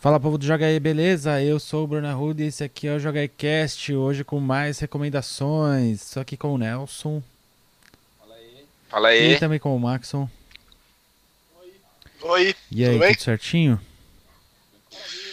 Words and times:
Fala 0.00 0.20
povo 0.20 0.38
do 0.38 0.46
Joga 0.46 0.66
aí, 0.66 0.78
beleza? 0.78 1.42
Eu 1.42 1.58
sou 1.58 1.82
o 1.82 1.86
Bruno 1.86 2.06
Arruda 2.06 2.42
e 2.42 2.46
esse 2.46 2.62
aqui 2.62 2.86
é 2.86 2.94
o 2.94 3.00
Joga 3.00 3.18
aí 3.18 3.28
Cast, 3.28 3.92
hoje 3.92 4.22
com 4.22 4.38
mais 4.38 4.78
recomendações. 4.78 6.02
Só 6.02 6.20
aqui 6.20 6.36
com 6.36 6.54
o 6.54 6.58
Nelson. 6.58 7.20
Fala 8.88 9.08
aí. 9.08 9.32
E 9.32 9.38
também 9.40 9.58
com 9.58 9.74
o 9.74 9.80
Maxon. 9.80 10.30
Oi, 12.22 12.54
E 12.70 12.84
aí, 12.84 12.90
tudo 12.92 13.00
bem? 13.00 13.12
tudo 13.12 13.24
certinho? 13.24 13.80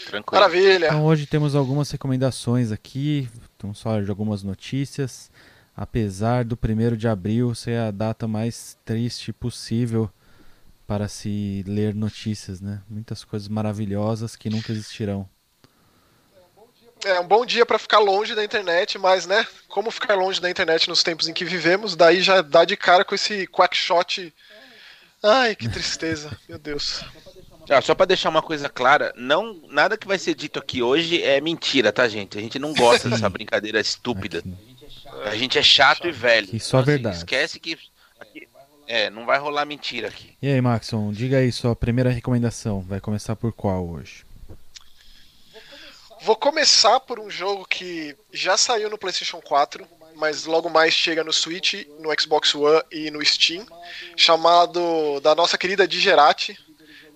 Tranquilo. 0.07 0.41
Maravilha. 0.41 0.87
Então 0.87 1.05
hoje 1.05 1.27
temos 1.27 1.55
algumas 1.55 1.89
recomendações 1.91 2.71
aqui, 2.71 3.29
vamos 3.61 3.79
falar 3.79 4.03
de 4.03 4.09
algumas 4.09 4.41
notícias. 4.41 5.29
Apesar 5.77 6.43
do 6.43 6.57
1 6.57 6.95
de 6.95 7.07
abril 7.07 7.53
ser 7.53 7.77
a 7.79 7.91
data 7.91 8.27
mais 8.27 8.77
triste 8.83 9.31
possível 9.31 10.09
para 10.87 11.07
se 11.07 11.63
ler 11.67 11.93
notícias, 11.95 12.61
né? 12.61 12.81
Muitas 12.89 13.23
coisas 13.23 13.47
maravilhosas 13.47 14.35
que 14.35 14.49
nunca 14.49 14.71
existirão. 14.71 15.27
É 17.03 17.19
um 17.19 17.27
bom 17.27 17.45
dia 17.45 17.65
pra 17.65 17.77
ficar 17.77 17.99
longe 17.99 18.33
da 18.33 18.43
internet, 18.43 18.97
mas 18.97 19.27
né, 19.27 19.45
como 19.67 19.91
ficar 19.91 20.15
longe 20.15 20.41
da 20.41 20.49
internet 20.49 20.87
nos 20.87 21.03
tempos 21.03 21.27
em 21.27 21.33
que 21.33 21.45
vivemos, 21.45 21.95
daí 21.95 22.21
já 22.21 22.41
dá 22.41 22.65
de 22.65 22.75
cara 22.75 23.05
com 23.05 23.13
esse 23.13 23.45
quackshot. 23.47 24.33
Ai, 25.21 25.55
que 25.55 25.69
tristeza, 25.69 26.35
meu 26.49 26.57
Deus. 26.57 27.03
Ah, 27.69 27.81
só 27.81 27.93
pra 27.95 28.05
deixar 28.05 28.29
uma 28.29 28.41
coisa 28.43 28.69
clara, 28.69 29.11
não, 29.15 29.59
nada 29.69 29.97
que 29.97 30.07
vai 30.07 30.17
ser 30.19 30.35
dito 30.35 30.59
aqui 30.59 30.81
hoje 30.83 31.21
é 31.21 31.41
mentira, 31.41 31.91
tá, 31.91 32.07
gente? 32.07 32.37
A 32.37 32.41
gente 32.41 32.59
não 32.59 32.73
gosta 32.73 33.09
dessa 33.09 33.27
brincadeira 33.29 33.79
estúpida. 33.79 34.39
Aqui. 34.39 35.29
A 35.29 35.35
gente 35.35 35.57
é 35.57 35.63
chato 35.63 36.07
e 36.07 36.11
velho. 36.11 36.47
Aqui 36.47 36.59
só 36.59 36.77
assim, 36.77 36.85
verdade. 36.85 37.17
esquece 37.17 37.59
que 37.59 37.77
aqui- 38.19 38.47
é, 38.87 39.09
não 39.09 39.25
vai 39.25 39.37
rolar 39.39 39.65
mentira 39.65 40.07
aqui. 40.07 40.35
E 40.41 40.47
aí, 40.47 40.61
Maxon, 40.61 41.11
diga 41.11 41.37
aí 41.37 41.51
sua 41.51 41.75
primeira 41.75 42.09
recomendação. 42.09 42.81
Vai 42.81 42.99
começar 42.99 43.35
por 43.35 43.51
qual 43.53 43.87
hoje? 43.87 44.23
Vou 46.21 46.35
começar 46.35 46.99
por 47.01 47.19
um 47.19 47.29
jogo 47.29 47.65
que 47.67 48.15
já 48.33 48.57
saiu 48.57 48.89
no 48.89 48.97
PlayStation 48.97 49.39
4, 49.41 49.85
mas 50.15 50.45
logo 50.45 50.69
mais 50.69 50.93
chega 50.93 51.23
no 51.23 51.31
Switch, 51.31 51.85
no 51.99 52.09
Xbox 52.19 52.55
One 52.55 52.81
e 52.91 53.11
no 53.11 53.23
Steam, 53.23 53.65
chamado 54.17 55.19
da 55.21 55.35
nossa 55.35 55.57
querida 55.57 55.87
Digerati, 55.87 56.57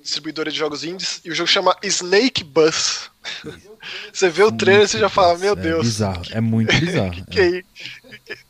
distribuidora 0.01 0.51
de 0.51 0.57
jogos 0.57 0.83
indies, 0.83 1.21
e 1.25 1.31
o 1.31 1.35
jogo 1.35 1.47
chama 1.49 1.75
Snake 1.83 2.43
Bus. 2.43 3.09
Você 4.13 4.29
vê 4.29 4.43
o 4.43 4.51
trailer 4.51 4.83
e 4.83 4.87
você 4.89 4.99
já 4.99 5.07
fala, 5.09 5.37
meu 5.37 5.53
É 5.53 5.55
Deus. 5.55 5.81
bizarro, 5.85 6.21
é 6.31 6.41
muito 6.41 6.75
bizarro. 6.77 7.11
que, 7.11 7.23
que 7.25 7.39
é 7.39 7.47
isso? 7.47 7.65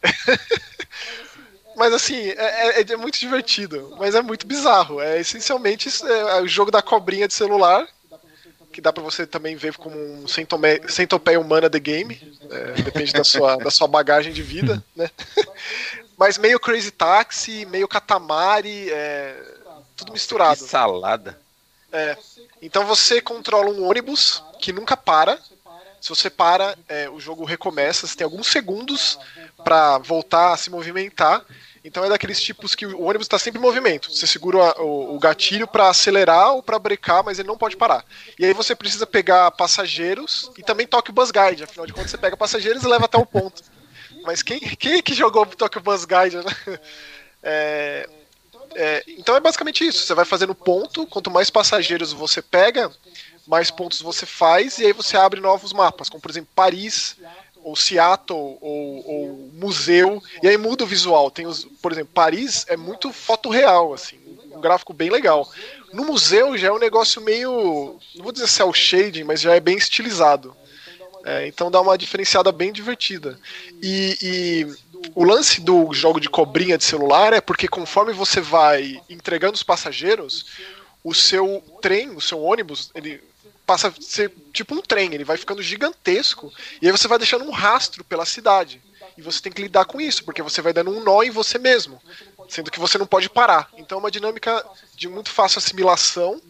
Mas 1.80 1.94
assim, 1.94 2.28
é, 2.32 2.82
é- 2.82 2.92
é 2.92 2.98
muito 2.98 3.18
divertido, 3.18 3.96
mas 3.98 4.14
é 4.14 4.22
muito 4.22 4.46
bizarro. 4.46 5.00
É 5.00 5.18
essencialmente 5.18 5.88
isso, 5.88 6.06
é, 6.06 6.42
o 6.42 6.48
jogo 6.48 6.70
da 6.70 6.82
cobrinha 6.82 7.26
de 7.26 7.34
celular, 7.34 7.88
que 8.74 8.82
dá 8.82 8.92
pra 8.92 9.02
você 9.02 9.26
também 9.26 9.56
ver 9.56 9.76
como 9.78 9.96
um 9.98 10.28
centome- 10.28 10.82
centopeia 10.90 11.40
humana 11.40 11.70
the 11.70 11.80
game. 11.80 12.20
é, 12.52 12.82
depende 12.82 13.14
da 13.14 13.24
sua, 13.24 13.56
da 13.58 13.72
sua 13.72 13.88
bagagem 13.88 14.34
de 14.34 14.42
vida, 14.44 14.84
né? 14.94 15.10
Mas 16.18 16.38
meio 16.38 16.60
Crazy 16.60 16.92
Taxi, 16.92 17.66
meio 17.66 17.88
Katamari, 17.88 18.90
é, 18.92 19.42
tudo 19.96 20.08
Que 20.08 20.14
misturado. 20.14 20.60
salada. 20.66 21.40
É. 21.94 22.18
Então 22.62 22.86
você 22.86 23.22
controla 23.22 23.70
um 23.70 23.88
ônibus 23.88 24.44
que 24.60 24.74
nunca 24.74 24.98
para. 24.98 25.40
Se 26.02 26.10
você 26.10 26.30
para, 26.30 26.78
é, 26.88 27.10
o 27.10 27.20
jogo 27.20 27.44
recomeça. 27.46 28.06
Você 28.08 28.16
tem 28.16 28.26
alguns 28.26 28.48
segundos 28.48 29.18
pra 29.64 29.98
voltar 29.98 30.54
a 30.54 30.58
se 30.58 30.70
movimentar. 30.70 31.44
Então 31.84 32.04
é 32.04 32.10
daqueles 32.10 32.42
tipos 32.42 32.76
que 32.76 32.86
o 32.86 33.04
ônibus 33.04 33.26
está 33.26 33.40
sempre 33.40 33.60
em 33.60 33.62
movimento. 33.64 34.12
Você 34.12 34.28
segura 34.28 34.82
o, 34.82 35.16
o 35.16 35.20
gatilho 35.20 35.68
pra 35.68 35.90
acelerar 35.90 36.54
ou 36.54 36.64
pra 36.64 36.80
brecar, 36.80 37.24
mas 37.24 37.40
ele 37.40 37.48
não 37.48 37.58
pode 37.58 37.78
parar. 37.78 38.04
E 38.38 38.46
aí 38.46 38.54
você 38.54 38.76
precisa 38.76 39.08
pegar 39.08 39.52
passageiros 39.52 40.52
e 40.58 40.64
também 40.64 40.88
toque 40.88 41.12
o 41.12 41.14
Bus 41.14 41.32
Guide. 41.32 41.64
Afinal 41.64 41.86
de 41.86 41.94
contas, 41.94 42.12
você 42.12 42.18
pega 42.18 42.36
passageiros 42.36 42.84
e 42.84 42.88
leva 42.88 43.06
até 43.06 43.18
o 43.18 43.26
ponto. 43.26 43.64
Mas 44.24 44.44
quem, 44.44 44.60
quem 44.60 45.02
que 45.02 45.14
jogou 45.14 45.46
Tokyo 45.46 45.82
Bus 45.82 46.06
Guide, 46.06 46.38
né? 46.38 46.80
É, 47.42 48.10
é, 48.76 49.04
então 49.18 49.36
é 49.36 49.40
basicamente 49.40 49.86
isso. 49.86 50.06
Você 50.06 50.14
vai 50.14 50.26
fazendo 50.26 50.54
ponto, 50.54 51.08
quanto 51.08 51.32
mais 51.32 51.50
passageiros 51.50 52.12
você 52.12 52.42
pega, 52.42 52.92
mais 53.48 53.72
pontos 53.72 54.02
você 54.02 54.26
faz, 54.26 54.78
e 54.78 54.86
aí 54.86 54.94
você 54.94 55.18
abre 55.18 55.40
novos 55.40 55.74
mapas, 55.74 56.10
como 56.10 56.22
por 56.22 56.30
exemplo 56.30 56.50
Paris, 56.54 57.16
ou 57.70 57.76
Seattle, 57.76 58.58
ou, 58.60 59.08
ou 59.08 59.52
museu, 59.54 60.22
e 60.42 60.48
aí 60.48 60.58
muda 60.58 60.84
o 60.84 60.88
visual. 60.88 61.30
Tem 61.30 61.46
os, 61.46 61.66
por 61.82 61.92
exemplo, 61.92 62.12
Paris 62.14 62.66
é 62.68 62.76
muito 62.76 63.14
foto 63.14 63.50
real, 63.50 63.94
assim, 63.94 64.18
um 64.52 64.60
gráfico 64.60 64.92
bem 64.92 65.10
legal. 65.10 65.48
No 65.94 66.04
museu 66.04 66.58
já 66.58 66.68
é 66.68 66.72
um 66.72 66.80
negócio 66.80 67.22
meio, 67.22 68.00
não 68.16 68.24
vou 68.24 68.32
dizer 68.32 68.48
cel 68.48 68.74
shading, 68.74 69.24
mas 69.24 69.42
já 69.42 69.54
é 69.54 69.60
bem 69.60 69.78
estilizado. 69.78 70.56
É, 71.26 71.48
então 71.48 71.70
dá 71.70 71.80
uma 71.80 71.98
diferenciada 71.98 72.52
bem 72.52 72.72
divertida. 72.72 73.40
E, 73.84 74.18
e 74.22 75.10
o 75.14 75.24
lance 75.24 75.62
do 75.62 75.94
jogo 75.94 76.20
de 76.20 76.30
cobrinha 76.30 76.78
de 76.78 76.84
celular 76.84 77.34
é 77.34 77.42
porque 77.42 77.68
conforme 77.68 78.14
você 78.14 78.42
vai 78.42 79.00
entregando 79.08 79.54
os 79.54 79.64
passageiros, 79.64 80.46
o 81.04 81.14
seu 81.14 81.64
trem, 81.82 82.10
o 82.16 82.22
seu 82.22 82.42
ônibus, 82.42 82.90
ele 82.96 83.22
passa 83.70 83.90
a 83.90 83.94
ser 84.02 84.34
tipo 84.52 84.74
um 84.74 84.82
trem, 84.82 85.14
ele 85.14 85.24
vai 85.24 85.38
ficando 85.38 85.62
gigantesco 85.62 86.52
e 86.82 86.88
aí 86.88 86.92
você 86.92 87.08
vai 87.08 87.20
deixando 87.20 87.46
um 87.46 87.52
rastro 87.52 88.04
pela 88.04 88.26
cidade. 88.26 88.82
E 89.16 89.22
você 89.22 89.40
tem 89.40 89.52
que 89.52 89.62
lidar 89.62 89.86
com 89.86 90.02
isso, 90.02 90.24
porque 90.24 90.42
você 90.42 90.60
vai 90.60 90.74
dando 90.74 90.90
um 90.90 91.04
nó 91.04 91.22
em 91.22 91.30
você 91.30 91.60
mesmo, 91.60 92.02
sendo 92.48 92.72
que 92.72 92.80
você 92.80 92.98
não 92.98 93.06
pode 93.06 93.30
parar. 93.30 93.70
Então 93.78 94.00
é 94.00 94.02
uma 94.02 94.10
dinâmica 94.10 94.66
de 94.96 95.08
muito 95.08 95.30
fácil 95.30 95.60
assimilação 95.60 96.42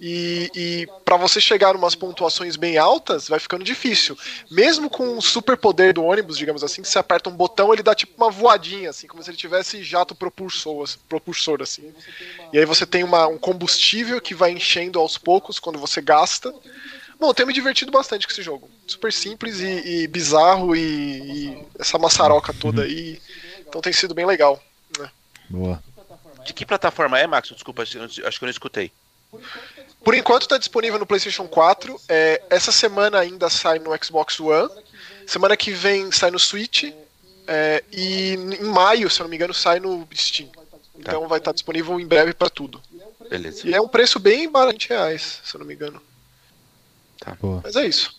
e, 0.00 0.50
e 0.54 0.88
para 1.04 1.16
você 1.16 1.40
chegar 1.40 1.74
em 1.74 1.78
umas 1.78 1.94
pontuações 1.94 2.56
bem 2.56 2.76
altas, 2.76 3.28
vai 3.28 3.38
ficando 3.38 3.64
difícil. 3.64 4.16
Mesmo 4.50 4.90
com 4.90 5.16
o 5.16 5.22
super 5.22 5.56
poder 5.56 5.94
do 5.94 6.04
ônibus, 6.04 6.36
digamos 6.36 6.62
assim, 6.62 6.82
que 6.82 6.88
você 6.88 6.98
aperta 6.98 7.30
um 7.30 7.36
botão, 7.36 7.72
ele 7.72 7.82
dá 7.82 7.94
tipo 7.94 8.12
uma 8.16 8.30
voadinha, 8.30 8.90
assim, 8.90 9.06
como 9.06 9.22
se 9.22 9.30
ele 9.30 9.36
tivesse 9.36 9.82
jato 9.82 10.14
propulsor, 10.14 10.84
assim, 10.84 10.98
propulsor, 11.08 11.62
assim. 11.62 11.94
E 12.52 12.58
aí 12.58 12.64
você 12.64 12.84
tem 12.84 13.02
uma, 13.04 13.26
um 13.26 13.38
combustível 13.38 14.20
que 14.20 14.34
vai 14.34 14.50
enchendo 14.50 14.98
aos 14.98 15.16
poucos 15.16 15.58
quando 15.58 15.78
você 15.78 16.00
gasta. 16.00 16.52
Bom, 17.18 17.28
eu 17.28 17.34
tenho 17.34 17.46
me 17.46 17.54
divertido 17.54 17.90
bastante 17.90 18.26
com 18.26 18.32
esse 18.32 18.42
jogo. 18.42 18.68
Super 18.86 19.12
simples 19.12 19.60
e, 19.60 20.02
e 20.02 20.06
bizarro 20.06 20.76
e, 20.76 20.80
e 20.80 21.64
essa 21.78 21.98
maçaroca 21.98 22.52
toda 22.52 22.82
aí. 22.82 23.20
Então 23.66 23.80
tem 23.80 23.92
sido 23.92 24.14
bem 24.14 24.26
legal. 24.26 24.62
né? 24.98 25.10
Boa. 25.48 25.82
De 26.44 26.52
que 26.52 26.66
plataforma 26.66 27.18
é, 27.18 27.26
Max? 27.26 27.48
Desculpa, 27.48 27.82
acho 27.82 27.98
que 27.98 28.20
eu 28.22 28.46
não 28.46 28.50
escutei. 28.50 28.92
Por 30.06 30.14
enquanto 30.14 30.42
está 30.42 30.56
disponível 30.56 31.00
no 31.00 31.04
PlayStation 31.04 31.48
4. 31.48 32.00
É, 32.08 32.40
essa 32.48 32.70
semana 32.70 33.18
ainda 33.18 33.50
sai 33.50 33.80
no 33.80 33.90
Xbox 34.00 34.38
One. 34.38 34.70
Semana 35.26 35.56
que 35.56 35.72
vem 35.72 36.12
sai 36.12 36.30
no 36.30 36.38
Switch. 36.38 36.84
é, 37.48 37.82
e 37.90 38.34
em 38.34 38.62
maio, 38.66 39.10
se 39.10 39.20
eu 39.20 39.24
não 39.24 39.30
me 39.30 39.34
engano, 39.34 39.52
sai 39.52 39.80
no 39.80 40.06
Steam. 40.14 40.48
Então 40.96 41.26
vai 41.26 41.38
estar 41.38 41.50
disponível 41.50 41.98
em 41.98 42.06
breve 42.06 42.32
para 42.34 42.48
tudo. 42.48 42.80
Beleza. 43.28 43.66
E 43.66 43.74
é 43.74 43.80
um 43.80 43.88
preço 43.88 44.20
bem 44.20 44.48
barato, 44.48 44.74
20 44.74 44.88
reais, 44.90 45.40
se 45.44 45.56
eu 45.56 45.58
não 45.58 45.66
me 45.66 45.74
engano. 45.74 46.00
Boa. 47.40 47.62
Mas 47.64 47.74
é 47.74 47.84
isso. 47.84 48.14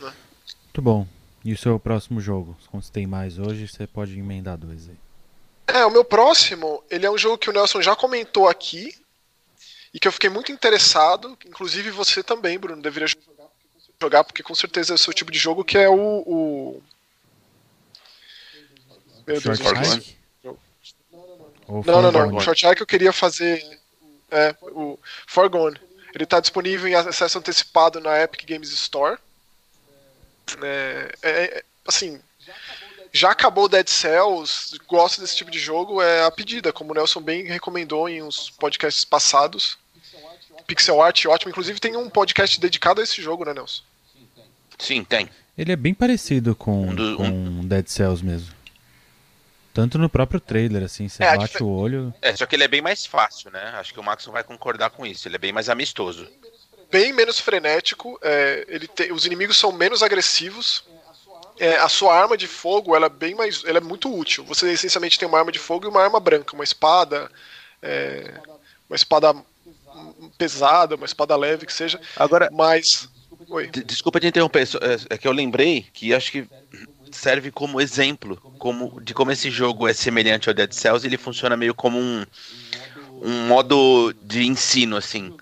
Muito 0.00 0.82
bom. 0.82 1.06
E 1.44 1.52
o 1.52 1.56
seu 1.56 1.78
próximo 1.78 2.20
jogo? 2.20 2.58
Como 2.68 2.82
você 2.82 2.90
tem 2.90 3.06
mais 3.06 3.38
hoje, 3.38 3.68
você 3.68 3.86
pode 3.86 4.18
emendar 4.18 4.58
dois 4.58 4.88
aí. 4.88 4.96
É, 5.68 5.86
o 5.86 5.90
meu 5.90 6.04
próximo, 6.04 6.82
ele 6.90 7.06
é 7.06 7.10
um 7.10 7.16
jogo 7.16 7.38
que 7.38 7.48
o 7.48 7.52
Nelson 7.52 7.80
já 7.80 7.94
comentou 7.94 8.48
aqui. 8.48 8.92
E 9.92 9.98
que 9.98 10.06
eu 10.06 10.12
fiquei 10.12 10.30
muito 10.30 10.52
interessado. 10.52 11.36
Inclusive 11.46 11.90
você 11.90 12.22
também, 12.22 12.58
Bruno, 12.58 12.82
deveria 12.82 13.08
jogar, 14.00 14.24
porque 14.24 14.42
com 14.42 14.54
certeza 14.54 14.92
é 14.92 14.96
o 14.96 14.98
seu 14.98 15.12
tipo 15.12 15.30
de 15.30 15.38
jogo, 15.38 15.64
que 15.64 15.78
é 15.78 15.88
o. 15.88 16.22
o... 16.26 16.82
Meu 19.26 19.40
Deus, 19.40 19.58
Short 19.58 20.16
Não, 21.68 21.82
não, 21.84 22.02
não. 22.02 22.12
Forgone? 22.12 22.36
O 22.36 22.40
Short 22.40 22.66
Hike 22.66 22.80
eu 22.80 22.86
queria 22.86 23.12
fazer. 23.12 23.80
É, 24.30 24.54
o 24.62 24.98
Forgone. 25.26 25.78
Ele 26.14 26.26
tá 26.26 26.40
disponível 26.40 26.88
em 26.88 26.94
acesso 26.94 27.38
antecipado 27.38 28.00
na 28.00 28.22
Epic 28.22 28.46
Games 28.46 28.70
Store. 28.70 29.18
É, 30.62 31.12
é, 31.22 31.30
é, 31.30 31.64
assim, 31.86 32.18
já 33.12 33.30
acabou 33.30 33.64
o 33.64 33.68
Dead 33.68 33.88
Cells, 33.88 34.78
gosto 34.86 35.20
desse 35.20 35.36
tipo 35.36 35.50
de 35.50 35.58
jogo, 35.58 36.00
é 36.02 36.24
a 36.24 36.30
pedida, 36.30 36.72
como 36.72 36.92
o 36.92 36.94
Nelson 36.94 37.20
bem 37.20 37.44
recomendou 37.44 38.08
em 38.08 38.22
uns 38.22 38.50
podcasts 38.50 39.04
passados. 39.04 39.78
Pixel 40.66 41.00
art 41.02 41.24
ótimo, 41.26 41.50
inclusive 41.50 41.80
tem 41.80 41.96
um 41.96 42.10
podcast 42.10 42.60
dedicado 42.60 43.00
a 43.00 43.04
esse 43.04 43.22
jogo, 43.22 43.44
né, 43.44 43.54
Nelson? 43.54 43.82
Sim, 44.78 45.02
tem. 45.02 45.28
Ele 45.56 45.72
é 45.72 45.76
bem 45.76 45.94
parecido 45.94 46.54
com, 46.54 46.88
Um 46.88 46.94
do- 46.94 47.16
com 47.16 47.66
Dead 47.66 47.86
Cells 47.88 48.24
mesmo. 48.24 48.54
Tanto 49.72 49.96
no 49.98 50.08
próprio 50.08 50.40
trailer, 50.40 50.82
assim, 50.82 51.08
você 51.08 51.22
É, 51.22 51.36
bate 51.36 51.62
o 51.62 51.68
olho. 51.68 52.12
É, 52.20 52.34
só 52.34 52.46
que 52.46 52.56
ele 52.56 52.64
é 52.64 52.68
bem 52.68 52.82
mais 52.82 53.06
fácil, 53.06 53.50
né? 53.50 53.62
Acho 53.76 53.92
que 53.94 54.00
o 54.00 54.02
Max 54.02 54.24
vai 54.26 54.42
concordar 54.42 54.90
com 54.90 55.06
isso. 55.06 55.26
Ele 55.28 55.36
é 55.36 55.38
bem 55.38 55.52
mais 55.52 55.68
amistoso. 55.68 56.28
Bem 56.90 57.12
menos 57.12 57.38
frenético, 57.38 58.18
é, 58.22 58.64
ele 58.68 58.88
te- 58.88 59.12
os 59.12 59.24
inimigos 59.24 59.56
são 59.56 59.70
menos 59.70 60.02
agressivos. 60.02 60.82
É, 61.58 61.76
a 61.76 61.88
sua 61.88 62.14
arma 62.14 62.36
de 62.36 62.46
fogo 62.46 62.94
ela 62.94 63.06
é 63.06 63.10
bem 63.10 63.34
mais. 63.34 63.64
Ela 63.64 63.78
é 63.78 63.80
muito 63.80 64.14
útil. 64.14 64.44
Você 64.44 64.70
essencialmente 64.70 65.18
tem 65.18 65.28
uma 65.28 65.38
arma 65.38 65.52
de 65.52 65.58
fogo 65.58 65.86
e 65.86 65.88
uma 65.88 66.02
arma 66.02 66.20
branca, 66.20 66.54
uma 66.54 66.64
espada. 66.64 67.30
é, 67.82 68.34
uma 68.88 68.96
espada 68.96 69.34
pesada, 70.36 70.96
uma 70.96 71.06
espada 71.06 71.36
leve 71.36 71.66
que 71.66 71.72
seja. 71.72 72.00
Agora, 72.16 72.48
mas. 72.52 73.08
Oi. 73.48 73.68
Desculpa 73.68 74.20
te 74.20 74.26
interromper, 74.26 74.66
é, 74.80 75.14
é 75.14 75.18
que 75.18 75.28
eu 75.28 75.32
lembrei 75.32 75.86
que 75.92 76.12
acho 76.12 76.32
que 76.32 76.46
serve 77.10 77.50
como 77.50 77.80
exemplo 77.80 78.36
como, 78.58 79.00
de 79.00 79.14
como 79.14 79.30
esse 79.30 79.50
jogo 79.50 79.88
é 79.88 79.94
semelhante 79.94 80.48
ao 80.48 80.54
Dead 80.54 80.72
Cells, 80.72 81.06
ele 81.06 81.16
funciona 81.16 81.56
meio 81.56 81.74
como 81.74 81.98
um, 81.98 82.24
um 83.22 83.46
modo 83.46 84.12
de 84.22 84.46
ensino, 84.46 84.96
assim. 84.96 85.34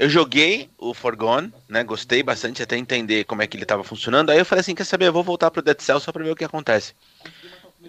Eu 0.00 0.08
joguei 0.08 0.70
o 0.78 0.94
Forgone, 0.94 1.52
né? 1.68 1.84
Gostei 1.84 2.22
bastante 2.22 2.62
até 2.62 2.74
entender 2.74 3.24
como 3.24 3.42
é 3.42 3.46
que 3.46 3.54
ele 3.54 3.64
estava 3.64 3.84
funcionando. 3.84 4.30
Aí 4.30 4.38
eu 4.38 4.46
falei 4.46 4.60
assim, 4.60 4.74
quer 4.74 4.84
saber? 4.84 5.08
Eu 5.08 5.12
vou 5.12 5.22
voltar 5.22 5.50
pro 5.50 5.60
Dead 5.60 5.78
Cells 5.78 6.02
só 6.02 6.10
pra 6.10 6.24
ver 6.24 6.30
o 6.30 6.34
que 6.34 6.42
acontece. 6.42 6.94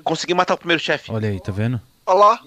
Consegui 0.04 0.34
matar 0.34 0.56
o 0.56 0.58
primeiro 0.58 0.84
chefe. 0.84 1.10
Olha 1.10 1.30
aí, 1.30 1.40
tá 1.40 1.54
vendo? 1.54 1.82
Olha 2.06 2.20
lá. 2.20 2.44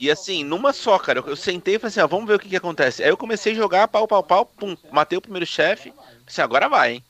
E 0.00 0.10
assim, 0.10 0.42
numa 0.42 0.72
só, 0.72 0.98
cara, 0.98 1.22
eu, 1.24 1.36
sentei 1.36 1.76
e 1.76 1.78
falei 1.78 1.90
assim, 1.90 2.00
ó, 2.00 2.08
vamos 2.08 2.26
ver 2.26 2.34
o 2.34 2.38
que, 2.40 2.48
que 2.48 2.56
acontece. 2.56 3.04
Aí 3.04 3.08
eu 3.08 3.16
comecei 3.16 3.52
a 3.52 3.54
jogar, 3.54 3.86
pau, 3.86 4.08
pau, 4.08 4.20
pau, 4.20 4.44
pum, 4.44 4.76
matei 4.90 5.16
o 5.16 5.22
primeiro 5.22 5.46
chefe. 5.46 5.92
Assim, 6.26 6.42
agora 6.42 6.68
vai, 6.68 6.94
hein? 6.94 7.04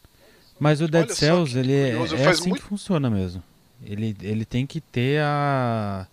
Mas 0.61 0.83
o 0.83 0.89
Dead 0.89 1.07
Olha 1.07 1.15
Cells, 1.15 1.57
ele 1.59 1.73
é, 1.73 1.91
curioso, 1.93 2.17
é 2.17 2.27
assim 2.29 2.51
muito- 2.51 2.63
que 2.63 2.69
funciona 2.69 3.09
mesmo. 3.09 3.43
Ele, 3.83 4.15
ele 4.21 4.45
tem 4.45 4.67
que 4.67 4.83
ter 4.83 5.23
a. 5.23 6.07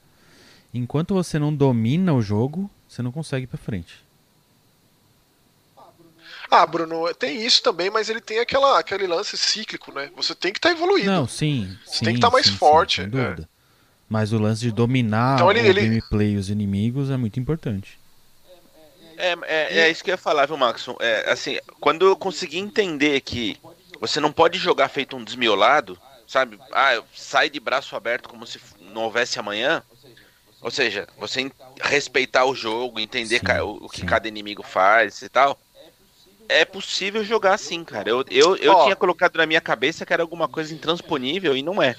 Enquanto 0.73 1.13
você 1.13 1.37
não 1.37 1.53
domina 1.53 2.13
o 2.13 2.21
jogo, 2.21 2.69
você 2.87 3.01
não 3.01 3.11
consegue 3.11 3.43
ir 3.43 3.47
pra 3.47 3.57
frente. 3.57 4.04
Ah, 6.49 6.65
Bruno, 6.65 7.13
tem 7.13 7.43
isso 7.45 7.61
também, 7.63 7.89
mas 7.89 8.09
ele 8.09 8.21
tem 8.21 8.39
aquela, 8.39 8.79
aquele 8.79 9.07
lance 9.07 9.37
cíclico, 9.37 9.91
né? 9.91 10.09
Você 10.15 10.33
tem 10.35 10.51
que 10.51 10.59
estar 10.59 10.71
evoluído. 10.71 11.09
Não, 11.09 11.27
sim. 11.27 11.75
Você 11.85 11.99
sim, 11.99 12.05
tem 12.05 12.13
que 12.15 12.21
tá 12.21 12.29
mais 12.29 12.45
sim, 12.45 12.51
sim, 12.53 12.57
forte, 12.57 12.95
sem 12.97 13.05
é. 13.05 13.07
dúvida. 13.07 13.49
Mas 14.07 14.31
o 14.31 14.37
lance 14.37 14.61
de 14.61 14.71
dominar 14.71 15.35
Então 15.35 15.51
ele- 15.51 15.61
o 15.61 15.65
ele- 15.65 15.81
gameplay 15.81 16.33
e 16.33 16.37
os 16.37 16.49
inimigos 16.49 17.09
é 17.09 17.17
muito 17.17 17.39
importante. 17.39 17.97
É, 19.17 19.33
é, 19.47 19.79
é 19.79 19.89
isso 19.89 20.03
que 20.03 20.11
eu 20.11 20.13
ia 20.13 20.17
falar, 20.17 20.45
viu, 20.45 20.57
Maxon? 20.57 20.95
É, 20.99 21.31
assim, 21.31 21.57
quando 21.79 22.05
eu 22.05 22.15
consegui 22.15 22.59
entender 22.59 23.21
que 23.21 23.57
você 23.99 24.19
não 24.19 24.31
pode 24.31 24.57
jogar 24.59 24.89
feito 24.89 25.15
um 25.15 25.23
desmiolado, 25.23 25.97
sabe? 26.27 26.59
Ah, 26.71 27.01
sai 27.15 27.49
de 27.49 27.59
braço 27.59 27.95
aberto 27.95 28.27
como 28.29 28.45
se 28.45 28.59
não 28.93 29.03
houvesse 29.03 29.39
amanhã. 29.39 29.81
Ou 30.61 30.71
seja, 30.71 31.07
você 31.17 31.49
respeitar 31.81 32.45
o 32.45 32.55
jogo, 32.55 32.99
entender 32.99 33.39
Sim, 33.39 33.59
o, 33.61 33.85
o 33.85 33.89
que 33.89 34.01
sim. 34.01 34.05
cada 34.05 34.27
inimigo 34.27 34.63
faz 34.63 35.21
e 35.21 35.29
tal. 35.29 35.59
É 36.47 36.63
possível 36.65 37.23
jogar 37.23 37.53
assim, 37.53 37.83
cara. 37.83 38.09
Eu, 38.09 38.23
eu, 38.29 38.55
eu 38.57 38.73
Ó. 38.73 38.83
tinha 38.83 38.95
colocado 38.95 39.37
na 39.37 39.45
minha 39.45 39.61
cabeça 39.61 40.05
que 40.05 40.13
era 40.13 40.23
alguma 40.23 40.47
coisa 40.47 40.73
intransponível 40.73 41.55
e 41.55 41.61
não 41.61 41.81
é. 41.81 41.95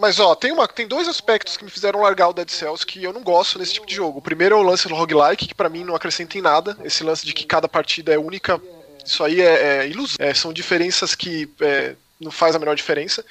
Mas 0.00 0.18
ó, 0.18 0.34
tem, 0.34 0.50
uma, 0.50 0.66
tem 0.66 0.88
dois 0.88 1.06
aspectos 1.06 1.58
que 1.58 1.64
me 1.64 1.70
fizeram 1.70 2.00
largar 2.00 2.28
o 2.28 2.32
Dead 2.32 2.48
Cells 2.48 2.86
que 2.86 3.04
eu 3.04 3.12
não 3.12 3.22
gosto 3.22 3.58
nesse 3.58 3.74
tipo 3.74 3.86
de 3.86 3.94
jogo. 3.94 4.18
O 4.18 4.22
primeiro 4.22 4.54
é 4.54 4.58
o 4.58 4.62
lance 4.62 4.88
do 4.88 4.94
roguelike, 4.94 5.48
que 5.48 5.54
pra 5.54 5.68
mim 5.68 5.84
não 5.84 5.94
acrescenta 5.94 6.38
em 6.38 6.40
nada. 6.40 6.76
Esse 6.82 7.04
lance 7.04 7.26
de 7.26 7.34
que 7.34 7.44
cada 7.44 7.68
partida 7.68 8.14
é 8.14 8.18
única. 8.18 8.60
Isso 9.04 9.22
aí 9.22 9.42
é, 9.42 9.78
é 9.78 9.88
ilusão. 9.88 10.16
É, 10.18 10.32
são 10.32 10.54
diferenças 10.54 11.14
que 11.14 11.50
é, 11.60 11.96
não 12.18 12.30
faz 12.30 12.56
a 12.56 12.58
menor 12.58 12.74
diferença. 12.74 13.24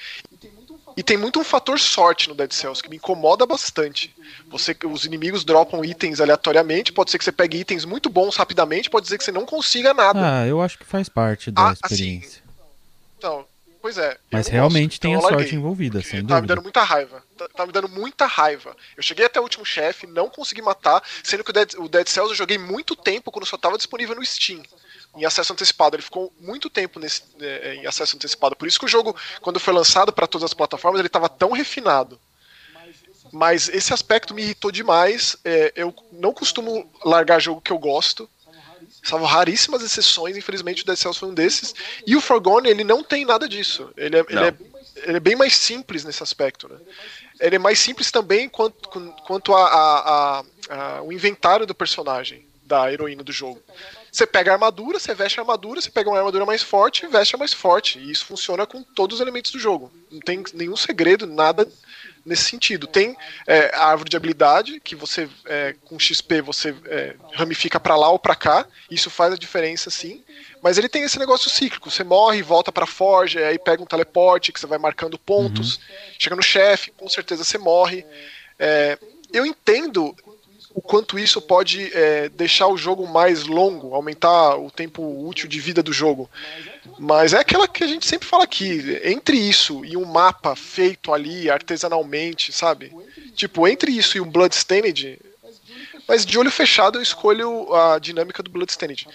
E 0.99 1.03
tem 1.03 1.15
muito 1.15 1.39
um 1.39 1.45
fator 1.45 1.79
sorte 1.79 2.27
no 2.27 2.35
Dead 2.35 2.51
Cells 2.51 2.83
que 2.83 2.89
me 2.89 2.97
incomoda 2.97 3.45
bastante. 3.45 4.13
Você, 4.49 4.75
os 4.83 5.05
inimigos 5.05 5.45
dropam 5.45 5.81
itens 5.85 6.19
aleatoriamente, 6.19 6.91
pode 6.91 7.09
ser 7.09 7.17
que 7.17 7.23
você 7.23 7.31
pegue 7.31 7.57
itens 7.59 7.85
muito 7.85 8.09
bons 8.09 8.35
rapidamente, 8.35 8.89
pode 8.89 9.05
dizer 9.05 9.17
que 9.17 9.23
você 9.23 9.31
não 9.31 9.45
consiga 9.45 9.93
nada. 9.93 10.41
Ah, 10.41 10.45
eu 10.45 10.61
acho 10.61 10.77
que 10.77 10.83
faz 10.83 11.07
parte 11.07 11.51
da 11.51 11.61
Ah, 11.61 11.69
assim, 11.69 11.79
experiência. 11.85 12.43
Então, 13.17 13.45
pois 13.81 13.97
é. 13.97 14.17
Mas 14.29 14.49
realmente 14.49 14.89
gosto, 14.95 15.01
tem 15.01 15.11
então 15.13 15.19
a 15.25 15.29
sorte 15.29 15.35
larguei. 15.43 15.57
envolvida, 15.57 16.01
sem 16.01 16.11
Tá 16.11 16.15
me 16.17 16.23
dúvida. 16.23 16.47
dando 16.47 16.63
muita 16.63 16.83
raiva. 16.83 17.23
Tá, 17.37 17.47
tá 17.47 17.65
me 17.65 17.71
dando 17.71 17.87
muita 17.87 18.25
raiva. 18.25 18.75
Eu 18.97 19.01
cheguei 19.01 19.25
até 19.25 19.39
o 19.39 19.43
último 19.43 19.63
chefe, 19.65 20.05
não 20.05 20.27
consegui 20.29 20.61
matar, 20.61 21.01
sendo 21.23 21.45
que 21.45 21.51
o 21.51 21.53
Dead, 21.53 21.75
o 21.77 21.87
Dead 21.87 22.07
Cells 22.09 22.31
eu 22.31 22.35
joguei 22.35 22.57
muito 22.57 22.93
tempo 22.93 23.31
quando 23.31 23.45
só 23.45 23.55
tava 23.57 23.77
disponível 23.77 24.15
no 24.15 24.25
Steam. 24.25 24.61
Em 25.19 25.25
acesso 25.25 25.51
antecipado. 25.53 25.95
Ele 25.95 26.03
ficou 26.03 26.31
muito 26.39 26.69
tempo 26.69 26.99
nesse, 26.99 27.23
é, 27.41 27.75
em 27.75 27.85
acesso 27.85 28.15
antecipado. 28.15 28.55
Por 28.55 28.67
isso 28.67 28.79
que 28.79 28.85
o 28.85 28.89
jogo, 28.89 29.15
quando 29.41 29.59
foi 29.59 29.73
lançado 29.73 30.13
para 30.13 30.25
todas 30.27 30.45
as 30.45 30.53
plataformas, 30.53 30.99
ele 30.99 31.09
tava 31.09 31.27
tão 31.27 31.51
refinado. 31.51 32.19
Mas 33.31 33.69
esse 33.69 33.93
aspecto 33.93 34.33
me 34.33 34.41
irritou 34.41 34.71
demais. 34.71 35.35
É, 35.43 35.71
eu 35.75 35.93
não 36.11 36.33
costumo 36.33 36.89
largar 37.05 37.39
jogo 37.39 37.61
que 37.61 37.71
eu 37.71 37.77
gosto. 37.77 38.29
Salvo 39.03 39.25
raríssimas 39.25 39.81
exceções, 39.83 40.35
infelizmente 40.35 40.81
o 40.83 40.85
Dead 40.85 40.97
Cells 40.97 41.19
foi 41.19 41.29
um 41.29 41.33
desses. 41.33 41.73
E 42.07 42.15
o 42.15 42.21
Forgone, 42.21 42.69
ele 42.69 42.83
não 42.83 43.03
tem 43.03 43.23
nada 43.25 43.47
disso. 43.47 43.91
Ele 43.95 44.17
é, 44.17 44.25
ele 44.29 44.39
é, 44.39 44.53
ele 45.07 45.17
é 45.17 45.19
bem 45.19 45.35
mais 45.35 45.55
simples 45.55 46.03
nesse 46.03 46.21
aspecto. 46.23 46.67
Né? 46.67 46.77
Ele 47.39 47.55
é 47.55 47.59
mais 47.59 47.79
simples 47.79 48.09
também 48.11 48.49
quanto, 48.49 48.89
quanto 49.25 49.53
a, 49.53 49.67
a- 49.67 49.99
a- 50.39 50.43
a- 50.97 51.01
o 51.03 51.13
inventário 51.13 51.65
do 51.65 51.75
personagem, 51.75 52.45
da 52.63 52.91
heroína 52.91 53.23
do 53.23 53.31
jogo. 53.31 53.61
Você 54.11 54.25
pega 54.25 54.51
a 54.51 54.53
armadura, 54.55 54.99
você 54.99 55.13
veste 55.13 55.39
a 55.39 55.43
armadura, 55.43 55.81
você 55.81 55.89
pega 55.89 56.09
uma 56.09 56.17
armadura 56.17 56.45
mais 56.45 56.61
forte 56.61 57.05
e 57.05 57.07
veste 57.07 57.35
a 57.35 57.37
mais 57.37 57.53
forte. 57.53 57.99
E 57.99 58.11
isso 58.11 58.25
funciona 58.25 58.65
com 58.65 58.81
todos 58.83 59.15
os 59.15 59.21
elementos 59.21 59.51
do 59.51 59.59
jogo. 59.59 59.91
Não 60.11 60.19
tem 60.19 60.43
nenhum 60.53 60.75
segredo, 60.75 61.27
nada 61.27 61.67
nesse 62.25 62.43
sentido. 62.43 62.87
Tem 62.87 63.15
é, 63.47 63.75
a 63.75 63.85
árvore 63.87 64.09
de 64.09 64.17
habilidade, 64.17 64.79
que 64.79 64.95
você, 64.95 65.29
é, 65.45 65.75
com 65.85 65.99
XP, 65.99 66.41
você 66.41 66.75
é, 66.85 67.15
ramifica 67.33 67.79
pra 67.79 67.95
lá 67.95 68.09
ou 68.09 68.19
pra 68.19 68.35
cá. 68.35 68.65
Isso 68.89 69.09
faz 69.09 69.33
a 69.33 69.37
diferença, 69.37 69.89
sim. 69.89 70.23
Mas 70.61 70.77
ele 70.77 70.89
tem 70.89 71.03
esse 71.03 71.19
negócio 71.19 71.49
cíclico. 71.49 71.89
Você 71.89 72.03
morre, 72.03 72.41
volta 72.41 72.71
pra 72.71 72.85
forja, 72.85 73.45
aí 73.47 73.57
pega 73.57 73.81
um 73.81 73.87
teleporte 73.87 74.51
que 74.51 74.59
você 74.59 74.67
vai 74.67 74.77
marcando 74.77 75.17
pontos. 75.17 75.79
Chega 76.17 76.35
no 76.35 76.43
chefe, 76.43 76.91
com 76.91 77.07
certeza 77.09 77.43
você 77.43 77.57
morre. 77.57 78.05
É, 78.57 78.97
eu 79.31 79.45
entendo 79.45 80.15
o 80.73 80.81
quanto 80.81 81.17
isso 81.17 81.41
pode 81.41 81.91
é, 81.93 82.29
deixar 82.29 82.67
o 82.67 82.77
jogo 82.77 83.07
mais 83.07 83.45
longo, 83.45 83.95
aumentar 83.95 84.55
o 84.55 84.69
tempo 84.69 85.01
útil 85.27 85.47
de 85.47 85.59
vida 85.59 85.81
do 85.81 85.91
jogo. 85.91 86.29
Mas 86.97 87.33
é 87.33 87.39
aquela 87.39 87.67
que 87.67 87.83
a 87.83 87.87
gente 87.87 88.05
sempre 88.05 88.27
fala 88.27 88.43
aqui, 88.43 88.99
entre 89.03 89.37
isso 89.37 89.83
e 89.83 89.97
um 89.97 90.05
mapa 90.05 90.55
feito 90.55 91.13
ali 91.13 91.49
artesanalmente, 91.49 92.51
sabe? 92.51 92.93
Tipo, 93.35 93.67
entre 93.67 93.91
isso 93.91 94.17
e 94.17 94.21
um 94.21 94.29
Bloodstained, 94.29 95.19
mas 96.07 96.25
de 96.25 96.37
olho 96.37 96.51
fechado 96.51 96.97
eu 96.97 97.01
escolho 97.01 97.73
a 97.73 97.99
dinâmica 97.99 98.43
do 98.43 98.51
Bloodstained. 98.51 99.07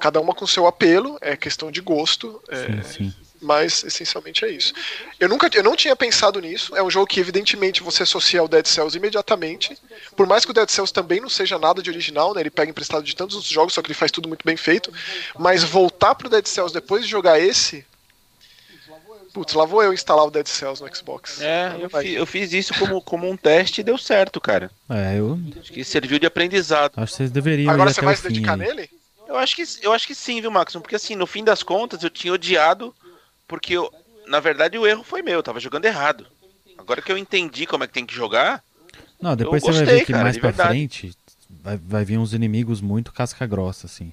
Cada 0.00 0.20
uma 0.20 0.34
com 0.34 0.46
seu 0.46 0.66
apelo, 0.66 1.16
é 1.20 1.36
questão 1.36 1.70
de 1.70 1.80
gosto, 1.80 2.42
é, 2.48 2.82
Sim, 2.82 2.82
sim. 2.82 3.14
Mas 3.42 3.82
essencialmente 3.84 4.44
é 4.44 4.50
isso. 4.50 4.72
Eu 5.18 5.28
nunca, 5.28 5.50
eu 5.52 5.62
não 5.62 5.74
tinha 5.76 5.96
pensado 5.96 6.40
nisso. 6.40 6.74
É 6.76 6.82
um 6.82 6.90
jogo 6.90 7.06
que 7.06 7.18
evidentemente 7.20 7.82
você 7.82 8.04
associa 8.04 8.40
ao 8.40 8.48
Dead 8.48 8.64
Cells 8.66 8.96
imediatamente. 8.96 9.76
Por 10.16 10.26
mais 10.26 10.44
que 10.44 10.52
o 10.52 10.54
Dead 10.54 10.68
Cells 10.70 10.92
também 10.92 11.20
não 11.20 11.28
seja 11.28 11.58
nada 11.58 11.82
de 11.82 11.90
original, 11.90 12.32
né? 12.34 12.40
Ele 12.40 12.50
pega 12.50 12.70
emprestado 12.70 13.02
de 13.02 13.16
tantos 13.16 13.34
outros 13.36 13.52
jogos, 13.52 13.74
só 13.74 13.82
que 13.82 13.88
ele 13.88 13.94
faz 13.94 14.10
tudo 14.12 14.28
muito 14.28 14.44
bem 14.44 14.56
feito. 14.56 14.92
Mas 15.38 15.64
voltar 15.64 16.14
pro 16.14 16.28
Dead 16.28 16.46
Cells 16.46 16.72
depois 16.72 17.04
de 17.04 17.10
jogar 17.10 17.38
esse, 17.40 17.84
putz, 19.32 19.54
lá 19.54 19.64
vou 19.64 19.82
eu 19.82 19.92
instalar 19.92 20.24
o 20.26 20.30
Dead 20.30 20.46
Cells 20.46 20.82
no 20.82 20.94
Xbox. 20.94 21.40
É, 21.40 21.76
eu, 21.80 21.88
fi- 21.90 22.14
eu 22.14 22.26
fiz 22.26 22.52
isso 22.52 22.74
como, 22.78 23.00
como 23.02 23.28
um 23.28 23.36
teste 23.36 23.80
e 23.80 23.84
deu 23.84 23.96
certo, 23.98 24.40
cara. 24.40 24.70
É, 24.90 25.18
eu 25.18 25.38
Acho 25.60 25.72
que 25.72 25.82
serviu 25.84 26.18
de 26.18 26.26
aprendizado. 26.26 26.92
acho 26.96 27.12
que 27.12 27.16
vocês 27.16 27.30
deveriam 27.30 27.72
Agora 27.72 27.90
ir 27.90 27.94
você 27.94 28.00
até 28.00 28.06
vai 28.06 28.14
o 28.14 28.16
se 28.18 28.22
dedicar 28.28 28.52
aí. 28.52 28.58
nele? 28.58 28.90
Eu 29.26 29.38
acho 29.38 29.56
que, 29.56 29.64
eu 29.80 29.92
acho 29.94 30.06
que 30.06 30.14
sim, 30.14 30.42
viu, 30.42 30.50
Maxon? 30.50 30.80
Porque 30.80 30.96
assim, 30.96 31.14
no 31.16 31.26
fim 31.26 31.42
das 31.42 31.62
contas, 31.62 32.02
eu 32.02 32.10
tinha 32.10 32.34
odiado, 32.34 32.94
porque 33.52 33.74
eu, 33.74 33.92
na 34.26 34.40
verdade 34.40 34.78
o 34.78 34.86
erro 34.86 35.04
foi 35.04 35.20
meu, 35.20 35.34
eu 35.34 35.42
tava 35.42 35.60
jogando 35.60 35.84
errado. 35.84 36.26
Agora 36.78 37.02
que 37.02 37.12
eu 37.12 37.18
entendi 37.18 37.66
como 37.66 37.84
é 37.84 37.86
que 37.86 37.92
tem 37.92 38.06
que 38.06 38.14
jogar, 38.14 38.64
Não, 39.20 39.36
depois 39.36 39.62
você 39.62 39.70
vai 39.72 39.84
ver 39.84 40.06
que 40.06 40.12
cara, 40.12 40.24
mais 40.24 40.38
pra 40.38 40.48
verdade. 40.48 40.72
frente 40.72 41.14
vai, 41.62 41.76
vai 41.76 42.02
vir 42.02 42.18
uns 42.18 42.32
inimigos 42.32 42.80
muito 42.80 43.12
casca 43.12 43.46
grossa, 43.46 43.86
assim. 43.86 44.10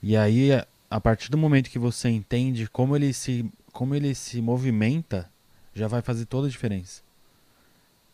E 0.00 0.16
aí, 0.16 0.52
a- 0.52 0.64
a 0.88 1.00
partir 1.00 1.28
do 1.28 1.36
momento 1.36 1.68
que 1.68 1.78
você 1.78 2.08
entende 2.08 2.68
como 2.68 2.94
ele 2.94 3.12
se, 3.12 3.44
como 3.72 3.96
ele 3.96 4.14
se 4.14 4.40
movimenta, 4.40 5.28
já 5.74 5.88
vai 5.88 6.00
fazer 6.00 6.24
toda 6.26 6.46
a 6.46 6.50
diferença. 6.50 7.02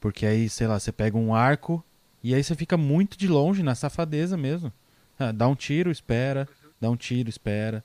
Porque 0.00 0.24
aí, 0.24 0.48
sei 0.48 0.66
lá, 0.66 0.80
você 0.80 0.90
pega 0.90 1.16
um 1.18 1.34
arco 1.34 1.84
e 2.22 2.34
aí 2.34 2.42
você 2.42 2.54
fica 2.54 2.78
muito 2.78 3.18
de 3.18 3.28
longe, 3.28 3.62
na 3.62 3.74
safadeza 3.74 4.34
mesmo. 4.34 4.72
Ah, 5.18 5.30
dá 5.30 5.46
um 5.46 5.54
tiro, 5.54 5.90
espera. 5.90 6.48
Dá 6.80 6.90
um 6.90 6.96
tiro, 6.96 7.28
espera. 7.28 7.84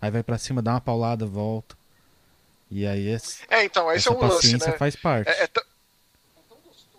Aí 0.00 0.10
vai 0.10 0.22
pra 0.22 0.38
cima, 0.38 0.60
dá 0.62 0.72
uma 0.74 0.80
paulada, 0.80 1.24
volta. 1.26 1.74
E 2.70 2.86
aí 2.86 3.08
esse, 3.08 3.42
É, 3.48 3.64
então, 3.64 3.90
esse 3.90 4.08
essa 4.08 4.10
é 4.10 4.12
um 4.12 4.20
lance, 4.20 4.34
paciência 4.34 4.72
né? 4.72 4.78
faz 4.78 4.94
parte. 4.96 5.28
É, 5.28 5.44
é 5.44 5.46
tão- 5.46 5.64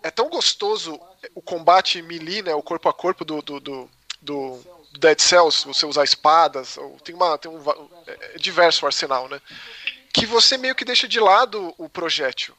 é 0.01 0.11
tão 0.11 0.29
gostoso 0.29 0.99
o 1.35 1.41
combate 1.41 2.01
melee, 2.01 2.41
né, 2.41 2.55
o 2.55 2.63
corpo 2.63 2.87
a 2.89 2.93
corpo 2.93 3.25
do, 3.25 3.41
do, 3.41 3.59
do, 3.59 3.89
do 4.21 4.63
Dead 4.97 5.19
Cells, 5.19 5.65
você 5.65 5.85
usar 5.85 6.03
espadas, 6.03 6.77
ou 6.77 6.97
tem, 7.01 7.13
uma, 7.13 7.37
tem 7.37 7.51
um 7.51 7.61
é, 8.07 8.35
é 8.35 8.37
diverso 8.37 8.85
o 8.85 8.87
arsenal, 8.87 9.27
né? 9.27 9.41
Que 10.13 10.25
você 10.25 10.57
meio 10.57 10.73
que 10.75 10.85
deixa 10.85 11.07
de 11.07 11.19
lado 11.19 11.73
o 11.77 11.87
projétil. 11.87 12.55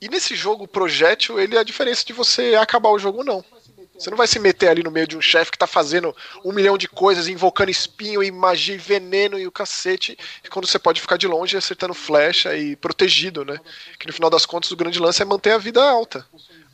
E 0.00 0.08
nesse 0.08 0.36
jogo, 0.36 0.64
o 0.64 0.68
projétil, 0.68 1.40
ele 1.40 1.56
é 1.56 1.60
a 1.60 1.64
diferença 1.64 2.04
de 2.04 2.12
você 2.12 2.54
acabar 2.54 2.90
o 2.90 2.98
jogo 2.98 3.18
ou 3.18 3.24
não. 3.24 3.44
Você 3.98 4.10
não 4.10 4.16
vai 4.16 4.28
se 4.28 4.38
meter 4.38 4.68
ali 4.68 4.82
no 4.82 4.90
meio 4.90 5.08
de 5.08 5.16
um 5.16 5.20
chefe 5.20 5.50
que 5.50 5.58
tá 5.58 5.66
fazendo 5.66 6.14
um 6.44 6.52
milhão 6.52 6.78
de 6.78 6.86
coisas, 6.86 7.26
invocando 7.26 7.70
espinho 7.70 8.22
e 8.22 8.30
magia 8.30 8.76
e 8.76 8.78
veneno 8.78 9.38
e 9.38 9.46
o 9.46 9.52
cacete, 9.52 10.16
e 10.44 10.48
quando 10.48 10.66
você 10.66 10.78
pode 10.78 11.00
ficar 11.00 11.16
de 11.16 11.26
longe 11.26 11.56
acertando 11.56 11.94
flecha 11.94 12.56
e 12.56 12.76
protegido, 12.76 13.44
né? 13.44 13.58
Que 13.98 14.06
no 14.06 14.12
final 14.12 14.30
das 14.30 14.46
contas 14.46 14.70
o 14.70 14.76
grande 14.76 15.00
lance 15.00 15.20
é 15.20 15.24
manter 15.24 15.50
a 15.50 15.58
vida 15.58 15.82
alta. 15.82 16.24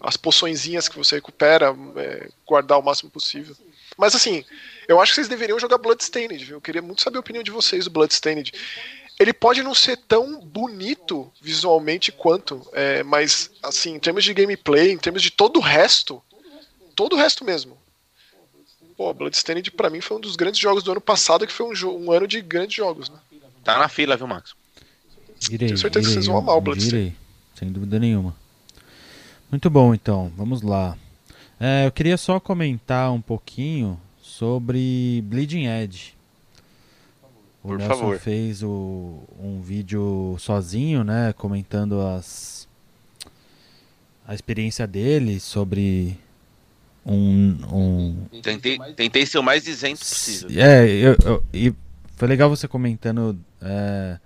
As 0.01 0.17
poçõezinhas 0.19 0.87
que 0.87 0.99
você 0.99 1.15
recupera, 1.17 1.75
é, 1.97 2.29
guardar 2.47 2.79
o 2.79 2.83
máximo 2.83 3.11
possível. 3.11 3.57
Mas 3.97 4.15
assim, 4.15 4.45
Eu 4.89 5.01
acho 5.01 5.13
que 5.13 5.17
vocês 5.17 5.29
deveriam 5.29 5.59
jogar 5.59 5.79
Bloodstained, 5.79 6.45
viu? 6.45 6.57
Eu 6.57 6.61
queria 6.61 6.83
muito 6.83 7.03
saber 7.03 7.17
a 7.17 7.21
opinião 7.21 7.43
de 7.43 7.51
vocês 7.51 7.85
do 7.85 7.91
Bloodstained. 7.91 8.53
Ele 9.19 9.33
pode 9.33 9.63
não 9.63 9.75
ser 9.75 9.97
tão 9.97 10.41
bonito 10.41 11.33
visualmente 11.41 12.11
quanto, 12.11 12.67
é, 12.73 13.03
mas 13.03 13.51
assim, 13.63 13.95
em 13.95 13.99
termos 13.99 14.25
de 14.25 14.35
gameplay, 14.35 14.91
em 14.91 14.99
termos 14.99 15.23
de 15.23 15.31
todo 15.31 15.59
o 15.59 15.63
resto, 15.63 16.23
todo 16.95 17.15
o 17.15 17.17
resto 17.17 17.45
mesmo. 17.45 17.77
Pô, 18.97 19.13
Bloodstained 19.13 19.71
pra 19.73 19.91
mim 19.91 20.01
foi 20.01 20.17
um 20.17 20.21
dos 20.21 20.37
grandes 20.37 20.61
jogos 20.61 20.83
do 20.83 20.93
ano 20.93 21.01
passado, 21.01 21.47
que 21.47 21.53
foi 21.53 21.67
um, 21.67 22.05
um 22.05 22.13
ano 22.13 22.27
de 22.29 22.41
grandes 22.41 22.77
jogos, 22.77 23.09
né? 23.09 23.19
Tá 23.65 23.79
na 23.79 23.89
fila, 23.89 24.17
viu, 24.17 24.27
Max? 24.27 24.55
Irei, 25.51 25.69
Tenho 25.69 25.79
certeza 25.79 26.07
que 26.07 26.13
vocês 26.15 26.27
vão 26.27 26.39
amar 26.39 26.57
o 26.57 26.61
Bloodstained. 26.61 27.07
Irei, 27.07 27.17
sem 27.55 27.73
dúvida 27.73 27.99
nenhuma. 27.99 28.37
Muito 29.51 29.69
bom, 29.69 29.95
então, 29.95 30.33
vamos 30.37 30.63
lá. 30.63 30.97
É, 31.59 31.87
eu 31.87 31.93
queria 31.93 32.17
só 32.17 32.39
comentar 32.39 33.13
um 33.13 33.21
pouquinho 33.21 34.01
sobre 34.23 35.23
Bleeding 35.27 35.67
Edge. 35.67 36.15
O 37.63 37.69
Por 37.69 37.79
Nelson 37.79 37.95
favor. 37.95 38.19
fez 38.19 38.63
o, 38.63 39.23
um 39.41 39.61
vídeo 39.63 40.37
sozinho, 40.39 41.03
né, 41.03 41.33
comentando 41.33 42.01
as 42.01 42.69
a 44.27 44.35
experiência 44.35 44.87
dele 44.87 45.39
sobre 45.39 46.19
um, 47.07 47.57
um... 47.73 48.41
Tentei, 48.41 48.79
tentei 48.95 49.27
ser 49.27 49.39
o 49.39 49.43
mais 49.43 49.67
isento 49.67 50.01
possível. 50.01 50.49
É, 50.63 50.89
eu, 50.89 51.17
eu, 51.25 51.45
e 51.53 51.75
foi 52.17 52.29
legal 52.29 52.49
você 52.49 52.67
comentando 52.67 53.39
é, 53.61 54.19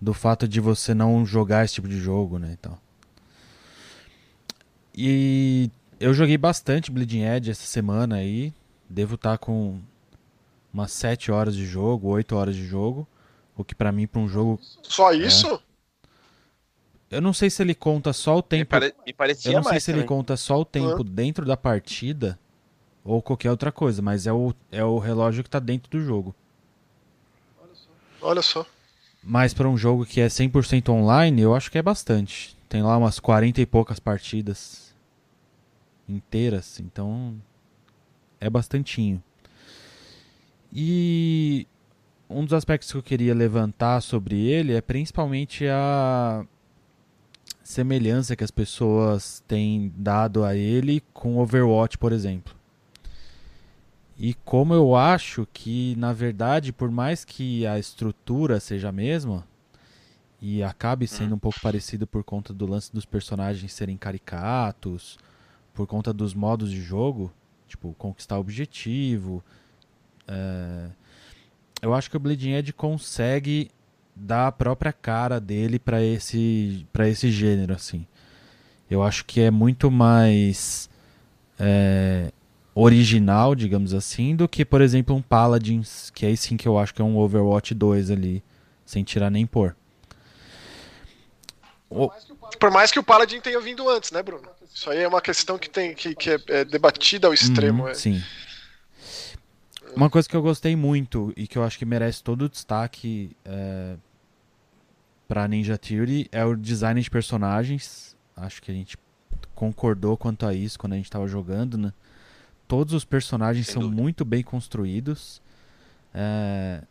do 0.00 0.14
fato 0.14 0.46
de 0.46 0.60
você 0.60 0.94
não 0.94 1.26
jogar 1.26 1.64
esse 1.64 1.74
tipo 1.74 1.88
de 1.88 1.98
jogo, 1.98 2.38
né, 2.38 2.56
então. 2.58 2.78
E 4.94 5.70
eu 5.98 6.14
joguei 6.14 6.38
bastante 6.38 6.90
Bleeding 6.90 7.22
Edge 7.22 7.50
essa 7.50 7.66
semana 7.66 8.16
aí. 8.16 8.52
Devo 8.88 9.14
estar 9.14 9.32
tá 9.32 9.38
com 9.38 9.80
umas 10.72 10.92
7 10.92 11.30
horas 11.30 11.54
de 11.54 11.66
jogo, 11.66 12.08
8 12.08 12.34
horas 12.36 12.56
de 12.56 12.66
jogo. 12.66 13.06
O 13.56 13.64
que 13.64 13.74
para 13.74 13.92
mim, 13.92 14.06
para 14.06 14.20
um 14.20 14.28
jogo. 14.28 14.58
Só 14.82 15.12
é. 15.12 15.16
isso? 15.16 15.60
Eu 17.10 17.20
não 17.20 17.32
sei 17.32 17.50
se 17.50 17.60
ele 17.62 17.74
conta 17.74 18.12
só 18.12 18.36
o 18.36 18.42
tempo. 18.42 18.60
Me, 18.60 18.80
pare... 18.80 18.94
Me 19.04 19.12
parecia 19.12 19.50
eu 19.50 19.56
não 19.56 19.62
sei 19.64 19.72
mais 19.72 19.82
se 19.82 19.90
também. 19.90 20.00
ele 20.02 20.08
conta 20.08 20.36
só 20.36 20.60
o 20.60 20.64
tempo 20.64 20.98
uhum. 20.98 21.04
dentro 21.04 21.44
da 21.44 21.56
partida 21.56 22.38
ou 23.04 23.20
qualquer 23.20 23.50
outra 23.50 23.72
coisa, 23.72 24.00
mas 24.00 24.26
é 24.26 24.32
o, 24.32 24.54
é 24.70 24.84
o 24.84 24.98
relógio 24.98 25.42
que 25.42 25.50
tá 25.50 25.58
dentro 25.58 25.90
do 25.90 26.04
jogo. 26.04 26.34
Olha 28.22 28.42
só. 28.42 28.64
Mas 29.22 29.52
para 29.52 29.68
um 29.68 29.76
jogo 29.76 30.06
que 30.06 30.20
é 30.20 30.26
100% 30.26 30.88
online, 30.90 31.42
eu 31.42 31.54
acho 31.54 31.70
que 31.70 31.78
é 31.78 31.82
bastante. 31.82 32.56
Tem 32.68 32.82
lá 32.82 32.96
umas 32.96 33.18
40 33.18 33.60
e 33.60 33.66
poucas 33.66 33.98
partidas 33.98 34.94
inteiras, 36.08 36.78
então 36.80 37.34
é 38.40 38.48
bastantinho. 38.48 39.22
E 40.72 41.66
um 42.28 42.44
dos 42.44 42.54
aspectos 42.54 42.92
que 42.92 42.98
eu 42.98 43.02
queria 43.02 43.34
levantar 43.34 44.00
sobre 44.00 44.38
ele 44.38 44.74
é 44.74 44.80
principalmente 44.80 45.66
a 45.66 46.44
semelhança 47.70 48.34
que 48.34 48.42
as 48.42 48.50
pessoas 48.50 49.44
têm 49.46 49.92
dado 49.96 50.44
a 50.44 50.56
ele 50.56 51.00
com 51.12 51.38
Overwatch, 51.38 51.96
por 51.96 52.12
exemplo. 52.12 52.54
E 54.18 54.34
como 54.34 54.74
eu 54.74 54.96
acho 54.96 55.46
que, 55.52 55.94
na 55.96 56.12
verdade, 56.12 56.72
por 56.72 56.90
mais 56.90 57.24
que 57.24 57.64
a 57.66 57.78
estrutura 57.78 58.58
seja 58.58 58.88
a 58.88 58.92
mesma, 58.92 59.46
e 60.40 60.62
acabe 60.64 61.06
sendo 61.06 61.36
um 61.36 61.38
pouco 61.38 61.60
parecido 61.60 62.06
por 62.06 62.24
conta 62.24 62.52
do 62.52 62.66
lance 62.66 62.92
dos 62.92 63.04
personagens 63.04 63.72
serem 63.72 63.96
caricatos, 63.96 65.16
por 65.72 65.86
conta 65.86 66.12
dos 66.12 66.34
modos 66.34 66.70
de 66.72 66.82
jogo, 66.82 67.32
tipo, 67.68 67.94
conquistar 67.96 68.36
o 68.36 68.40
objetivo. 68.40 69.44
É... 70.26 70.90
Eu 71.80 71.94
acho 71.94 72.10
que 72.10 72.16
o 72.16 72.20
Bleeding 72.20 72.52
Edge 72.52 72.72
consegue 72.72 73.70
dar 74.20 74.48
a 74.48 74.52
própria 74.52 74.92
cara 74.92 75.40
dele 75.40 75.78
para 75.78 76.02
esse, 76.02 76.86
pra 76.92 77.08
esse 77.08 77.30
gênero, 77.30 77.74
assim. 77.74 78.06
Eu 78.90 79.02
acho 79.02 79.24
que 79.24 79.40
é 79.40 79.50
muito 79.50 79.90
mais 79.90 80.90
é, 81.58 82.32
original, 82.74 83.54
digamos 83.54 83.94
assim, 83.94 84.36
do 84.36 84.48
que, 84.48 84.64
por 84.64 84.80
exemplo, 84.80 85.14
um 85.14 85.22
Paladins, 85.22 86.10
que 86.10 86.26
é 86.26 86.36
sim 86.36 86.56
que 86.56 86.68
eu 86.68 86.78
acho 86.78 86.92
que 86.92 87.00
é 87.00 87.04
um 87.04 87.16
Overwatch 87.16 87.74
2 87.74 88.10
ali, 88.10 88.42
sem 88.84 89.02
tirar 89.02 89.30
nem 89.30 89.46
pôr. 89.46 89.74
Por 92.58 92.70
mais 92.70 92.92
que 92.92 92.98
o 92.98 93.02
Paladin 93.02 93.40
tenha 93.40 93.60
vindo 93.60 93.88
antes, 93.88 94.12
né, 94.12 94.22
Bruno? 94.22 94.48
Isso 94.72 94.88
aí 94.90 94.98
é 94.98 95.08
uma 95.08 95.20
questão 95.20 95.58
que, 95.58 95.68
tem, 95.68 95.94
que, 95.94 96.14
que 96.14 96.30
é, 96.30 96.38
é 96.48 96.64
debatida 96.64 97.26
ao 97.26 97.34
extremo. 97.34 97.84
Uhum, 97.84 97.88
é. 97.88 97.94
Sim. 97.94 98.22
Uma 99.96 100.08
coisa 100.08 100.28
que 100.28 100.36
eu 100.36 100.42
gostei 100.42 100.76
muito 100.76 101.32
e 101.36 101.48
que 101.48 101.58
eu 101.58 101.64
acho 101.64 101.76
que 101.76 101.84
merece 101.84 102.22
todo 102.22 102.42
o 102.42 102.48
destaque 102.48 103.36
é, 103.44 103.96
para 105.30 105.46
Ninja 105.46 105.78
Theory 105.78 106.28
é 106.32 106.44
o 106.44 106.56
design 106.56 107.00
de 107.00 107.08
personagens. 107.08 108.16
Acho 108.36 108.60
que 108.60 108.68
a 108.68 108.74
gente 108.74 108.98
concordou 109.54 110.16
quanto 110.16 110.44
a 110.44 110.52
isso 110.52 110.76
quando 110.76 110.94
a 110.94 110.96
gente 110.96 111.04
estava 111.04 111.28
jogando, 111.28 111.78
né? 111.78 111.92
Todos 112.66 112.94
os 112.94 113.04
personagens 113.04 113.66
Sem 113.66 113.74
são 113.74 113.82
dúvida. 113.82 114.02
muito 114.02 114.24
bem 114.24 114.42
construídos. 114.42 115.40
É, 116.12 116.82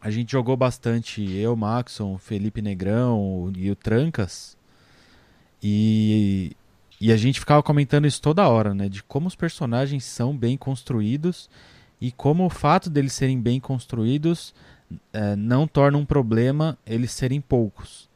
a 0.00 0.10
gente 0.10 0.32
jogou 0.32 0.56
bastante, 0.56 1.30
eu, 1.30 1.54
Maxon, 1.54 2.16
Felipe 2.16 2.62
Negrão 2.62 3.52
e 3.54 3.70
o 3.70 3.76
Trancas. 3.76 4.56
E 5.62 6.56
e 6.98 7.12
a 7.12 7.18
gente 7.18 7.38
ficava 7.38 7.62
comentando 7.62 8.06
isso 8.06 8.22
toda 8.22 8.48
hora, 8.48 8.72
né? 8.72 8.88
De 8.88 9.02
como 9.02 9.28
os 9.28 9.36
personagens 9.36 10.04
são 10.04 10.34
bem 10.34 10.56
construídos 10.56 11.50
e 12.00 12.10
como 12.10 12.46
o 12.46 12.50
fato 12.50 12.88
deles 12.88 13.12
serem 13.12 13.38
bem 13.38 13.60
construídos 13.60 14.54
é, 15.12 15.36
não 15.36 15.66
torna 15.66 15.98
um 15.98 16.04
problema 16.04 16.78
eles 16.86 17.12
serem 17.12 17.40
poucos. 17.40 18.08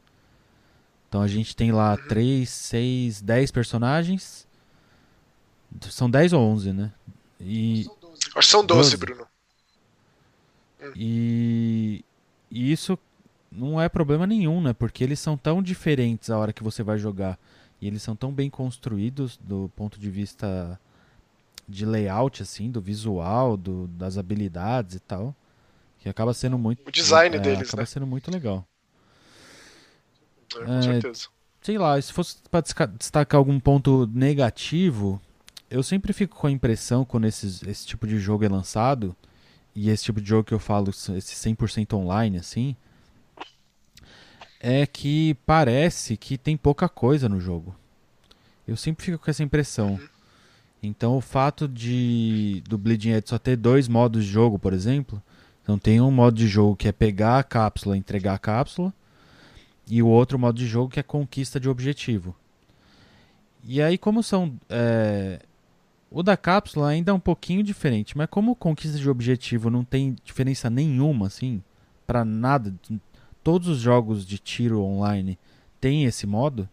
Então 1.07 1.21
a 1.21 1.27
gente 1.27 1.55
tem 1.55 1.71
lá 1.71 1.95
3, 1.95 2.49
6, 2.49 3.21
10 3.21 3.51
personagens. 3.51 4.47
São 5.89 6.09
10 6.09 6.33
ou 6.33 6.41
11, 6.41 6.73
né? 6.73 6.91
E... 7.39 7.85
Acho 8.35 8.47
que 8.47 8.51
são 8.51 8.65
12, 8.65 8.97
12. 8.97 8.97
Bruno. 8.97 9.27
E... 10.95 12.03
e 12.51 12.71
isso 12.71 12.97
não 13.51 13.79
é 13.81 13.87
problema 13.87 14.27
nenhum, 14.27 14.61
né? 14.61 14.73
Porque 14.73 15.03
eles 15.03 15.19
são 15.19 15.37
tão 15.37 15.61
diferentes 15.61 16.29
a 16.29 16.37
hora 16.37 16.53
que 16.53 16.63
você 16.63 16.83
vai 16.83 16.97
jogar. 16.97 17.39
E 17.81 17.87
eles 17.87 18.01
são 18.01 18.15
tão 18.15 18.31
bem 18.31 18.49
construídos 18.49 19.39
do 19.41 19.71
ponto 19.75 19.99
de 19.99 20.09
vista 20.09 20.79
de 21.67 21.85
layout, 21.85 22.41
assim, 22.41 22.71
do 22.71 22.79
visual, 22.79 23.57
do, 23.57 23.87
das 23.87 24.17
habilidades 24.17 24.95
e 24.95 24.99
tal, 24.99 25.35
que 26.07 26.09
acaba 26.09 26.33
sendo 26.33 26.57
muito. 26.57 26.87
O 26.87 26.91
design 26.91 27.35
é, 27.35 27.39
deles, 27.39 27.67
acaba 27.67 27.81
né? 27.81 27.85
sendo 27.85 28.07
muito 28.07 28.31
legal. 28.31 28.65
É, 30.55 30.65
com 30.65 30.73
é, 30.73 30.81
certeza. 30.81 31.27
Sei 31.61 31.77
lá, 31.77 32.01
se 32.01 32.13
fosse 32.13 32.37
para 32.49 32.61
destacar 32.97 33.37
algum 33.37 33.59
ponto 33.59 34.09
negativo, 34.13 35.21
eu 35.69 35.83
sempre 35.83 36.13
fico 36.13 36.35
com 36.35 36.47
a 36.47 36.51
impressão 36.51 37.03
quando 37.03 37.27
esses, 37.27 37.61
esse 37.63 37.85
tipo 37.85 38.07
de 38.07 38.17
jogo 38.19 38.45
é 38.45 38.47
lançado, 38.47 39.15
e 39.75 39.89
esse 39.89 40.05
tipo 40.05 40.21
de 40.21 40.29
jogo 40.29 40.45
que 40.45 40.53
eu 40.53 40.59
falo, 40.59 40.89
esse 40.89 41.11
100% 41.19 41.93
online, 41.93 42.37
assim, 42.37 42.75
é 44.59 44.85
que 44.87 45.35
parece 45.45 46.15
que 46.15 46.37
tem 46.37 46.55
pouca 46.55 46.87
coisa 46.87 47.27
no 47.27 47.39
jogo. 47.39 47.75
Eu 48.67 48.77
sempre 48.77 49.05
fico 49.05 49.19
com 49.19 49.29
essa 49.29 49.43
impressão. 49.43 49.99
Então 50.81 51.17
o 51.17 51.21
fato 51.21 51.67
de 51.67 52.63
do 52.67 52.77
Bleeding 52.77 53.11
Edge 53.11 53.29
só 53.29 53.37
ter 53.37 53.55
dois 53.55 53.87
modos 53.87 54.23
de 54.23 54.31
jogo, 54.31 54.57
por 54.57 54.73
exemplo, 54.73 55.21
então 55.67 55.77
tem 55.77 55.99
um 55.99 56.09
modo 56.09 56.37
de 56.37 56.47
jogo 56.47 56.77
que 56.77 56.87
é 56.87 56.93
pegar 56.93 57.39
a 57.39 57.43
cápsula, 57.43 57.97
entregar 57.97 58.35
a 58.35 58.39
cápsula, 58.39 58.93
e 59.85 60.01
o 60.01 60.07
outro 60.07 60.39
modo 60.39 60.57
de 60.57 60.65
jogo 60.65 60.89
que 60.89 60.97
é 60.97 61.03
conquista 61.03 61.59
de 61.59 61.67
objetivo. 61.67 62.33
E 63.65 63.81
aí 63.81 63.97
como 63.97 64.23
são 64.23 64.57
é... 64.69 65.41
o 66.09 66.23
da 66.23 66.37
cápsula 66.37 66.87
ainda 66.87 67.11
é 67.11 67.13
um 67.13 67.19
pouquinho 67.19 67.61
diferente, 67.63 68.17
mas 68.17 68.29
como 68.29 68.55
conquista 68.55 68.97
de 68.97 69.09
objetivo 69.09 69.69
não 69.69 69.83
tem 69.83 70.15
diferença 70.23 70.69
nenhuma 70.69 71.27
assim, 71.27 71.61
para 72.05 72.23
nada, 72.23 72.73
todos 73.43 73.67
os 73.67 73.79
jogos 73.79 74.25
de 74.25 74.39
tiro 74.39 74.81
online 74.81 75.37
têm 75.81 76.05
esse 76.05 76.25
modo. 76.25 76.69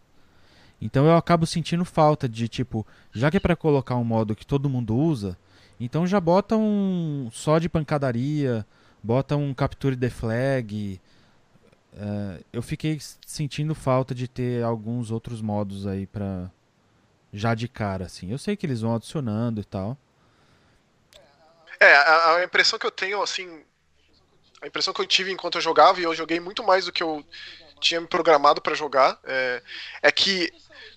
Então 0.79 1.05
eu 1.05 1.17
acabo 1.17 1.45
sentindo 1.45 1.83
falta 1.83 2.29
de 2.29 2.47
tipo, 2.47 2.87
já 3.11 3.29
que 3.29 3.35
é 3.35 3.41
para 3.41 3.57
colocar 3.57 3.97
um 3.97 4.05
modo 4.05 4.37
que 4.37 4.45
todo 4.45 4.69
mundo 4.69 4.95
usa, 4.95 5.37
então 5.77 6.07
já 6.07 6.21
bota 6.21 6.55
um 6.55 7.27
só 7.33 7.59
de 7.59 7.67
pancadaria, 7.67 8.65
bota 9.05 9.35
um 9.35 9.53
capture 9.53 9.95
the 9.95 10.09
flag. 10.09 10.99
Uh, 11.93 12.43
eu 12.51 12.61
fiquei 12.61 12.99
sentindo 13.25 13.75
falta 13.75 14.15
de 14.15 14.27
ter 14.27 14.63
alguns 14.63 15.11
outros 15.11 15.41
modos 15.41 15.85
aí 15.85 16.07
para 16.07 16.49
já 17.31 17.53
de 17.53 17.67
cara 17.67 18.05
assim. 18.05 18.31
Eu 18.31 18.37
sei 18.37 18.55
que 18.55 18.65
eles 18.65 18.81
vão 18.81 18.95
adicionando 18.95 19.61
e 19.61 19.63
tal. 19.63 19.97
É, 21.79 21.95
a, 21.95 22.35
a 22.37 22.43
impressão 22.43 22.79
que 22.79 22.85
eu 22.85 22.91
tenho 22.91 23.21
assim 23.21 23.63
a 24.61 24.67
impressão 24.67 24.93
que 24.93 25.01
eu 25.01 25.05
tive 25.05 25.31
enquanto 25.31 25.55
eu 25.55 25.61
jogava, 25.61 25.99
e 25.99 26.03
eu 26.03 26.15
joguei 26.15 26.39
muito 26.39 26.63
mais 26.63 26.85
do 26.85 26.91
que 26.91 27.03
eu 27.03 27.23
tinha 27.79 28.01
me 28.01 28.07
programado 28.07 28.61
para 28.61 28.73
jogar, 28.73 29.19
é, 29.23 29.61
é, 30.01 30.11
que 30.11 30.51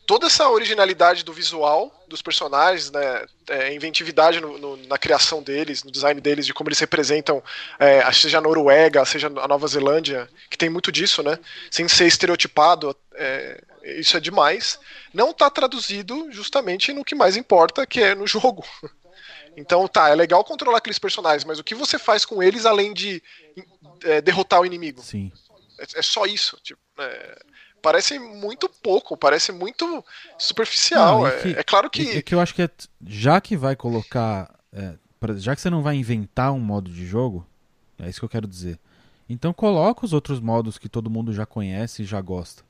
toda 0.08 0.26
essa 0.26 0.48
originalidade 0.48 1.22
do 1.22 1.34
visual 1.34 1.94
dos 2.08 2.22
personagens, 2.22 2.90
né, 2.90 3.26
é, 3.46 3.74
inventividade 3.74 4.40
no, 4.40 4.56
no, 4.56 4.76
na 4.86 4.96
criação 4.96 5.42
deles, 5.42 5.84
no 5.84 5.92
design 5.92 6.18
deles, 6.18 6.46
de 6.46 6.54
como 6.54 6.70
eles 6.70 6.78
representam, 6.78 7.44
é, 7.78 8.10
seja 8.10 8.38
a 8.38 8.40
Noruega, 8.40 9.04
seja 9.04 9.26
a 9.26 9.46
Nova 9.46 9.68
Zelândia, 9.68 10.26
que 10.48 10.56
tem 10.56 10.70
muito 10.70 10.90
disso, 10.90 11.22
né, 11.22 11.38
sem 11.70 11.86
ser 11.88 12.06
estereotipado, 12.06 12.96
é, 13.16 13.62
isso 13.98 14.16
é 14.16 14.20
demais, 14.20 14.80
não 15.12 15.30
está 15.30 15.50
traduzido 15.50 16.32
justamente 16.32 16.90
no 16.90 17.04
que 17.04 17.14
mais 17.14 17.36
importa, 17.36 17.86
que 17.86 18.00
é 18.00 18.14
no 18.14 18.26
jogo. 18.26 18.64
Então, 19.56 19.88
tá, 19.88 20.08
é 20.08 20.14
legal 20.14 20.44
controlar 20.44 20.78
aqueles 20.78 21.00
personagens, 21.00 21.42
mas 21.42 21.58
o 21.58 21.64
que 21.64 21.74
você 21.74 21.98
faz 21.98 22.24
com 22.24 22.40
eles 22.40 22.64
além 22.64 22.94
de 22.94 23.20
é, 24.04 24.20
derrotar 24.20 24.60
o 24.60 24.64
inimigo? 24.64 25.02
Sim. 25.02 25.32
É, 25.80 25.98
é 25.98 26.02
só 26.02 26.26
isso. 26.26 26.56
Tipo, 26.62 26.80
é, 26.96 27.38
parece 27.82 28.18
muito 28.18 28.68
pouco, 28.82 29.16
parece 29.16 29.52
muito 29.52 30.04
superficial. 30.38 31.20
Não, 31.20 31.26
é, 31.26 31.40
que, 31.40 31.49
é, 31.49 31.62
claro 31.62 31.90
que. 31.90 32.18
É 32.18 32.23
que 32.23 32.35
eu 32.35 32.40
acho 32.40 32.54
que 32.54 32.62
é, 32.62 32.70
já 33.06 33.40
que 33.40 33.56
vai 33.56 33.76
colocar. 33.76 34.54
É, 34.73 34.94
já 35.37 35.54
que 35.54 35.61
você 35.61 35.70
não 35.70 35.82
vai 35.82 35.97
inventar 35.97 36.52
um 36.52 36.61
modo 36.61 36.90
de 36.90 37.06
jogo, 37.06 37.47
é 37.99 38.08
isso 38.08 38.20
que 38.20 38.25
eu 38.25 38.30
quero 38.30 38.47
dizer. 38.47 38.78
Então 39.28 39.52
coloca 39.52 40.04
os 40.04 40.12
outros 40.12 40.40
modos 40.40 40.78
que 40.78 40.88
todo 40.88 41.11
mundo 41.11 41.32
já 41.32 41.44
conhece 41.44 42.02
e 42.02 42.06
já 42.06 42.20
gosta. 42.20 42.62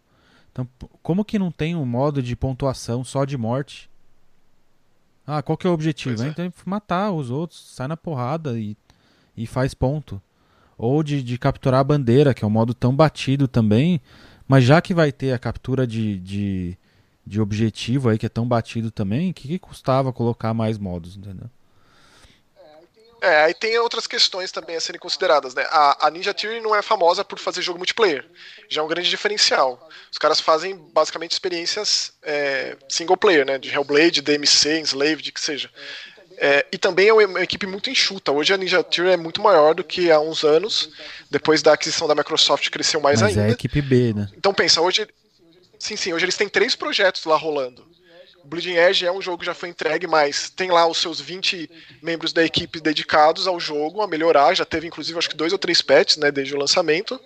Então, 0.51 0.69
como 1.03 1.25
que 1.25 1.39
não 1.39 1.53
tem 1.53 1.77
um 1.77 1.87
modo 1.87 2.23
de 2.23 2.35
pontuação 2.35 3.05
só 3.05 3.25
de 3.25 3.37
morte? 3.37 3.89
Ah, 5.27 5.43
qual 5.43 5.57
que 5.57 5.67
é 5.67 5.71
o 5.71 5.75
objetivo? 5.75 6.23
É. 6.23 6.29
Então 6.29 6.53
matar 6.65 7.13
os 7.13 7.31
outros, 7.31 7.75
sai 7.75 7.87
na 7.87 7.97
porrada 7.97 8.59
e, 8.59 8.77
e 9.37 9.47
faz 9.47 9.75
ponto. 9.75 10.21
Ou 10.77 11.03
de, 11.03 11.23
de 11.23 11.39
capturar 11.39 11.81
a 11.81 11.85
bandeira, 11.85 12.33
que 12.33 12.45
é 12.45 12.47
um 12.47 12.51
modo 12.51 12.73
tão 12.73 12.95
batido 12.95 13.47
também. 13.47 14.01
Mas 14.49 14.65
já 14.65 14.81
que 14.81 14.95
vai 14.95 15.13
ter 15.13 15.33
a 15.33 15.39
captura 15.39 15.87
de, 15.87 16.19
de, 16.19 16.79
de 17.25 17.41
objetivo 17.41 18.09
aí, 18.09 18.17
que 18.17 18.27
é 18.27 18.31
tão 18.31 18.49
batido 18.49 18.91
também, 18.91 19.31
o 19.31 19.35
que, 19.35 19.47
que 19.47 19.59
custava 19.59 20.13
colocar 20.13 20.55
mais 20.55 20.79
modos, 20.79 21.17
entendeu? 21.17 21.51
É, 23.21 23.45
aí 23.45 23.55
tem 23.55 23.77
outras 23.79 24.07
questões 24.07 24.53
também 24.53 24.77
a 24.77 24.81
serem 24.81 25.01
consideradas, 25.01 25.53
né? 25.53 25.67
A, 25.71 26.07
a, 26.07 26.11
Ninja 26.11 26.33
Theory 26.33 26.61
não 26.61 26.75
é 26.75 26.83
famosa 26.83 27.25
por 27.25 27.39
fazer 27.39 27.63
jogo 27.63 27.79
multiplayer, 27.79 28.25
já 28.69 28.81
é 28.81 28.85
um 28.85 28.89
grande 28.89 29.11
diferencial. 29.11 29.89
Os 30.11 30.19
caras 30.19 30.41
fazem 30.41 30.77
basicamente 30.77 31.33
experiências 31.33 32.13
é, 32.23 32.77
single 32.89 33.17
player, 33.17 33.45
né? 33.45 33.59
De 33.59 33.71
Hellblade, 33.71 34.23
DMC, 34.23 34.79
Enslaved, 34.81 35.33
que 35.33 35.41
seja. 35.41 35.69
É, 36.41 36.65
e 36.71 36.79
também 36.79 37.09
é 37.09 37.13
uma 37.13 37.43
equipe 37.43 37.67
muito 37.67 37.91
enxuta. 37.91 38.31
Hoje 38.31 38.55
a 38.55 38.57
Ninja 38.57 38.83
Theory 38.83 39.13
é 39.13 39.17
muito 39.17 39.43
maior 39.43 39.75
do 39.75 39.83
que 39.83 40.11
há 40.11 40.21
uns 40.21 40.45
anos. 40.45 40.89
Depois 41.29 41.63
da 41.63 41.73
aquisição 41.73 42.07
da 42.07 42.15
Microsoft 42.15 42.71
cresceu 42.71 43.01
mais 43.01 43.21
Mas 43.21 43.31
ainda. 43.31 43.49
é 43.49 43.51
a 43.51 43.53
equipe 43.53 43.83
B, 43.83 44.15
né? 44.15 44.29
Então 44.37 44.55
pensa, 44.55 44.81
hoje. 44.81 45.07
Sim, 45.79 45.97
sim, 45.97 46.13
hoje 46.13 46.25
eles 46.25 46.37
têm 46.37 46.49
três 46.49 46.75
projetos 46.75 47.25
lá 47.25 47.37
rolando. 47.37 47.87
Bleeding 48.49 48.77
Edge 48.77 49.07
é 49.07 49.13
um 49.13 49.21
jogo 49.21 49.39
que 49.39 49.47
já 49.47 49.55
foi 49.55 49.69
entregue, 49.69 50.07
mas 50.07 50.49
tem 50.51 50.71
lá 50.71 50.87
os 50.87 50.99
seus 50.99 51.21
20 51.21 51.71
membros 52.03 52.33
da 52.33 52.43
equipe 52.43 52.81
dedicados 52.81 53.47
ao 53.47 53.61
jogo, 53.61 54.01
a 54.01 54.09
melhorar. 54.09 54.55
Já 54.55 54.65
teve, 54.65 54.87
inclusive, 54.87 55.19
acho 55.19 55.29
que 55.29 55.37
dois 55.37 55.53
ou 55.53 55.59
três 55.59 55.83
patches, 55.83 56.17
né, 56.17 56.31
desde 56.31 56.55
o 56.55 56.59
lançamento. 56.59 57.21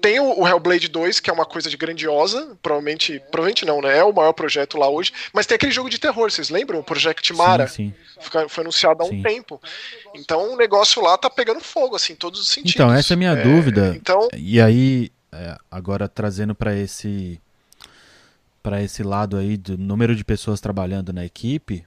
Tem 0.00 0.18
o, 0.18 0.46
Hellblade 0.46 0.88
2, 0.88 1.20
que 1.20 1.30
é 1.30 1.32
uma 1.32 1.46
coisa 1.46 1.70
de 1.70 1.76
grandiosa. 1.76 2.56
Provavelmente, 2.60 3.22
provavelmente 3.30 3.64
não, 3.64 3.80
né? 3.80 3.98
É 3.98 4.04
o 4.04 4.12
maior 4.12 4.32
projeto 4.32 4.76
lá 4.76 4.88
hoje. 4.88 5.12
Mas 5.32 5.46
tem 5.46 5.54
aquele 5.54 5.72
jogo 5.72 5.88
de 5.88 5.98
terror, 5.98 6.30
vocês 6.30 6.50
lembram? 6.50 6.80
O 6.80 6.84
Project 6.84 7.32
Mara. 7.32 7.68
Sim, 7.68 7.94
sim. 8.20 8.48
Foi 8.48 8.64
anunciado 8.64 9.02
há 9.02 9.06
um 9.06 9.10
sim. 9.10 9.22
tempo. 9.22 9.60
Então 10.14 10.52
o 10.54 10.56
negócio 10.56 11.00
lá 11.00 11.16
tá 11.16 11.30
pegando 11.30 11.60
fogo, 11.60 11.94
assim, 11.94 12.14
em 12.14 12.16
todos 12.16 12.40
os 12.40 12.48
sentidos. 12.48 12.74
Então, 12.74 12.92
essa 12.92 13.12
é 13.12 13.14
a 13.14 13.18
minha 13.18 13.32
é, 13.32 13.42
dúvida. 13.42 13.94
Então... 13.94 14.28
E 14.36 14.60
aí, 14.60 15.10
é, 15.32 15.56
agora 15.70 16.08
trazendo 16.08 16.54
para 16.54 16.76
esse 16.76 17.40
para 18.64 18.82
esse 18.82 19.02
lado 19.02 19.36
aí 19.36 19.58
do 19.58 19.76
número 19.76 20.16
de 20.16 20.24
pessoas 20.24 20.58
trabalhando 20.58 21.12
na 21.12 21.22
equipe, 21.22 21.84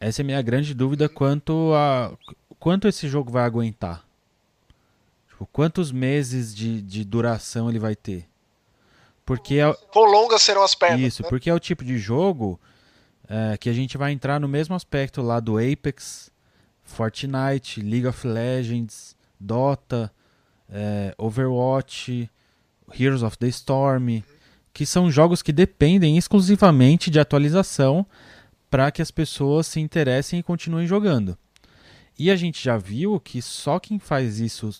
essa 0.00 0.20
é 0.20 0.24
a 0.24 0.26
minha 0.26 0.42
grande 0.42 0.74
dúvida 0.74 1.08
quanto 1.08 1.72
a 1.72 2.12
quanto 2.58 2.88
esse 2.88 3.08
jogo 3.08 3.30
vai 3.30 3.44
aguentar. 3.44 4.04
Tipo, 5.28 5.46
quantos 5.52 5.92
meses 5.92 6.52
de, 6.52 6.82
de 6.82 7.04
duração 7.04 7.70
ele 7.70 7.78
vai 7.78 7.94
ter? 7.94 8.28
Porque 9.24 9.60
é, 9.60 9.72
Quão 9.92 10.04
longas 10.04 10.42
serão 10.42 10.64
as 10.64 10.74
pernas? 10.74 11.00
Isso, 11.00 11.22
né? 11.22 11.28
porque 11.28 11.48
é 11.48 11.54
o 11.54 11.60
tipo 11.60 11.84
de 11.84 11.96
jogo 11.96 12.60
é, 13.28 13.56
que 13.56 13.70
a 13.70 13.72
gente 13.72 13.96
vai 13.96 14.10
entrar 14.10 14.40
no 14.40 14.48
mesmo 14.48 14.74
aspecto 14.74 15.22
lá 15.22 15.38
do 15.38 15.58
Apex, 15.58 16.28
Fortnite, 16.82 17.80
League 17.80 18.08
of 18.08 18.26
Legends, 18.26 19.14
Dota, 19.38 20.12
é, 20.68 21.14
Overwatch, 21.16 22.28
Heroes 22.98 23.22
of 23.22 23.38
the 23.38 23.46
Storm. 23.46 24.08
Uhum 24.08 24.39
que 24.72 24.86
são 24.86 25.10
jogos 25.10 25.42
que 25.42 25.52
dependem 25.52 26.16
exclusivamente 26.16 27.10
de 27.10 27.18
atualização 27.18 28.06
para 28.70 28.90
que 28.90 29.02
as 29.02 29.10
pessoas 29.10 29.66
se 29.66 29.80
interessem 29.80 30.38
e 30.38 30.42
continuem 30.42 30.86
jogando. 30.86 31.36
E 32.18 32.30
a 32.30 32.36
gente 32.36 32.62
já 32.62 32.76
viu 32.76 33.18
que 33.18 33.42
só 33.42 33.78
quem 33.78 33.98
faz 33.98 34.38
isso 34.38 34.70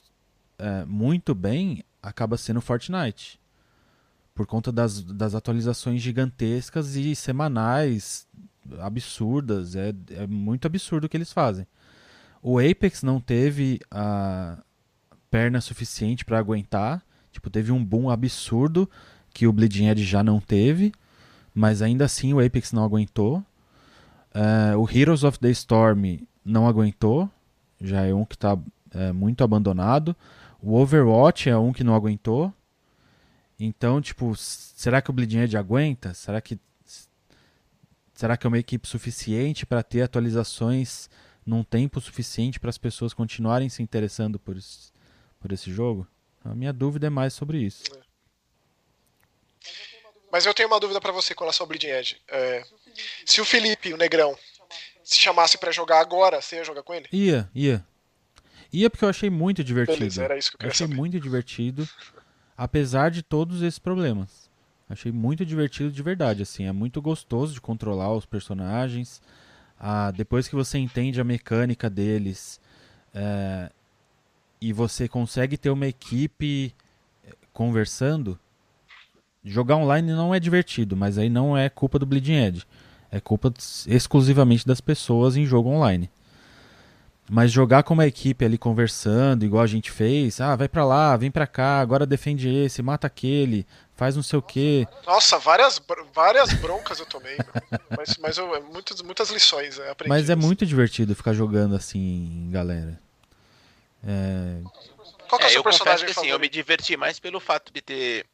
é, 0.59 0.85
muito 0.85 1.35
bem 1.35 1.83
acaba 2.03 2.37
sendo 2.37 2.61
Fortnite. 2.61 3.40
Por 4.35 4.46
conta 4.46 4.70
das, 4.70 5.03
das 5.03 5.35
atualizações 5.35 6.00
gigantescas 6.00 6.94
e 6.94 7.14
semanais 7.16 8.26
absurdas. 8.79 9.74
É, 9.74 9.92
é 10.11 10.26
muito 10.26 10.66
absurdo 10.66 11.05
o 11.05 11.09
que 11.09 11.16
eles 11.16 11.33
fazem. 11.33 11.66
O 12.42 12.59
Apex 12.59 13.03
não 13.03 13.20
teve 13.20 13.81
a 13.90 14.62
perna 15.31 15.61
suficiente 15.61 16.24
para 16.24 16.38
aguentar. 16.38 17.03
Tipo, 17.33 17.50
teve 17.50 17.70
um 17.72 17.85
boom 17.85 18.11
absurdo 18.11 18.88
que 19.32 19.46
o 19.46 19.52
Bleeding 19.52 19.86
Edge 19.86 20.04
já 20.04 20.22
não 20.22 20.40
teve, 20.40 20.92
mas 21.54 21.82
ainda 21.82 22.04
assim 22.04 22.32
o 22.32 22.44
Apex 22.44 22.72
não 22.72 22.84
aguentou. 22.84 23.38
Uh, 24.34 24.78
o 24.78 24.88
Heroes 24.88 25.24
of 25.24 25.38
the 25.38 25.50
Storm 25.50 26.26
não 26.44 26.66
aguentou, 26.66 27.30
já 27.80 28.02
é 28.02 28.14
um 28.14 28.24
que 28.24 28.34
está 28.34 28.58
é, 28.92 29.12
muito 29.12 29.42
abandonado. 29.42 30.14
O 30.60 30.74
Overwatch 30.74 31.48
é 31.48 31.56
um 31.56 31.72
que 31.72 31.84
não 31.84 31.94
aguentou. 31.94 32.52
Então, 33.58 34.00
tipo, 34.00 34.34
será 34.36 35.00
que 35.00 35.10
o 35.10 35.12
Bleeding 35.12 35.40
Edge 35.40 35.56
aguenta? 35.56 36.14
Será 36.14 36.40
que 36.40 36.58
será 38.14 38.36
que 38.36 38.46
é 38.46 38.48
uma 38.48 38.58
equipe 38.58 38.86
suficiente 38.86 39.64
para 39.64 39.82
ter 39.82 40.02
atualizações 40.02 41.08
num 41.44 41.64
tempo 41.64 42.00
suficiente 42.00 42.60
para 42.60 42.68
as 42.68 42.76
pessoas 42.76 43.14
continuarem 43.14 43.68
se 43.68 43.82
interessando 43.82 44.38
por 44.38 44.56
por 45.38 45.52
esse 45.52 45.72
jogo? 45.72 46.06
A 46.44 46.54
minha 46.54 46.72
dúvida 46.72 47.06
é 47.06 47.10
mais 47.10 47.32
sobre 47.32 47.58
isso. 47.58 47.84
É. 47.94 48.09
Mas 50.32 50.46
eu 50.46 50.54
tenho 50.54 50.68
uma 50.68 50.78
dúvida 50.78 51.00
para 51.00 51.12
você 51.12 51.34
com 51.34 51.44
relação 51.44 51.64
ao 51.64 51.68
Bleeding 51.68 51.88
Edge. 51.88 52.20
É, 52.28 52.64
se 53.26 53.40
o 53.40 53.44
Felipe, 53.44 53.92
o 53.92 53.96
Negrão, 53.96 54.36
se 55.02 55.16
chamasse 55.16 55.58
para 55.58 55.72
jogar 55.72 56.00
agora, 56.00 56.40
você 56.40 56.56
ia 56.56 56.64
jogar 56.64 56.82
com 56.82 56.94
ele? 56.94 57.08
Ia, 57.12 57.50
ia. 57.54 57.84
Ia 58.72 58.88
porque 58.88 59.04
eu 59.04 59.08
achei 59.08 59.28
muito 59.28 59.64
divertido. 59.64 59.98
Beleza, 59.98 60.22
era 60.22 60.38
isso 60.38 60.50
que 60.50 60.56
eu 60.56 60.58
queria 60.58 60.72
achei 60.72 60.86
saber. 60.86 60.96
muito 60.96 61.18
divertido, 61.18 61.88
apesar 62.56 63.10
de 63.10 63.22
todos 63.22 63.62
esses 63.62 63.78
problemas. 63.78 64.48
Achei 64.88 65.12
muito 65.12 65.44
divertido 65.44 65.90
de 65.90 66.02
verdade, 66.02 66.42
assim. 66.42 66.66
É 66.66 66.72
muito 66.72 67.00
gostoso 67.00 67.54
de 67.54 67.60
controlar 67.60 68.12
os 68.12 68.26
personagens. 68.26 69.20
Ah, 69.78 70.10
depois 70.10 70.46
que 70.46 70.54
você 70.54 70.78
entende 70.78 71.20
a 71.20 71.24
mecânica 71.24 71.88
deles 71.88 72.60
é, 73.14 73.70
e 74.60 74.72
você 74.72 75.08
consegue 75.08 75.56
ter 75.56 75.70
uma 75.70 75.86
equipe 75.86 76.74
é, 77.24 77.32
conversando, 77.52 78.38
Jogar 79.44 79.76
online 79.76 80.12
não 80.12 80.35
é 80.35 80.40
divertido, 80.40 80.96
mas 80.96 81.16
aí 81.16 81.31
não 81.31 81.57
é 81.57 81.68
culpa 81.68 81.98
do 81.98 82.07
Bleeding 82.07 82.35
Edge. 82.35 82.66
É 83.11 83.18
culpa 83.18 83.53
exclusivamente 83.87 84.66
das 84.66 84.81
pessoas 84.81 85.37
em 85.37 85.46
jogo 85.46 85.70
online. 85.70 86.11
Mas 87.29 87.53
jogar 87.53 87.85
com 87.85 87.94
uma 87.94 88.07
equipe 88.07 88.44
ali 88.44 88.59
conversando, 88.59 89.44
igual 89.44 89.62
a 89.62 89.66
gente 89.66 89.90
fez, 89.90 90.40
ah, 90.40 90.57
vai 90.57 90.68
para 90.68 90.85
lá, 90.85 91.16
vem 91.16 91.31
para 91.31 91.46
cá, 91.46 91.79
agora 91.79 92.05
defende 92.05 92.48
esse, 92.48 92.83
mata 92.83 93.07
aquele, 93.07 93.64
faz 93.94 94.16
não 94.16 94.22
sei 94.22 94.38
o 94.38 94.42
quê. 94.42 94.87
Nossa, 95.07 95.38
várias, 95.38 95.81
várias 96.12 96.53
broncas 96.55 96.98
eu 96.98 97.07
tomei, 97.07 97.38
mas, 97.96 98.16
mas 98.18 98.37
eu, 98.37 98.53
é 98.55 98.61
muitas, 98.61 99.00
muitas 99.00 99.31
lições 99.31 99.79
eu 99.79 99.92
aprendi. 99.92 100.09
Mas 100.09 100.29
é 100.29 100.35
muito 100.35 100.66
divertido 100.66 101.14
ficar 101.14 101.33
jogando 101.33 101.76
assim, 101.76 102.48
galera. 102.50 103.00
É... 104.05 104.62
Qual 105.29 105.38
que 105.38 105.44
é, 105.44 105.46
o 105.46 105.50
é 105.50 105.53
seu 105.53 105.61
eu 105.61 105.62
personagem 105.62 106.00
confesso 106.00 106.20
que, 106.20 106.26
assim, 106.26 106.31
eu 106.31 106.40
me 106.40 106.48
diverti 106.48 106.96
mais 106.96 107.20
pelo 107.20 107.38
fato 107.38 107.72
de 107.72 107.81
ter 107.81 108.26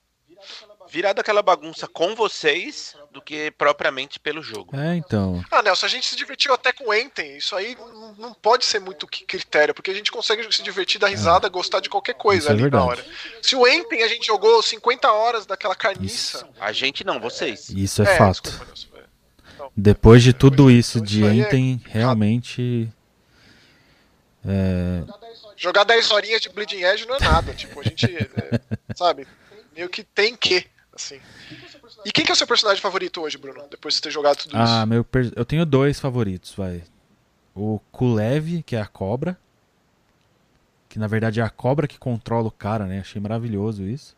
virado 0.88 1.20
aquela 1.20 1.42
bagunça 1.42 1.87
com 1.87 2.14
vocês 2.14 2.96
do 3.12 3.20
que 3.20 3.51
propriamente 3.53 4.20
pelo 4.20 4.42
jogo. 4.42 4.77
É, 4.77 4.96
então. 4.96 5.44
Ah, 5.51 5.62
Nelson, 5.62 5.87
a 5.87 5.88
gente 5.88 6.07
se 6.07 6.16
divertiu 6.16 6.53
até 6.53 6.72
com 6.72 6.88
o 6.88 6.94
Enten. 6.94 7.37
Isso 7.37 7.57
aí 7.57 7.77
não 8.18 8.35
pode 8.35 8.64
ser 8.64 8.79
muito 8.79 9.07
critério, 9.07 9.75
porque 9.75 9.90
a 9.90 9.94
gente 9.94 10.12
consegue 10.12 10.42
se 10.55 10.62
divertir, 10.62 11.01
dar 11.01 11.09
risada, 11.09 11.46
é. 11.46 11.51
gostar 11.51 11.81
de 11.81 11.88
qualquer 11.88 12.14
coisa 12.14 12.44
Isso 12.44 12.49
é 12.51 12.53
ali 12.53 12.64
é 12.64 12.70
na 12.70 12.85
hora. 12.85 13.05
Se 13.42 13.57
o 13.57 13.66
Enten 13.66 14.03
a 14.03 14.09
gente 14.09 14.27
jogou 14.27 14.62
50 14.62 15.11
horas 15.11 15.46
daquela 15.46 15.75
carniça. 15.75 16.38
Isso. 16.38 16.49
A 16.61 16.72
gente 16.72 17.05
não, 17.05 17.20
vocês. 17.20 17.70
Isso 17.70 18.03
é, 18.03 18.14
é 18.14 18.18
fato. 18.18 18.42
Desculpa, 18.42 18.66
Nelson, 18.66 18.88
não, 19.59 19.72
Depois 19.77 20.22
de 20.22 20.33
tudo 20.33 20.70
isso 20.70 21.01
de 21.01 21.25
Enten, 21.25 21.81
é... 21.87 21.90
realmente. 21.90 22.88
Jogar 25.57 25.85
10 25.85 26.11
horinhas 26.11 26.40
de 26.40 26.49
Bleeding 26.49 26.83
Edge 26.83 27.07
não 27.07 27.16
é 27.16 27.20
nada. 27.20 27.55
tipo, 27.55 27.81
a 27.81 27.83
gente. 27.83 28.07
sabe? 28.94 29.27
Meio 29.75 29.88
que 29.88 30.05
tem 30.05 30.37
que 30.37 30.66
Assim. 30.96 31.20
E 32.04 32.11
quem 32.11 32.24
que 32.24 32.30
é 32.30 32.35
o 32.35 32.37
seu 32.37 32.46
personagem 32.46 32.82
favorito 32.82 33.20
hoje, 33.20 33.37
Bruno? 33.37 33.68
Depois 33.70 33.94
de 33.94 34.00
ter 34.00 34.11
jogado 34.11 34.38
tudo 34.38 34.56
ah, 34.56 34.64
isso? 34.64 34.72
Ah, 34.72 34.87
meu 34.87 35.04
per... 35.04 35.30
eu 35.37 35.44
tenho 35.44 35.66
dois 35.66 36.00
favoritos, 36.00 36.54
vai. 36.54 36.82
O 37.54 37.78
Kulev, 37.92 38.62
que 38.62 38.74
é 38.74 38.80
a 38.80 38.87
cobra. 38.87 39.38
Que 40.88 40.98
na 40.98 41.06
verdade 41.06 41.40
é 41.40 41.42
a 41.42 41.50
cobra 41.50 41.87
que 41.87 41.98
controla 41.98 42.48
o 42.48 42.50
cara, 42.50 42.87
né? 42.87 43.00
Achei 43.00 43.20
maravilhoso 43.20 43.82
isso. 43.82 44.16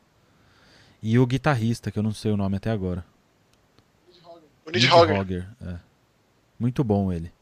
E 1.02 1.18
o 1.18 1.26
guitarrista, 1.26 1.90
que 1.90 1.98
eu 1.98 2.02
não 2.02 2.14
sei 2.14 2.30
o 2.30 2.36
nome 2.36 2.56
até 2.56 2.70
agora. 2.70 3.04
O 4.64 4.70
Nidhogger. 4.70 5.48
É. 5.66 5.76
Muito 6.58 6.84
bom 6.84 7.12
ele. 7.12 7.32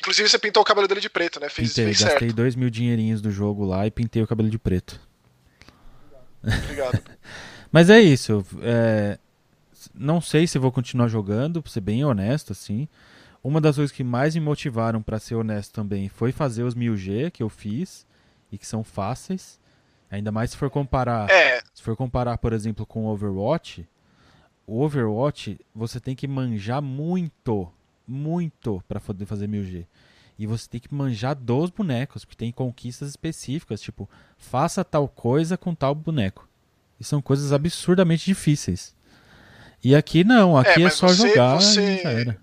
Inclusive 0.00 0.28
você 0.28 0.38
pintou 0.38 0.62
o 0.62 0.66
cabelo 0.66 0.88
dele 0.88 1.00
de 1.00 1.10
preto, 1.10 1.38
né? 1.38 1.48
Fez, 1.48 1.68
Pintei, 1.68 1.84
fez 1.86 2.00
gastei 2.00 2.28
certo. 2.28 2.36
dois 2.36 2.56
mil 2.56 2.70
dinheirinhos 2.70 3.20
do 3.20 3.30
jogo 3.30 3.64
lá 3.64 3.86
e 3.86 3.90
pintei 3.90 4.22
o 4.22 4.26
cabelo 4.26 4.48
de 4.48 4.58
preto. 4.58 4.98
Obrigado. 6.42 7.02
Mas 7.70 7.90
é 7.90 8.00
isso. 8.00 8.44
É... 8.62 9.18
Não 9.94 10.20
sei 10.20 10.46
se 10.46 10.58
vou 10.58 10.72
continuar 10.72 11.08
jogando, 11.08 11.62
pra 11.62 11.72
ser 11.72 11.80
bem 11.80 12.04
honesto, 12.04 12.52
assim. 12.52 12.88
Uma 13.42 13.60
das 13.60 13.76
coisas 13.76 13.94
que 13.94 14.04
mais 14.04 14.34
me 14.34 14.40
motivaram, 14.40 15.00
para 15.00 15.18
ser 15.18 15.34
honesto 15.34 15.72
também, 15.72 16.08
foi 16.08 16.32
fazer 16.32 16.62
os 16.62 16.74
1000G 16.74 17.30
que 17.30 17.42
eu 17.42 17.48
fiz 17.48 18.06
e 18.52 18.58
que 18.58 18.66
são 18.66 18.84
fáceis. 18.84 19.58
Ainda 20.10 20.30
mais 20.30 20.50
se 20.50 20.56
for 20.56 20.68
comparar, 20.68 21.30
é. 21.30 21.62
se 21.72 21.82
for 21.82 21.96
comparar, 21.96 22.36
por 22.36 22.52
exemplo, 22.52 22.84
com 22.84 23.04
o 23.04 23.08
Overwatch, 23.08 23.88
o 24.66 24.82
Overwatch 24.82 25.58
você 25.74 25.98
tem 25.98 26.14
que 26.14 26.28
manjar 26.28 26.82
muito, 26.82 27.72
muito 28.06 28.82
para 28.86 29.00
poder 29.00 29.24
fazer 29.24 29.48
1000G. 29.48 29.86
E 30.38 30.46
você 30.46 30.68
tem 30.68 30.80
que 30.80 30.92
manjar 30.92 31.34
dos 31.34 31.70
bonecos, 31.70 32.24
porque 32.24 32.36
tem 32.36 32.52
conquistas 32.52 33.08
específicas, 33.08 33.80
tipo, 33.80 34.08
faça 34.36 34.84
tal 34.84 35.08
coisa 35.08 35.56
com 35.56 35.74
tal 35.74 35.94
boneco. 35.94 36.49
E 37.00 37.04
são 37.04 37.22
coisas 37.22 37.52
absurdamente 37.52 38.26
difíceis. 38.26 38.94
E 39.82 39.96
aqui 39.96 40.22
não, 40.22 40.56
aqui 40.56 40.82
é, 40.82 40.86
é 40.86 40.90
só 40.90 41.08
você, 41.08 41.28
jogar 41.28 41.54
você... 41.56 42.02
já 42.02 42.10
era. 42.10 42.38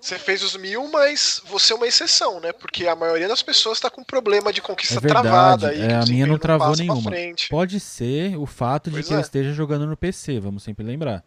Você 0.00 0.18
fez 0.18 0.42
os 0.42 0.56
mil, 0.56 0.90
mas 0.90 1.42
você 1.46 1.72
é 1.72 1.76
uma 1.76 1.86
exceção, 1.86 2.40
né? 2.40 2.52
Porque 2.52 2.86
a 2.86 2.96
maioria 2.96 3.28
das 3.28 3.42
pessoas 3.42 3.78
está 3.78 3.90
com 3.90 4.02
problema 4.02 4.52
de 4.52 4.62
conquista 4.62 4.94
é 4.94 5.00
verdade, 5.00 5.28
travada. 5.28 5.74
É, 5.74 5.96
a 5.96 6.06
minha 6.06 6.26
não 6.26 6.38
travou 6.38 6.74
nenhuma. 6.74 7.10
Pode 7.50 7.78
ser 7.78 8.36
o 8.36 8.46
fato 8.46 8.90
pois 8.90 9.04
de 9.04 9.08
que 9.08 9.14
é. 9.14 9.16
eu 9.16 9.20
esteja 9.20 9.52
jogando 9.52 9.86
no 9.86 9.96
PC, 9.96 10.40
vamos 10.40 10.62
sempre 10.62 10.84
lembrar. 10.84 11.22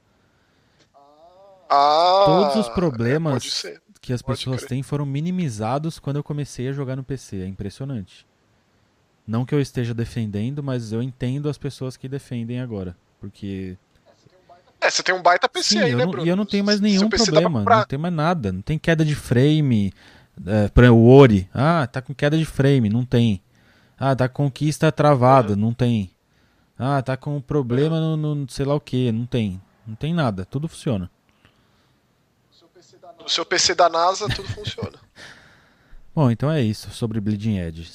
Ah, 1.69 2.23
Todos 2.25 2.55
os 2.55 2.67
é, 2.67 2.73
problemas 2.73 3.65
é, 3.65 3.77
que 4.01 4.11
as 4.11 4.21
pessoas 4.21 4.63
têm 4.63 4.81
foram 4.81 5.05
minimizados 5.05 5.99
quando 5.99 6.17
eu 6.17 6.23
comecei 6.23 6.67
a 6.67 6.73
jogar 6.73 6.95
no 6.95 7.03
PC. 7.03 7.41
É 7.41 7.45
impressionante. 7.45 8.25
Não 9.27 9.45
que 9.45 9.53
eu 9.53 9.61
esteja 9.61 9.93
defendendo, 9.93 10.63
mas 10.63 10.91
eu 10.91 11.01
entendo 11.01 11.49
as 11.49 11.57
pessoas 11.57 11.95
que 11.95 12.07
defendem 12.07 12.59
agora. 12.59 12.95
Porque 13.19 13.77
é, 14.81 14.89
você 14.89 15.03
tem 15.03 15.13
um 15.13 15.21
baita 15.21 15.47
PC 15.47 15.75
Sim, 15.75 15.79
aí, 15.79 15.95
né, 15.95 16.05
Bruno? 16.05 16.25
E 16.25 16.29
eu 16.29 16.35
não 16.35 16.45
tenho 16.45 16.65
mais 16.65 16.81
nenhum 16.81 17.07
problema, 17.07 17.63
pra... 17.63 17.77
não 17.77 17.85
tem 17.85 17.99
mais 17.99 18.13
nada, 18.13 18.51
não 18.51 18.63
tem 18.63 18.79
queda 18.79 19.05
de 19.05 19.13
frame. 19.13 19.93
É, 20.45 20.67
por 20.69 20.83
exemplo, 20.83 20.99
o 20.99 21.07
Ori, 21.07 21.47
ah, 21.53 21.85
tá 21.85 22.01
com 22.01 22.15
queda 22.15 22.35
de 22.35 22.45
frame, 22.45 22.89
não 22.89 23.05
tem. 23.05 23.43
Ah, 23.97 24.15
tá 24.15 24.27
com 24.27 24.45
conquista 24.45 24.91
travada, 24.91 25.55
não 25.55 25.71
tem. 25.71 26.11
Ah, 26.79 26.99
tá 27.03 27.15
com 27.15 27.39
problema 27.39 27.99
no, 27.99 28.17
no 28.17 28.49
sei 28.49 28.65
lá 28.65 28.73
o 28.73 28.79
que, 28.79 29.11
não 29.11 29.27
tem. 29.27 29.61
Não 29.85 29.93
tem 29.93 30.15
nada, 30.15 30.45
tudo 30.45 30.67
funciona. 30.67 31.11
No 33.19 33.29
seu 33.29 33.45
PC 33.45 33.75
da 33.75 33.87
NASA, 33.87 34.27
tudo 34.29 34.49
funciona. 34.49 34.97
Bom, 36.15 36.31
então 36.31 36.49
é 36.51 36.59
isso 36.59 36.89
sobre 36.89 37.21
Bleeding 37.21 37.59
Edge. 37.59 37.87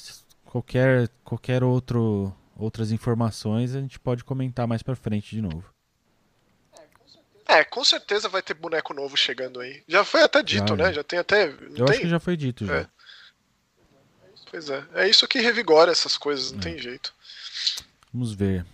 Qualquer, 0.57 1.07
qualquer 1.23 1.63
outro, 1.63 2.33
outras 2.55 2.91
informações 2.91 3.75
a 3.75 3.79
gente 3.79 3.99
pode 3.99 4.23
comentar 4.23 4.67
mais 4.67 4.81
pra 4.81 4.95
frente 4.95 5.35
de 5.35 5.39
novo. 5.41 5.63
É, 7.47 7.63
com 7.63 7.83
certeza 7.83 8.27
vai 8.27 8.41
ter 8.41 8.55
boneco 8.55 8.91
novo 8.91 9.15
chegando 9.15 9.59
aí. 9.59 9.83
Já 9.87 10.03
foi 10.03 10.23
até 10.23 10.41
dito, 10.41 10.69
Já, 10.69 10.75
né? 10.75 10.83
já. 10.85 10.93
Já 10.93 11.03
tem 11.03 11.19
até. 11.19 11.45
Não 11.51 11.77
Eu 11.77 11.85
tem? 11.85 11.89
acho 11.91 11.99
que 12.01 12.09
já 12.09 12.19
foi 12.19 12.35
dito 12.35 12.65
já. 12.65 12.77
É. 12.77 12.87
Pois 14.49 14.67
é. 14.69 14.83
É 14.95 15.07
isso 15.07 15.27
que 15.27 15.39
revigora 15.39 15.91
essas 15.91 16.17
coisas, 16.17 16.51
não 16.51 16.59
É. 16.59 16.63
tem 16.63 16.79
jeito. 16.79 17.13
Vamos 18.11 18.33
ver. 18.33 18.65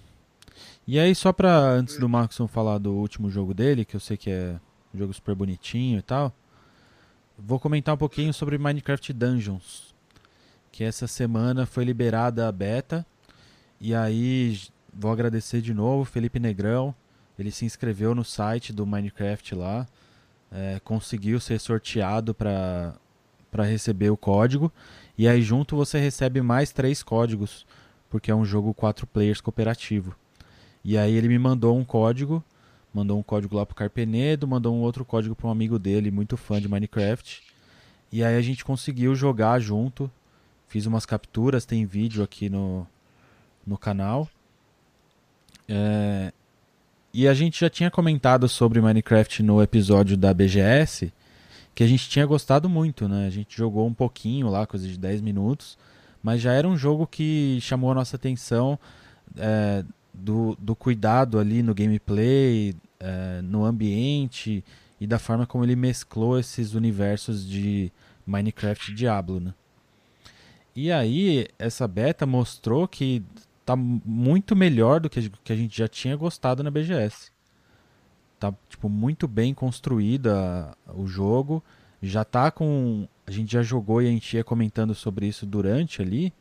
E 0.87 0.97
aí, 0.97 1.13
só 1.13 1.33
pra 1.33 1.51
antes 1.53 1.97
do 1.97 2.07
Maxon 2.07 2.47
falar 2.47 2.77
do 2.77 2.93
último 2.93 3.29
jogo 3.29 3.53
dele, 3.53 3.83
que 3.83 3.95
eu 3.95 3.99
sei 3.99 4.15
que 4.15 4.31
é 4.31 4.57
um 4.93 4.97
jogo 4.99 5.13
super 5.13 5.35
bonitinho 5.35 5.99
e 5.99 6.01
tal, 6.01 6.33
vou 7.37 7.59
comentar 7.59 7.93
um 7.93 7.97
pouquinho 7.97 8.33
sobre 8.33 8.57
Minecraft 8.57 9.11
Dungeons. 9.11 9.92
Que 10.73 10.83
essa 10.83 11.05
semana 11.05 11.67
foi 11.67 11.85
liberada 11.85 12.47
a 12.47 12.51
beta. 12.51 13.05
E 13.79 13.93
aí, 13.93 14.59
vou 14.91 15.11
agradecer 15.11 15.61
de 15.61 15.71
novo, 15.71 16.03
Felipe 16.03 16.39
Negrão. 16.39 16.95
Ele 17.37 17.51
se 17.51 17.63
inscreveu 17.63 18.15
no 18.15 18.25
site 18.25 18.73
do 18.73 18.83
Minecraft 18.83 19.53
lá, 19.53 19.85
é, 20.51 20.81
conseguiu 20.83 21.39
ser 21.39 21.59
sorteado 21.59 22.33
para 22.33 22.97
receber 23.55 24.09
o 24.09 24.17
código. 24.17 24.73
E 25.15 25.27
aí, 25.27 25.43
junto, 25.43 25.75
você 25.75 25.99
recebe 25.99 26.41
mais 26.41 26.71
três 26.71 27.03
códigos, 27.03 27.67
porque 28.09 28.31
é 28.31 28.35
um 28.35 28.43
jogo 28.43 28.73
quatro 28.73 29.05
players 29.05 29.41
cooperativo. 29.41 30.15
E 30.83 30.97
aí, 30.97 31.13
ele 31.13 31.27
me 31.27 31.37
mandou 31.37 31.77
um 31.77 31.83
código, 31.85 32.43
mandou 32.91 33.19
um 33.19 33.23
código 33.23 33.55
lá 33.55 33.63
pro 33.63 33.75
Carpenedo, 33.75 34.47
mandou 34.47 34.75
um 34.75 34.81
outro 34.81 35.05
código 35.05 35.35
para 35.35 35.45
um 35.45 35.51
amigo 35.51 35.77
dele, 35.77 36.09
muito 36.09 36.35
fã 36.35 36.59
de 36.59 36.67
Minecraft. 36.67 37.43
E 38.11 38.23
aí, 38.23 38.35
a 38.35 38.41
gente 38.41 38.65
conseguiu 38.65 39.13
jogar 39.13 39.59
junto. 39.59 40.09
Fiz 40.73 40.87
umas 40.87 41.05
capturas, 41.05 41.65
tem 41.65 41.85
vídeo 41.85 42.23
aqui 42.23 42.49
no, 42.49 42.87
no 43.63 43.77
canal. 43.77 44.27
É, 45.69 46.33
e 47.13 47.27
a 47.27 47.33
gente 47.35 47.59
já 47.59 47.69
tinha 47.69 47.91
comentado 47.91 48.49
sobre 48.49 48.81
Minecraft 48.81 49.43
no 49.43 49.61
episódio 49.61 50.17
da 50.17 50.33
BGS, 50.33 51.13
que 51.75 51.83
a 51.83 51.87
gente 51.87 52.09
tinha 52.09 52.25
gostado 52.25 52.67
muito, 52.67 53.07
né? 53.07 53.27
A 53.27 53.29
gente 53.29 53.55
jogou 53.55 53.85
um 53.85 53.93
pouquinho 53.93 54.49
lá, 54.49 54.65
coisa 54.65 54.87
de 54.87 54.97
10 54.97 55.21
minutos, 55.21 55.77
mas 56.23 56.41
já 56.41 56.53
era 56.53 56.67
um 56.67 56.75
jogo 56.75 57.05
que 57.05 57.59
chamou 57.61 57.91
a 57.91 57.93
nossa 57.93 58.15
atenção 58.15 58.79
é, 59.37 59.85
do, 60.11 60.57
do 60.59 60.75
cuidado 60.75 61.37
ali 61.37 61.61
no 61.61 61.75
gameplay, 61.75 62.75
é, 62.99 63.41
no 63.43 63.63
ambiente 63.63 64.65
e 64.99 65.05
da 65.05 65.19
forma 65.19 65.45
como 65.45 65.63
ele 65.63 65.75
mesclou 65.75 66.39
esses 66.39 66.73
universos 66.73 67.47
de 67.47 67.91
Minecraft 68.25 68.91
e 68.91 68.95
Diablo, 68.95 69.39
né? 69.39 69.53
E 70.75 70.91
aí, 70.91 71.47
essa 71.59 71.87
beta 71.87 72.25
mostrou 72.25 72.87
que 72.87 73.23
tá 73.65 73.75
muito 73.75 74.55
melhor 74.55 74.99
do 74.99 75.09
que 75.09 75.19
a 75.19 75.55
gente 75.55 75.77
já 75.77 75.87
tinha 75.87 76.15
gostado 76.15 76.63
na 76.63 76.71
BGS. 76.71 77.31
Tá 78.39 78.53
tipo 78.67 78.89
muito 78.89 79.27
bem 79.27 79.53
construída 79.53 80.75
o 80.93 81.07
jogo, 81.07 81.63
já 82.01 82.25
tá 82.25 82.51
com 82.51 83.07
a 83.25 83.31
gente 83.31 83.53
já 83.53 83.63
jogou 83.63 84.01
e 84.01 84.07
a 84.07 84.09
gente 84.09 84.35
ia 84.35 84.43
comentando 84.43 84.93
sobre 84.93 85.27
isso 85.27 85.45
durante 85.45 86.01
ali. 86.01 86.33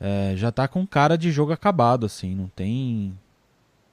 É, 0.00 0.32
já 0.36 0.50
tá 0.50 0.66
com 0.66 0.86
cara 0.86 1.18
de 1.18 1.30
jogo 1.30 1.52
acabado 1.52 2.06
assim, 2.06 2.34
não 2.34 2.48
tem 2.48 3.14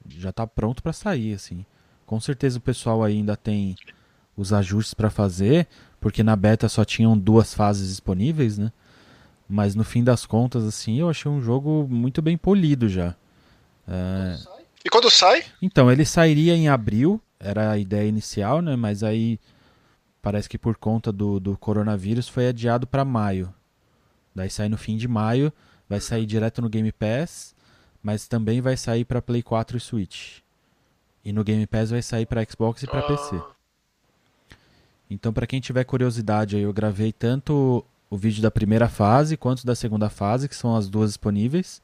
já 0.08 0.32
tá 0.32 0.46
pronto 0.46 0.82
para 0.82 0.92
sair 0.92 1.34
assim. 1.34 1.66
Com 2.06 2.18
certeza 2.18 2.56
o 2.56 2.62
pessoal 2.62 3.04
ainda 3.04 3.36
tem 3.36 3.76
os 4.34 4.52
ajustes 4.52 4.94
para 4.94 5.10
fazer, 5.10 5.66
porque 6.00 6.22
na 6.22 6.34
beta 6.34 6.68
só 6.68 6.82
tinham 6.84 7.18
duas 7.18 7.52
fases 7.52 7.88
disponíveis, 7.88 8.56
né? 8.56 8.72
Mas 9.48 9.74
no 9.74 9.82
fim 9.84 10.04
das 10.04 10.26
contas, 10.26 10.64
assim, 10.64 11.00
eu 11.00 11.08
achei 11.08 11.30
um 11.30 11.40
jogo 11.40 11.86
muito 11.88 12.20
bem 12.20 12.36
polido 12.36 12.88
já. 12.88 13.14
É... 13.86 14.36
E 14.84 14.90
quando 14.90 15.10
sai? 15.10 15.44
Então, 15.62 15.90
ele 15.90 16.04
sairia 16.04 16.54
em 16.54 16.68
abril, 16.68 17.20
era 17.40 17.70
a 17.70 17.78
ideia 17.78 18.06
inicial, 18.08 18.60
né? 18.60 18.76
Mas 18.76 19.02
aí 19.02 19.40
parece 20.20 20.48
que 20.48 20.58
por 20.58 20.76
conta 20.76 21.10
do, 21.10 21.40
do 21.40 21.56
coronavírus 21.56 22.28
foi 22.28 22.48
adiado 22.48 22.86
para 22.86 23.04
maio. 23.04 23.52
Daí 24.34 24.50
sai 24.50 24.68
no 24.68 24.76
fim 24.76 24.96
de 24.96 25.08
maio, 25.08 25.52
vai 25.88 26.00
sair 26.00 26.26
direto 26.26 26.60
no 26.60 26.68
Game 26.68 26.92
Pass, 26.92 27.54
mas 28.02 28.28
também 28.28 28.60
vai 28.60 28.76
sair 28.76 29.04
para 29.04 29.22
Play 29.22 29.42
4 29.42 29.76
e 29.76 29.80
Switch. 29.80 30.40
E 31.24 31.32
no 31.32 31.42
Game 31.42 31.66
Pass 31.66 31.90
vai 31.90 32.02
sair 32.02 32.26
para 32.26 32.44
Xbox 32.44 32.82
e 32.82 32.86
para 32.86 33.00
Ah. 33.00 33.02
PC. 33.02 33.42
Então, 35.10 35.32
para 35.32 35.46
quem 35.46 35.60
tiver 35.60 35.84
curiosidade, 35.84 36.58
eu 36.58 36.72
gravei 36.72 37.12
tanto 37.12 37.84
o 38.10 38.16
vídeo 38.16 38.42
da 38.42 38.50
primeira 38.50 38.88
fase 38.88 39.36
quanto 39.36 39.66
da 39.66 39.74
segunda 39.74 40.08
fase, 40.08 40.48
que 40.48 40.56
são 40.56 40.74
as 40.74 40.88
duas 40.88 41.10
disponíveis. 41.10 41.82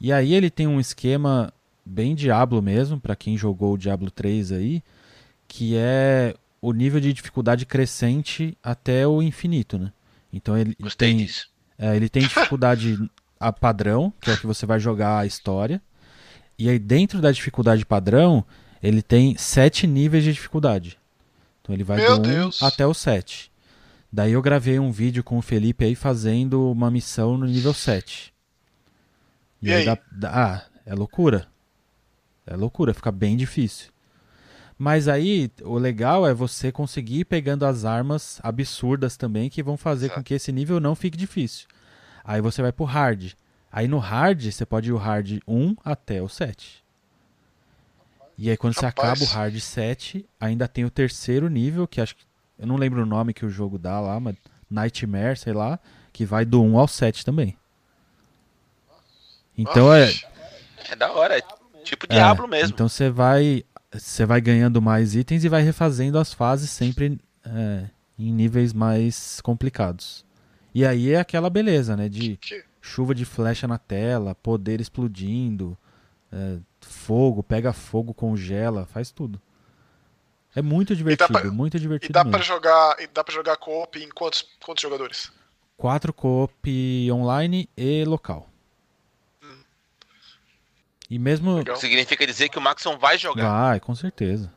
E 0.00 0.12
aí 0.12 0.34
ele 0.34 0.50
tem 0.50 0.66
um 0.66 0.78
esquema 0.80 1.52
bem 1.84 2.14
Diablo 2.14 2.60
mesmo, 2.60 3.00
para 3.00 3.16
quem 3.16 3.36
jogou 3.36 3.74
o 3.74 3.78
Diablo 3.78 4.10
3 4.10 4.52
aí, 4.52 4.82
que 5.48 5.76
é 5.76 6.34
o 6.60 6.72
nível 6.72 7.00
de 7.00 7.12
dificuldade 7.12 7.64
crescente 7.64 8.56
até 8.62 9.06
o 9.06 9.22
infinito, 9.22 9.78
né? 9.78 9.92
Então 10.32 10.56
ele 10.58 10.76
Gostei 10.80 11.10
tem, 11.10 11.18
disso. 11.18 11.48
é, 11.78 11.94
ele 11.96 12.08
tem 12.08 12.22
dificuldade 12.22 12.98
a 13.38 13.52
padrão, 13.52 14.12
que 14.20 14.30
é 14.30 14.34
o 14.34 14.38
que 14.38 14.46
você 14.46 14.66
vai 14.66 14.80
jogar 14.80 15.18
a 15.20 15.26
história. 15.26 15.80
E 16.58 16.68
aí 16.68 16.78
dentro 16.78 17.20
da 17.20 17.30
dificuldade 17.30 17.84
padrão, 17.86 18.44
ele 18.82 19.00
tem 19.02 19.36
sete 19.36 19.86
níveis 19.86 20.24
de 20.24 20.32
dificuldade. 20.32 20.98
Então 21.62 21.74
ele 21.74 21.84
vai 21.84 21.98
Meu 21.98 22.18
do 22.18 22.28
1 22.28 22.32
Deus. 22.32 22.62
até 22.62 22.86
o 22.86 22.92
7. 22.94 23.50
Daí 24.16 24.32
eu 24.32 24.40
gravei 24.40 24.78
um 24.78 24.90
vídeo 24.90 25.22
com 25.22 25.36
o 25.36 25.42
Felipe 25.42 25.84
aí 25.84 25.94
fazendo 25.94 26.72
uma 26.72 26.90
missão 26.90 27.36
no 27.36 27.44
nível 27.44 27.74
7. 27.74 28.32
E 29.60 29.70
aí? 29.70 29.84
dá- 29.84 29.98
dá- 30.10 30.32
ah, 30.32 30.62
é 30.86 30.94
loucura. 30.94 31.46
É 32.46 32.56
loucura, 32.56 32.94
fica 32.94 33.12
bem 33.12 33.36
difícil. 33.36 33.90
Mas 34.78 35.06
aí, 35.06 35.50
o 35.62 35.76
legal 35.76 36.26
é 36.26 36.32
você 36.32 36.72
conseguir 36.72 37.18
ir 37.20 37.24
pegando 37.26 37.66
as 37.66 37.84
armas 37.84 38.40
absurdas 38.42 39.18
também 39.18 39.50
que 39.50 39.62
vão 39.62 39.76
fazer 39.76 40.08
com 40.08 40.22
que 40.24 40.32
esse 40.32 40.50
nível 40.50 40.80
não 40.80 40.94
fique 40.94 41.18
difícil. 41.18 41.66
Aí 42.24 42.40
você 42.40 42.62
vai 42.62 42.72
pro 42.72 42.86
hard. 42.86 43.34
Aí 43.70 43.86
no 43.86 43.98
hard, 43.98 44.50
você 44.50 44.64
pode 44.64 44.88
ir 44.88 44.92
o 44.92 44.96
hard 44.96 45.40
1 45.46 45.76
até 45.84 46.22
o 46.22 46.28
7. 46.28 46.82
E 48.38 48.48
aí 48.48 48.56
quando 48.56 48.72
você 48.72 48.86
acaba 48.86 49.12
o 49.24 49.26
hard 49.34 49.58
7, 49.60 50.26
ainda 50.40 50.66
tem 50.66 50.86
o 50.86 50.90
terceiro 50.90 51.50
nível, 51.50 51.86
que 51.86 52.00
acho 52.00 52.16
que. 52.16 52.24
Eu 52.58 52.66
não 52.66 52.76
lembro 52.76 53.02
o 53.02 53.06
nome 53.06 53.34
que 53.34 53.44
o 53.44 53.50
jogo 53.50 53.78
dá 53.78 54.00
lá, 54.00 54.18
mas 54.18 54.36
Nightmare, 54.70 55.36
sei 55.36 55.52
lá, 55.52 55.78
que 56.12 56.24
vai 56.24 56.44
do 56.44 56.62
1 56.62 56.78
ao 56.78 56.88
7 56.88 57.24
também. 57.24 57.56
Então 59.56 59.92
é. 59.92 60.12
É 60.90 60.96
da 60.96 61.12
hora, 61.12 61.38
é 61.38 61.42
tipo 61.82 62.06
Diablo 62.06 62.46
é, 62.46 62.48
mesmo. 62.48 62.74
Então 62.74 62.88
você 62.88 63.10
vai. 63.10 63.64
Você 63.92 64.26
vai 64.26 64.40
ganhando 64.40 64.82
mais 64.82 65.14
itens 65.14 65.44
e 65.44 65.48
vai 65.48 65.62
refazendo 65.62 66.18
as 66.18 66.32
fases 66.32 66.70
sempre 66.70 67.18
é, 67.44 67.84
em 68.18 68.32
níveis 68.32 68.72
mais 68.72 69.40
complicados. 69.40 70.24
E 70.74 70.84
aí 70.84 71.12
é 71.12 71.18
aquela 71.18 71.48
beleza, 71.48 71.96
né? 71.96 72.08
De 72.08 72.38
chuva 72.82 73.14
de 73.14 73.24
flecha 73.24 73.66
na 73.66 73.78
tela, 73.78 74.34
poder 74.34 74.80
explodindo, 74.80 75.76
é, 76.30 76.58
fogo, 76.80 77.42
pega 77.42 77.72
fogo, 77.72 78.12
congela, 78.12 78.86
faz 78.86 79.10
tudo. 79.10 79.40
É 80.56 80.62
muito 80.62 80.96
divertido, 80.96 81.30
pra, 81.30 81.44
muito 81.50 81.78
divertido. 81.78 82.10
E 82.10 82.12
dá 82.12 82.24
para 82.24 82.42
jogar, 82.42 82.96
e 82.98 83.06
dá 83.06 83.22
para 83.22 83.34
jogar 83.34 83.56
co-op 83.58 84.02
em 84.02 84.08
quantos, 84.08 84.42
quantos 84.64 84.80
jogadores? 84.80 85.30
Quatro 85.76 86.14
co-op 86.14 87.10
online 87.12 87.68
e 87.76 88.02
local. 88.06 88.48
E 91.10 91.18
mesmo. 91.18 91.58
Legal. 91.58 91.76
Significa 91.76 92.26
dizer 92.26 92.48
que 92.48 92.58
o 92.58 92.60
Maxon 92.60 92.98
vai 92.98 93.18
jogar. 93.18 93.48
Vai, 93.48 93.80
com 93.80 93.94
certeza. 93.94 94.50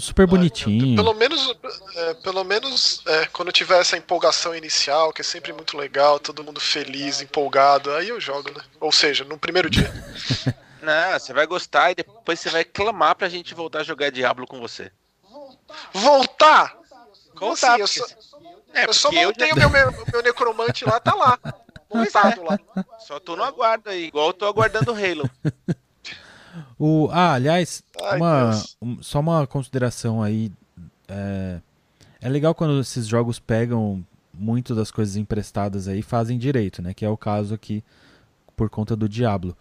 Super 0.00 0.26
bonitinho. 0.26 0.96
Pelo 0.96 1.12
menos, 1.14 1.52
é, 1.96 2.14
pelo 2.14 2.44
menos 2.44 3.02
é, 3.06 3.26
quando 3.26 3.52
tiver 3.52 3.80
essa 3.80 3.96
empolgação 3.96 4.54
inicial, 4.54 5.12
que 5.12 5.20
é 5.20 5.24
sempre 5.24 5.52
muito 5.52 5.76
legal, 5.76 6.18
todo 6.18 6.44
mundo 6.44 6.60
feliz, 6.60 7.20
empolgado, 7.20 7.90
aí 7.92 8.08
eu 8.08 8.20
jogo, 8.20 8.50
né? 8.50 8.62
Ou 8.80 8.92
seja, 8.92 9.24
no 9.24 9.36
primeiro 9.36 9.68
dia. 9.68 9.92
Não, 10.84 11.18
você 11.18 11.32
vai 11.32 11.46
gostar 11.46 11.90
e 11.90 11.94
depois 11.94 12.40
você 12.40 12.50
vai 12.50 12.64
clamar 12.64 13.16
pra 13.16 13.28
gente 13.28 13.54
voltar 13.54 13.80
a 13.80 13.84
jogar 13.84 14.10
Diablo 14.10 14.46
com 14.46 14.60
você. 14.60 14.92
Voltar? 15.92 16.76
Voltar? 17.34 17.74
Assim, 17.74 17.80
eu 17.80 17.86
só, 17.86 18.06
é, 18.72 18.86
eu 18.86 18.92
só 18.92 19.10
montei 19.10 19.50
eu 19.50 19.54
o 19.54 19.58
meu, 19.58 19.70
meu 19.70 20.22
necromante 20.22 20.84
lá, 20.84 21.00
tá 21.00 21.14
lá. 21.14 21.38
Montado 21.92 22.42
lá. 22.42 22.58
Só 22.98 23.20
tô 23.20 23.36
no 23.36 23.44
aguardo 23.44 23.88
aí, 23.88 24.06
igual 24.06 24.28
eu 24.28 24.32
tô 24.32 24.46
aguardando 24.46 24.92
o 24.92 24.94
Halo. 24.94 25.30
O, 26.78 27.08
ah, 27.10 27.34
aliás, 27.34 27.82
Ai, 28.00 28.16
uma, 28.16 28.62
um, 28.80 29.02
só 29.02 29.20
uma 29.20 29.46
consideração 29.46 30.22
aí. 30.22 30.52
É, 31.08 31.60
é 32.20 32.28
legal 32.28 32.54
quando 32.54 32.80
esses 32.80 33.06
jogos 33.06 33.38
pegam 33.38 34.04
muito 34.32 34.74
das 34.74 34.90
coisas 34.90 35.16
emprestadas 35.16 35.88
aí 35.88 36.00
e 36.00 36.02
fazem 36.02 36.38
direito, 36.38 36.82
né? 36.82 36.94
Que 36.94 37.04
é 37.04 37.08
o 37.08 37.16
caso 37.16 37.54
aqui 37.54 37.82
por 38.56 38.70
conta 38.70 38.94
do 38.94 39.08
Diablo. 39.08 39.56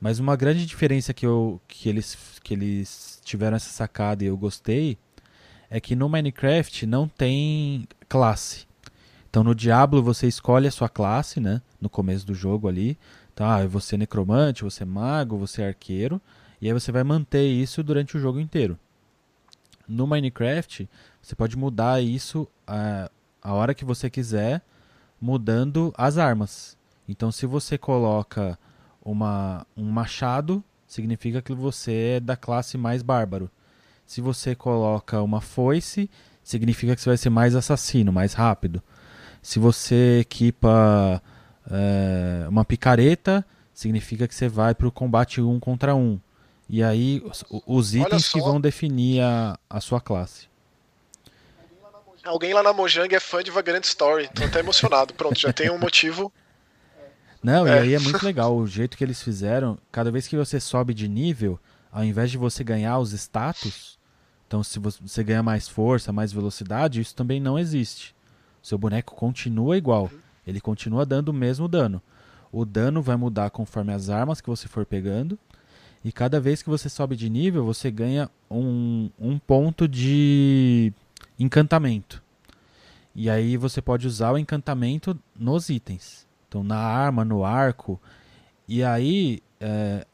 Mas 0.00 0.18
uma 0.18 0.36
grande 0.36 0.64
diferença 0.64 1.12
que, 1.12 1.26
eu, 1.26 1.60
que, 1.66 1.88
eles, 1.88 2.16
que 2.42 2.54
eles 2.54 3.20
tiveram 3.24 3.56
essa 3.56 3.70
sacada 3.70 4.22
e 4.22 4.28
eu 4.28 4.36
gostei 4.36 4.96
é 5.68 5.80
que 5.80 5.96
no 5.96 6.08
Minecraft 6.08 6.86
não 6.86 7.08
tem 7.08 7.86
classe. 8.08 8.66
Então 9.28 9.44
no 9.44 9.54
Diablo 9.54 10.02
você 10.02 10.26
escolhe 10.26 10.66
a 10.66 10.70
sua 10.70 10.88
classe, 10.88 11.40
né? 11.40 11.60
No 11.80 11.90
começo 11.90 12.26
do 12.26 12.34
jogo 12.34 12.68
ali. 12.68 12.98
Tá, 13.34 13.64
você 13.66 13.94
é 13.94 13.98
necromante, 13.98 14.64
você 14.64 14.82
é 14.82 14.86
mago, 14.86 15.38
você 15.38 15.62
é 15.62 15.68
arqueiro, 15.68 16.20
e 16.60 16.66
aí 16.66 16.72
você 16.72 16.90
vai 16.90 17.04
manter 17.04 17.46
isso 17.46 17.84
durante 17.84 18.16
o 18.16 18.20
jogo 18.20 18.40
inteiro. 18.40 18.76
No 19.86 20.08
Minecraft, 20.08 20.88
você 21.22 21.36
pode 21.36 21.56
mudar 21.56 22.02
isso 22.02 22.48
a, 22.66 23.08
a 23.40 23.54
hora 23.54 23.74
que 23.74 23.84
você 23.84 24.10
quiser, 24.10 24.60
mudando 25.20 25.94
as 25.96 26.18
armas. 26.18 26.76
Então, 27.08 27.30
se 27.30 27.46
você 27.46 27.78
coloca 27.78 28.58
uma, 29.10 29.66
um 29.76 29.90
machado, 29.90 30.62
significa 30.86 31.40
que 31.40 31.52
você 31.52 32.16
é 32.16 32.20
da 32.20 32.36
classe 32.36 32.76
mais 32.76 33.02
bárbaro. 33.02 33.50
Se 34.06 34.20
você 34.20 34.54
coloca 34.54 35.20
uma 35.22 35.40
foice, 35.40 36.10
significa 36.42 36.94
que 36.94 37.02
você 37.02 37.10
vai 37.10 37.16
ser 37.16 37.30
mais 37.30 37.54
assassino, 37.54 38.12
mais 38.12 38.32
rápido. 38.32 38.82
Se 39.42 39.58
você 39.58 40.20
equipa 40.20 41.22
é, 41.70 42.48
uma 42.48 42.64
picareta 42.64 43.44
significa 43.72 44.26
que 44.26 44.34
você 44.34 44.48
vai 44.48 44.74
para 44.74 44.88
o 44.88 44.92
combate 44.92 45.40
um 45.40 45.60
contra 45.60 45.94
um. 45.94 46.18
E 46.68 46.82
aí 46.82 47.22
os, 47.24 47.44
os 47.66 47.94
itens 47.94 48.28
que 48.28 48.40
vão 48.40 48.60
definir 48.60 49.22
a, 49.22 49.58
a 49.70 49.80
sua 49.80 50.00
classe. 50.00 50.48
Alguém 52.24 52.52
lá 52.52 52.62
na 52.62 52.74
Mojang 52.74 53.14
é 53.14 53.20
fã 53.20 53.42
de 53.42 53.50
Vagrant 53.50 53.84
Story. 53.84 54.28
Tô 54.34 54.44
até 54.44 54.58
emocionado. 54.58 55.14
Pronto, 55.14 55.38
já 55.38 55.52
tem 55.52 55.70
um 55.70 55.78
motivo. 55.78 56.32
Não, 57.42 57.66
é. 57.66 57.76
e 57.76 57.78
aí 57.78 57.94
é 57.94 57.98
muito 57.98 58.22
legal 58.24 58.56
o 58.56 58.66
jeito 58.66 58.96
que 58.96 59.04
eles 59.04 59.22
fizeram. 59.22 59.78
Cada 59.90 60.10
vez 60.10 60.26
que 60.26 60.36
você 60.36 60.58
sobe 60.58 60.94
de 60.94 61.08
nível, 61.08 61.58
ao 61.92 62.04
invés 62.04 62.30
de 62.30 62.38
você 62.38 62.62
ganhar 62.64 62.98
os 62.98 63.12
status, 63.12 63.98
então 64.46 64.62
se 64.62 64.78
você 64.78 65.22
ganha 65.22 65.42
mais 65.42 65.68
força, 65.68 66.12
mais 66.12 66.32
velocidade, 66.32 67.00
isso 67.00 67.14
também 67.14 67.40
não 67.40 67.58
existe. 67.58 68.14
Seu 68.62 68.78
boneco 68.78 69.14
continua 69.14 69.76
igual. 69.76 70.10
Ele 70.46 70.60
continua 70.60 71.04
dando 71.04 71.28
o 71.28 71.34
mesmo 71.34 71.68
dano. 71.68 72.02
O 72.50 72.64
dano 72.64 73.02
vai 73.02 73.16
mudar 73.16 73.50
conforme 73.50 73.92
as 73.92 74.08
armas 74.08 74.40
que 74.40 74.48
você 74.48 74.66
for 74.66 74.86
pegando. 74.86 75.38
E 76.04 76.12
cada 76.12 76.40
vez 76.40 76.62
que 76.62 76.70
você 76.70 76.88
sobe 76.88 77.16
de 77.16 77.28
nível, 77.28 77.64
você 77.64 77.90
ganha 77.90 78.30
um, 78.50 79.10
um 79.18 79.38
ponto 79.38 79.86
de 79.86 80.92
encantamento. 81.38 82.22
E 83.14 83.28
aí 83.28 83.56
você 83.56 83.82
pode 83.82 84.06
usar 84.06 84.32
o 84.32 84.38
encantamento 84.38 85.18
nos 85.38 85.68
itens. 85.68 86.27
Então, 86.48 86.64
na 86.64 86.78
arma, 86.78 87.24
no 87.24 87.44
arco. 87.44 88.00
E 88.66 88.82
aí, 88.82 89.42
é, 89.60 90.06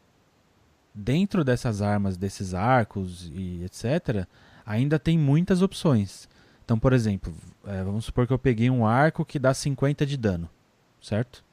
dentro 0.95 1.45
dessas 1.45 1.81
armas, 1.81 2.17
desses 2.17 2.55
arcos 2.55 3.31
e 3.33 3.65
etc., 3.65 4.27
ainda 4.67 4.99
tem 4.99 5.19
muitas 5.19 5.63
opções. 5.63 6.29
Então, 6.65 6.79
por 6.79 6.93
exemplo, 6.93 7.33
é, 7.67 7.83
vamos 7.83 8.07
supor 8.07 8.27
que 8.27 8.33
eu 8.33 8.39
peguei 8.39 8.71
um 8.71 8.87
arco 8.87 9.25
que 9.25 9.39
dá 9.39 9.53
50 9.53 10.07
de 10.07 10.17
dano, 10.17 10.49
certo? 11.01 11.45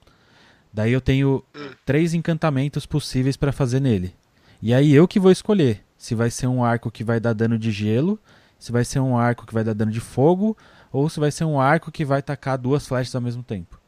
Daí 0.74 0.94
eu 0.94 1.02
tenho 1.02 1.44
três 1.86 2.13
encantamentos 2.13 2.86
possíveis 2.86 3.36
para 3.36 3.52
fazer 3.52 3.82
nele. 3.82 4.15
E 4.62 4.74
aí 4.74 4.94
eu 4.94 5.08
que 5.08 5.20
vou 5.20 5.32
escolher 5.32 5.84
se 5.98 6.15
vai 6.15 6.32
ser 6.32 6.48
um 6.48 6.63
arco 6.63 6.89
que 6.89 7.04
vai 7.04 7.20
dar 7.20 7.34
dano 7.34 7.60
de 7.60 7.72
gelo, 7.72 8.20
se 8.58 8.72
vai 8.72 8.86
ser 8.86 9.00
um 9.00 9.17
arco 9.17 9.46
que 9.46 9.54
vai 9.54 9.63
dar 9.63 9.74
dano 9.74 9.91
de 9.91 10.00
fogo, 10.00 10.58
ou 10.91 11.10
se 11.10 11.20
vai 11.20 11.32
ser 11.32 11.46
um 11.46 11.60
arco 11.60 11.91
que 11.91 12.06
vai 12.06 12.22
tacar 12.22 12.58
duas 12.58 12.88
flechas 12.88 13.13
ao 13.13 13.22
mesmo 13.22 13.44
tempo. 13.44 13.81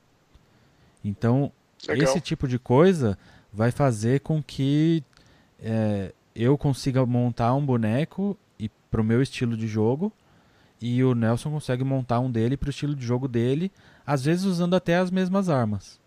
Então, 1.03 1.51
Legal. 1.87 2.03
esse 2.03 2.21
tipo 2.21 2.47
de 2.47 2.57
coisa 2.57 3.17
vai 3.51 3.71
fazer 3.71 4.21
com 4.21 4.41
que 4.41 5.03
é, 5.59 6.13
eu 6.35 6.57
consiga 6.57 7.05
montar 7.05 7.53
um 7.53 7.65
boneco 7.65 8.37
e 8.59 8.69
pro 8.89 9.03
meu 9.03 9.21
estilo 9.21 9.55
de 9.55 9.67
jogo 9.67 10.11
e 10.81 11.03
o 11.03 11.15
Nelson 11.15 11.49
consegue 11.49 11.83
montar 11.83 12.19
um 12.19 12.29
dele 12.29 12.57
para 12.57 12.67
o 12.67 12.69
estilo 12.69 12.95
de 12.95 13.05
jogo 13.05 13.27
dele, 13.27 13.71
às 14.05 14.23
vezes 14.23 14.43
usando 14.43 14.75
até 14.75 14.97
as 14.97 15.09
mesmas 15.09 15.47
armas. 15.47 15.99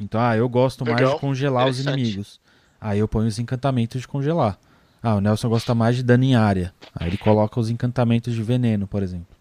Então, 0.00 0.20
ah, 0.20 0.36
eu 0.36 0.48
gosto 0.48 0.84
Legal. 0.84 1.00
mais 1.00 1.14
de 1.14 1.20
congelar 1.20 1.68
os 1.68 1.78
inimigos. 1.78 2.40
Aí 2.80 2.98
eu 2.98 3.08
ponho 3.08 3.28
os 3.28 3.38
encantamentos 3.38 4.00
de 4.00 4.08
congelar. 4.08 4.58
Ah, 5.02 5.14
o 5.14 5.20
Nelson 5.20 5.48
gosta 5.48 5.74
mais 5.74 5.96
de 5.96 6.02
dano 6.02 6.24
em 6.24 6.34
área. 6.34 6.74
Aí 6.94 7.08
ele 7.08 7.16
coloca 7.16 7.60
os 7.60 7.70
encantamentos 7.70 8.34
de 8.34 8.42
veneno, 8.42 8.86
por 8.86 9.02
exemplo. 9.02 9.36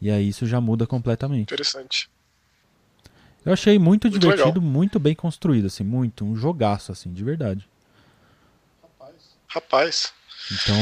E 0.00 0.10
aí 0.10 0.28
isso 0.28 0.46
já 0.46 0.60
muda 0.60 0.86
completamente. 0.86 1.54
Interessante. 1.54 2.10
Eu 3.46 3.52
achei 3.52 3.78
muito, 3.78 4.08
muito 4.08 4.18
divertido, 4.18 4.58
legal. 4.58 4.60
muito 4.60 4.98
bem 4.98 5.14
construído, 5.14 5.66
assim, 5.66 5.84
muito. 5.84 6.24
Um 6.24 6.34
jogaço, 6.34 6.90
assim, 6.90 7.12
de 7.12 7.22
verdade. 7.22 7.68
Rapaz. 9.46 10.12
Então, 10.50 10.76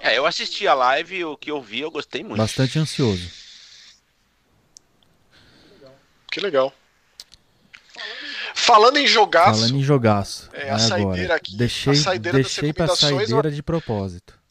é, 0.00 0.16
eu 0.16 0.24
assisti 0.24 0.68
a 0.68 0.74
live, 0.74 1.24
o 1.24 1.36
que 1.36 1.50
eu 1.50 1.60
vi, 1.60 1.80
eu 1.80 1.90
gostei 1.90 2.22
muito. 2.22 2.36
Bastante 2.36 2.78
ansioso. 2.78 3.28
Que 6.30 6.40
legal. 6.40 6.72
Falando 8.54 8.98
em 8.98 9.06
jogaço. 9.06 9.60
Falando 9.60 9.76
em 9.76 9.82
jogaço. 9.82 10.48
É, 10.52 10.70
a 10.70 10.78
saideira 10.78 11.24
agora. 11.24 11.34
aqui. 11.34 11.56
Deixei, 11.56 11.92
a 11.92 11.96
saideira 11.96 12.38
deixei 12.38 12.72
pra 12.72 12.86
saideira 12.88 13.50
de 13.50 13.62
propósito. 13.62 14.41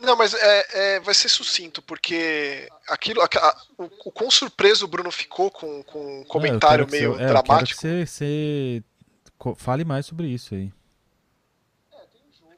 Não, 0.00 0.16
mas 0.16 0.32
é, 0.32 0.66
é, 0.72 1.00
vai 1.00 1.14
ser 1.14 1.28
sucinto, 1.28 1.82
porque 1.82 2.68
aquilo. 2.88 3.20
A, 3.20 3.26
a, 3.26 3.56
o, 3.76 3.84
o 4.06 4.10
quão 4.10 4.30
surpreso 4.30 4.86
o 4.86 4.88
Bruno 4.88 5.10
ficou 5.10 5.50
com, 5.50 5.82
com 5.82 6.22
um 6.22 6.24
comentário 6.24 6.86
Não, 6.86 6.90
meio 6.90 7.12
você, 7.12 7.26
dramático. 7.26 7.52
É, 7.52 7.54
eu 7.54 7.58
quero 7.58 8.06
que 8.06 8.10
você, 8.10 8.82
você 9.44 9.54
fale 9.56 9.84
mais 9.84 10.06
sobre 10.06 10.26
isso 10.28 10.54
aí. 10.54 10.72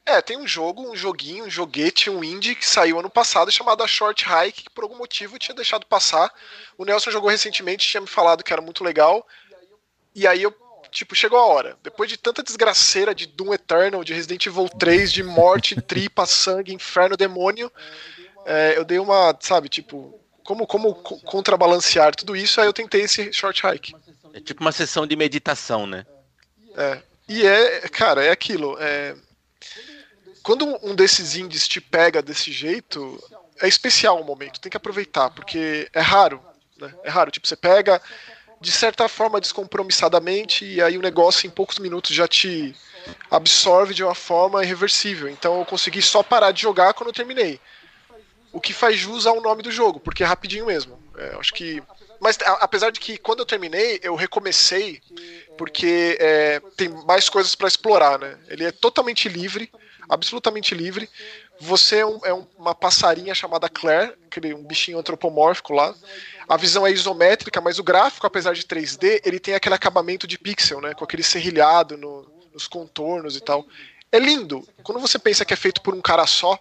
É, 0.05 0.21
tem 0.21 0.37
um 0.37 0.47
jogo, 0.47 0.89
um 0.89 0.95
joguinho, 0.95 1.45
um 1.45 1.49
joguete, 1.49 2.09
um 2.09 2.23
indie 2.23 2.55
que 2.55 2.67
saiu 2.67 2.99
ano 2.99 3.09
passado 3.09 3.51
chamado 3.51 3.87
Short 3.87 4.25
Hike, 4.25 4.63
que 4.63 4.69
por 4.69 4.83
algum 4.83 4.97
motivo 4.97 5.35
eu 5.35 5.39
tinha 5.39 5.55
deixado 5.55 5.85
passar. 5.85 6.33
O 6.77 6.83
Nelson 6.83 7.11
jogou 7.11 7.29
recentemente, 7.29 7.87
tinha 7.87 8.01
me 8.01 8.07
falado 8.07 8.43
que 8.43 8.51
era 8.51 8.61
muito 8.61 8.83
legal. 8.83 9.25
E 10.13 10.27
aí 10.27 10.43
eu 10.43 10.51
tipo, 10.93 11.15
chegou 11.15 11.39
a 11.39 11.45
hora. 11.45 11.77
Depois 11.83 12.09
de 12.09 12.17
tanta 12.17 12.43
desgraceira 12.43 13.13
de 13.13 13.25
Doom 13.25 13.53
Eternal, 13.53 14.03
de 14.03 14.13
Resident 14.13 14.45
Evil 14.45 14.69
3, 14.69 15.11
de 15.11 15.23
morte, 15.23 15.79
tripa, 15.81 16.25
sangue, 16.25 16.73
inferno, 16.73 17.17
demônio, 17.17 17.71
é, 18.45 18.77
eu 18.77 18.85
dei 18.85 18.99
uma, 18.99 19.35
sabe, 19.39 19.69
tipo, 19.69 20.19
como, 20.43 20.67
como 20.67 20.93
contrabalancear 20.95 22.15
tudo 22.15 22.35
isso, 22.35 22.59
aí 22.59 22.67
eu 22.67 22.73
tentei 22.73 23.01
esse 23.01 23.31
short 23.33 23.65
hike. 23.65 23.95
É 24.33 24.39
tipo 24.39 24.61
uma 24.61 24.71
sessão 24.71 25.05
de 25.07 25.15
meditação, 25.15 25.85
né? 25.85 26.05
É. 26.75 27.01
E 27.27 27.45
é, 27.45 27.81
cara, 27.89 28.23
é 28.23 28.31
aquilo. 28.31 28.77
É... 28.79 29.15
Quando 30.41 30.77
um 30.83 30.93
desses 30.93 31.35
indies 31.35 31.67
te 31.67 31.79
pega 31.79 32.21
desse 32.21 32.51
jeito, 32.51 33.21
é 33.61 33.67
especial 33.67 34.19
o 34.19 34.25
momento, 34.25 34.59
tem 34.59 34.69
que 34.69 34.75
aproveitar, 34.75 35.29
porque 35.29 35.87
é 35.93 36.01
raro. 36.01 36.43
Né? 36.77 36.93
É 37.03 37.09
raro. 37.09 37.31
Tipo, 37.31 37.47
você 37.47 37.55
pega 37.55 38.01
de 38.63 38.71
certa 38.71 39.09
forma 39.09 39.41
descompromissadamente 39.41 40.63
e 40.63 40.81
aí 40.81 40.97
o 40.97 41.01
negócio 41.01 41.45
em 41.45 41.49
poucos 41.49 41.77
minutos 41.79 42.15
já 42.15 42.25
te 42.29 42.73
absorve 43.29 43.93
de 43.93 44.01
uma 44.01 44.15
forma 44.15 44.63
irreversível. 44.63 45.27
Então 45.27 45.59
eu 45.59 45.65
consegui 45.65 46.01
só 46.01 46.23
parar 46.23 46.51
de 46.53 46.61
jogar 46.61 46.93
quando 46.93 47.09
eu 47.09 47.13
terminei. 47.13 47.59
O 48.53 48.61
que 48.61 48.71
faz 48.71 48.97
jus 48.97 49.27
ao 49.27 49.41
nome 49.41 49.61
do 49.61 49.69
jogo, 49.69 49.99
porque 49.99 50.23
é 50.23 50.25
rapidinho 50.25 50.65
mesmo. 50.65 50.97
É, 51.17 51.35
acho 51.37 51.53
que 51.53 51.83
mas 52.21 52.37
apesar 52.61 52.89
de 52.89 53.01
que 53.01 53.17
quando 53.17 53.39
eu 53.39 53.45
terminei, 53.45 53.99
eu 54.01 54.15
recomecei 54.15 55.01
porque 55.57 56.17
é, 56.21 56.61
tem 56.77 56.87
mais 56.87 57.27
coisas 57.27 57.53
para 57.53 57.67
explorar, 57.67 58.17
né? 58.17 58.37
Ele 58.47 58.63
é 58.63 58.71
totalmente 58.71 59.27
livre, 59.27 59.69
absolutamente 60.07 60.73
livre. 60.73 61.09
Você 61.63 61.97
é, 61.97 62.01
é 62.01 62.33
uma 62.57 62.75
passarinha 62.75 63.33
chamada 63.33 63.69
Claire, 63.69 64.13
aquele 64.25 64.53
um 64.53 64.63
bichinho 64.63 64.99
antropomórfico 64.99 65.73
lá. 65.73 65.95
A 66.47 66.57
visão 66.57 66.85
é 66.85 66.91
isométrica, 66.91 67.61
mas 67.61 67.79
o 67.79 67.83
gráfico, 67.83 68.27
apesar 68.27 68.53
de 68.53 68.63
3D, 68.63 69.21
ele 69.23 69.39
tem 69.39 69.55
aquele 69.55 69.73
acabamento 69.73 70.27
de 70.27 70.37
pixel, 70.37 70.81
né? 70.81 70.93
Com 70.93 71.05
aquele 71.05 71.23
serrilhado 71.23 71.95
no, 71.95 72.29
nos 72.53 72.67
contornos 72.67 73.37
e 73.37 73.39
tal. 73.39 73.65
É 74.11 74.19
lindo. 74.19 74.67
Quando 74.83 74.99
você 74.99 75.17
pensa 75.17 75.45
que 75.45 75.53
é 75.53 75.57
feito 75.57 75.81
por 75.81 75.93
um 75.93 76.01
cara 76.01 76.27
só, 76.27 76.59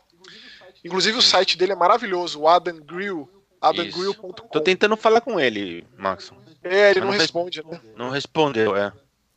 inclusive 0.85 1.19
o 1.19 1.23
site 1.23 1.59
dele 1.59 1.73
é 1.73 1.77
maravilhoso, 1.77 2.41
o 2.41 2.49
Adam 2.49 2.79
Grill, 2.79 3.29
adamgrill.com. 3.61 4.33
Tô 4.33 4.61
tentando 4.61 4.97
falar 4.97 5.21
com 5.21 5.41
ele, 5.41 5.85
Max. 5.99 6.31
É, 6.63 6.91
ele 6.93 7.01
não, 7.01 7.09
não, 7.09 7.19
responde, 7.19 7.63
né? 7.67 7.81
Não 7.97 8.09
respondeu, 8.09 8.77
é. 8.77 8.93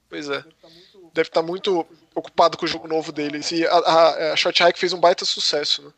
Pois 0.07 0.29
é. 0.29 0.43
Deve 1.11 1.27
estar 1.27 1.41
muito 1.41 1.87
ocupado 2.15 2.57
com 2.57 2.65
o 2.65 2.67
jogo 2.67 2.87
novo 2.87 3.11
dele. 3.11 3.41
E 3.51 3.67
a, 3.67 3.75
a, 3.75 4.33
a 4.33 4.35
Short 4.35 4.63
Hike 4.63 4.79
fez 4.79 4.93
um 4.93 4.99
baita 4.99 5.25
sucesso, 5.25 5.83
né? 5.83 5.91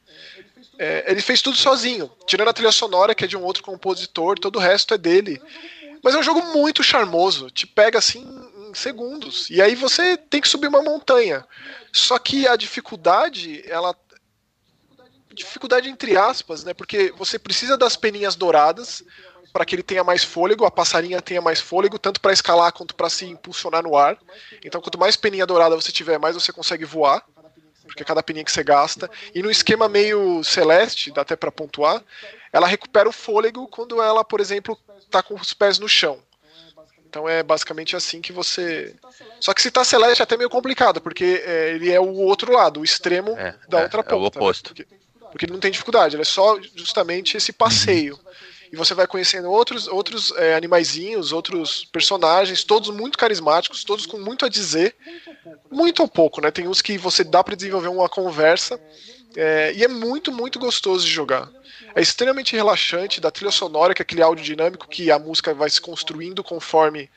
É, 0.79 1.11
ele 1.11 1.21
fez 1.21 1.41
tudo 1.41 1.57
sozinho, 1.57 2.11
tirando 2.27 2.49
a 2.49 2.53
trilha 2.53 2.71
sonora, 2.71 3.15
que 3.15 3.23
é 3.23 3.27
de 3.27 3.35
um 3.35 3.43
outro 3.43 3.63
compositor, 3.63 4.37
todo 4.37 4.57
o 4.57 4.61
resto 4.61 4.93
é 4.93 4.97
dele. 4.97 5.41
Mas 6.03 6.13
é 6.13 6.19
um 6.19 6.23
jogo 6.23 6.41
muito 6.53 6.83
charmoso, 6.83 7.49
te 7.49 7.65
pega 7.65 7.97
assim 7.97 8.23
em 8.69 8.73
segundos. 8.73 9.49
E 9.49 9.61
aí 9.61 9.73
você 9.75 10.15
tem 10.15 10.39
que 10.39 10.47
subir 10.47 10.67
uma 10.67 10.83
montanha. 10.83 11.45
Só 11.91 12.19
que 12.19 12.47
a 12.47 12.55
dificuldade, 12.55 13.63
ela. 13.67 13.95
Dificuldade 15.33 15.89
entre 15.89 16.17
aspas, 16.17 16.63
né? 16.63 16.73
Porque 16.73 17.13
você 17.17 17.37
precisa 17.37 17.77
das 17.77 17.95
peninhas 17.95 18.35
douradas 18.35 19.03
para 19.51 19.65
que 19.65 19.75
ele 19.75 19.83
tenha 19.83 20.03
mais 20.03 20.23
fôlego, 20.23 20.65
a 20.65 20.71
passarinha 20.71 21.21
tenha 21.21 21.41
mais 21.41 21.59
fôlego, 21.59 21.97
tanto 21.97 22.21
para 22.21 22.33
escalar 22.33 22.71
quanto 22.71 22.95
para 22.95 23.09
se 23.09 23.25
impulsionar 23.25 23.83
no 23.83 23.97
ar. 23.97 24.17
Então, 24.63 24.81
quanto 24.81 24.97
mais 24.97 25.15
peninha 25.15 25.45
dourada 25.45 25.75
você 25.75 25.91
tiver, 25.91 26.19
mais 26.19 26.35
você 26.35 26.51
consegue 26.51 26.85
voar 26.85 27.23
porque 27.87 28.03
cada 28.03 28.21
peninha 28.21 28.43
que 28.43 28.51
você 28.51 28.63
gasta. 28.63 29.09
E 29.33 29.41
no 29.41 29.49
esquema 29.49 29.87
meio 29.87 30.43
celeste, 30.43 31.11
dá 31.11 31.21
até 31.21 31.35
para 31.35 31.51
pontuar, 31.51 32.03
ela 32.51 32.67
recupera 32.67 33.09
o 33.09 33.13
fôlego 33.13 33.67
quando 33.67 34.01
ela, 34.01 34.23
por 34.23 34.39
exemplo, 34.39 34.77
tá 35.09 35.23
com 35.23 35.33
os 35.35 35.53
pés 35.53 35.79
no 35.79 35.87
chão. 35.87 36.19
Então 37.09 37.27
é 37.27 37.41
basicamente 37.41 37.95
assim 37.95 38.21
que 38.21 38.33
você. 38.33 38.93
Só 39.39 39.53
que 39.53 39.61
se 39.61 39.71
tá 39.71 39.83
celeste 39.83 40.21
é 40.21 40.23
até 40.23 40.35
meio 40.35 40.49
complicado, 40.49 40.99
porque 40.99 41.41
é, 41.45 41.71
ele 41.71 41.89
é 41.89 41.99
o 41.99 42.13
outro 42.13 42.51
lado, 42.51 42.81
o 42.81 42.83
extremo 42.83 43.31
é, 43.37 43.55
da 43.69 43.79
é, 43.79 43.83
outra 43.83 44.03
ponta. 44.03 44.15
É 44.15 44.17
o 44.17 44.25
oposto. 44.25 44.75
Porque, 44.75 44.87
porque 45.31 45.45
ele 45.45 45.53
não 45.53 45.59
tem 45.59 45.71
dificuldade, 45.71 46.15
ele 46.15 46.23
é 46.23 46.25
só 46.25 46.59
justamente 46.75 47.37
esse 47.37 47.53
passeio 47.53 48.19
e 48.71 48.75
você 48.75 48.93
vai 48.93 49.07
conhecendo 49.07 49.49
outros, 49.49 49.87
outros 49.87 50.31
é, 50.37 50.55
animaizinhos, 50.55 51.31
outros 51.31 51.85
personagens, 51.85 52.63
todos 52.63 52.89
muito 52.89 53.17
carismáticos, 53.17 53.83
todos 53.83 54.05
com 54.05 54.17
muito 54.17 54.45
a 54.45 54.49
dizer, 54.49 54.95
muito 55.71 56.01
ou 56.01 56.07
pouco, 56.07 56.41
né? 56.41 56.51
Tem 56.51 56.67
uns 56.67 56.81
que 56.81 56.97
você 56.97 57.23
dá 57.23 57.43
para 57.43 57.55
desenvolver 57.55 57.87
uma 57.87 58.09
conversa 58.09 58.79
é, 59.35 59.73
e 59.75 59.83
é 59.83 59.87
muito, 59.87 60.31
muito 60.31 60.59
gostoso 60.59 61.05
de 61.05 61.11
jogar. 61.11 61.49
É 61.95 62.01
extremamente 62.01 62.55
relaxante, 62.55 63.21
da 63.21 63.31
trilha 63.31 63.51
sonora, 63.51 63.93
que 63.93 64.01
é 64.01 64.03
aquele 64.03 64.21
áudio 64.21 64.43
dinâmico 64.43 64.87
que 64.87 65.11
a 65.11 65.17
música 65.17 65.53
vai 65.53 65.69
se 65.69 65.81
construindo 65.81 66.43
conforme 66.43 67.09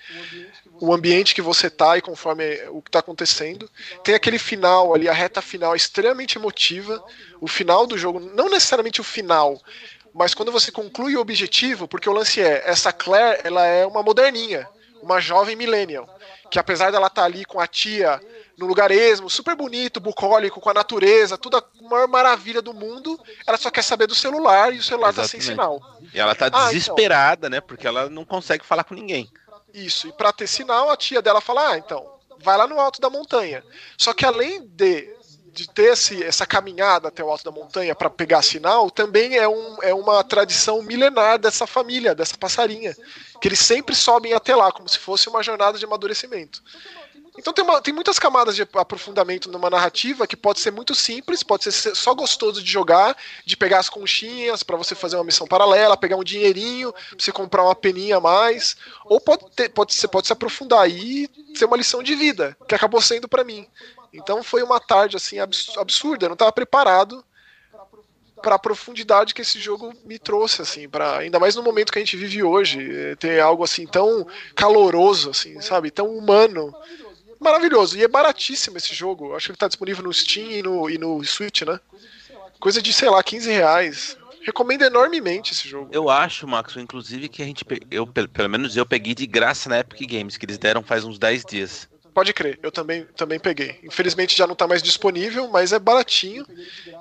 o 0.80 0.94
ambiente 0.94 1.34
que 1.34 1.42
você 1.42 1.68
tá 1.68 1.98
e 1.98 2.02
conforme 2.02 2.44
o 2.68 2.80
que 2.80 2.88
está 2.88 3.00
acontecendo. 3.00 3.70
Tem 4.02 4.14
aquele 4.14 4.38
final 4.38 4.94
ali, 4.94 5.08
a 5.08 5.12
reta 5.12 5.42
final 5.42 5.74
é 5.74 5.76
extremamente 5.76 6.38
emotiva. 6.38 7.02
O 7.40 7.46
final 7.46 7.86
do 7.86 7.98
jogo, 7.98 8.20
não 8.20 8.48
necessariamente 8.48 9.00
o 9.00 9.04
final, 9.04 9.60
mas 10.14 10.34
quando 10.34 10.52
você 10.52 10.72
conclui 10.72 11.16
o 11.16 11.20
objetivo, 11.20 11.86
porque 11.86 12.08
o 12.08 12.12
lance 12.12 12.40
é, 12.40 12.62
essa 12.68 12.92
Claire, 12.92 13.40
ela 13.44 13.64
é 13.64 13.86
uma 13.86 14.02
moderninha, 14.02 14.68
uma 15.02 15.20
jovem 15.20 15.56
millennial, 15.56 16.08
que 16.50 16.58
apesar 16.58 16.90
dela 16.90 17.06
estar 17.06 17.22
tá 17.22 17.26
ali 17.26 17.44
com 17.44 17.60
a 17.60 17.66
tia 17.66 18.20
no 18.58 18.66
lugar 18.66 18.90
esmo, 18.90 19.30
super 19.30 19.54
bonito, 19.54 19.98
bucólico, 19.98 20.60
com 20.60 20.68
a 20.68 20.74
natureza, 20.74 21.38
tudo 21.38 21.56
a 21.56 21.64
maior 21.88 22.06
maravilha 22.06 22.60
do 22.60 22.74
mundo, 22.74 23.18
ela 23.46 23.56
só 23.56 23.70
quer 23.70 23.82
saber 23.82 24.06
do 24.06 24.14
celular 24.14 24.74
e 24.74 24.78
o 24.78 24.82
celular 24.82 25.08
Exatamente. 25.08 25.32
tá 25.32 25.38
sem 25.38 25.40
sinal. 25.40 25.80
E 26.12 26.20
ela 26.20 26.34
tá 26.34 26.46
ah, 26.46 26.48
então. 26.48 26.68
desesperada, 26.68 27.46
então. 27.46 27.56
né, 27.56 27.60
porque 27.60 27.86
ela 27.86 28.10
não 28.10 28.24
consegue 28.24 28.64
falar 28.66 28.84
com 28.84 28.94
ninguém. 28.94 29.30
Isso, 29.72 30.08
e 30.08 30.12
para 30.12 30.32
ter 30.32 30.46
sinal, 30.46 30.90
a 30.90 30.96
tia 30.96 31.22
dela 31.22 31.40
fala: 31.40 31.70
"Ah, 31.70 31.78
então, 31.78 32.06
vai 32.38 32.58
lá 32.58 32.66
no 32.66 32.78
alto 32.78 33.00
da 33.00 33.08
montanha". 33.08 33.64
Só 33.96 34.12
que 34.12 34.26
além 34.26 34.60
de 34.66 35.08
de 35.52 35.68
ter 35.68 35.92
esse, 35.92 36.22
essa 36.22 36.46
caminhada 36.46 37.08
até 37.08 37.22
o 37.22 37.30
alto 37.30 37.44
da 37.44 37.50
montanha 37.50 37.94
para 37.94 38.08
pegar 38.08 38.42
sinal 38.42 38.90
também 38.90 39.36
é, 39.36 39.48
um, 39.48 39.82
é 39.82 39.92
uma 39.94 40.22
tradição 40.22 40.82
milenar 40.82 41.38
dessa 41.38 41.66
família, 41.66 42.14
dessa 42.14 42.36
passarinha. 42.36 42.96
Que 43.40 43.48
eles 43.48 43.60
sempre 43.60 43.94
sobem 43.94 44.32
até 44.32 44.54
lá, 44.54 44.70
como 44.70 44.88
se 44.88 44.98
fosse 44.98 45.28
uma 45.28 45.42
jornada 45.42 45.78
de 45.78 45.84
amadurecimento. 45.84 46.62
Então 47.38 47.52
tem, 47.52 47.64
uma, 47.64 47.80
tem 47.80 47.94
muitas 47.94 48.18
camadas 48.18 48.54
de 48.54 48.62
aprofundamento 48.74 49.50
numa 49.50 49.70
narrativa 49.70 50.26
que 50.26 50.36
pode 50.36 50.60
ser 50.60 50.70
muito 50.70 50.94
simples, 50.94 51.42
pode 51.42 51.70
ser 51.72 51.94
só 51.94 52.12
gostoso 52.12 52.62
de 52.62 52.70
jogar, 52.70 53.16
de 53.46 53.56
pegar 53.56 53.78
as 53.78 53.88
conchinhas 53.88 54.62
para 54.62 54.76
você 54.76 54.94
fazer 54.94 55.16
uma 55.16 55.24
missão 55.24 55.46
paralela, 55.46 55.96
pegar 55.96 56.16
um 56.16 56.24
dinheirinho, 56.24 56.92
pra 56.92 57.16
você 57.18 57.32
comprar 57.32 57.62
uma 57.62 57.74
peninha 57.74 58.16
a 58.16 58.20
mais, 58.20 58.76
ou 59.04 59.20
pode, 59.20 59.48
ter, 59.56 59.68
pode, 59.70 59.94
você 59.94 60.08
pode 60.08 60.26
se 60.26 60.32
aprofundar 60.32 60.90
e 60.90 61.30
ser 61.54 61.64
uma 61.64 61.76
lição 61.76 62.02
de 62.02 62.14
vida, 62.14 62.56
que 62.68 62.74
acabou 62.74 63.00
sendo 63.00 63.28
para 63.28 63.44
mim. 63.44 63.66
Então 64.12 64.42
foi 64.42 64.62
uma 64.62 64.80
tarde 64.80 65.16
assim 65.16 65.38
absurda, 65.38 66.24
eu 66.24 66.30
não 66.30 66.34
estava 66.34 66.52
preparado 66.52 67.24
para 68.40 68.54
a 68.54 68.58
profundidade 68.58 69.34
que 69.34 69.42
esse 69.42 69.60
jogo 69.60 69.92
me 70.04 70.18
trouxe 70.18 70.62
assim, 70.62 70.88
para 70.88 71.18
ainda 71.18 71.38
mais 71.38 71.54
no 71.54 71.62
momento 71.62 71.92
que 71.92 71.98
a 71.98 72.02
gente 72.02 72.16
vive 72.16 72.42
hoje, 72.42 72.80
eh, 72.90 73.14
ter 73.16 73.38
algo 73.40 73.62
assim 73.62 73.86
tão 73.86 74.26
caloroso 74.54 75.30
assim, 75.30 75.60
sabe, 75.60 75.90
tão 75.90 76.08
humano. 76.16 76.74
Maravilhoso. 77.38 77.96
E 77.96 78.02
é 78.02 78.08
baratíssimo 78.08 78.76
esse 78.76 78.94
jogo. 78.94 79.34
Acho 79.34 79.46
que 79.46 79.52
ele 79.52 79.56
está 79.56 79.66
disponível 79.66 80.04
no 80.04 80.12
Steam 80.12 80.50
e 80.50 80.62
no, 80.62 80.90
e 80.90 80.98
no 80.98 81.24
Switch, 81.24 81.62
né? 81.62 81.80
Coisa 82.58 82.82
de, 82.82 82.92
sei 82.92 83.08
lá, 83.08 83.22
15 83.22 83.50
reais. 83.50 84.18
Recomendo 84.42 84.82
enormemente 84.82 85.52
esse 85.52 85.66
jogo. 85.66 85.88
Eu 85.90 86.10
acho, 86.10 86.46
Max, 86.46 86.76
inclusive, 86.76 87.28
que 87.30 87.42
a 87.42 87.46
gente. 87.46 87.64
Eu, 87.90 88.06
pelo 88.06 88.48
menos 88.48 88.76
eu 88.76 88.84
peguei 88.84 89.14
de 89.14 89.26
graça 89.26 89.70
na 89.70 89.78
Epic 89.78 90.10
Games, 90.10 90.36
que 90.36 90.44
eles 90.44 90.58
deram 90.58 90.82
faz 90.82 91.04
uns 91.04 91.18
10 91.18 91.44
dias. 91.46 91.88
Pode 92.20 92.35
crer, 92.35 92.59
eu 92.62 92.70
também, 92.70 93.06
também 93.16 93.40
peguei. 93.40 93.80
Infelizmente 93.83 94.37
já 94.37 94.46
não 94.46 94.52
está 94.52 94.68
mais 94.68 94.83
disponível, 94.83 95.48
mas 95.48 95.72
é 95.72 95.78
baratinho. 95.78 96.44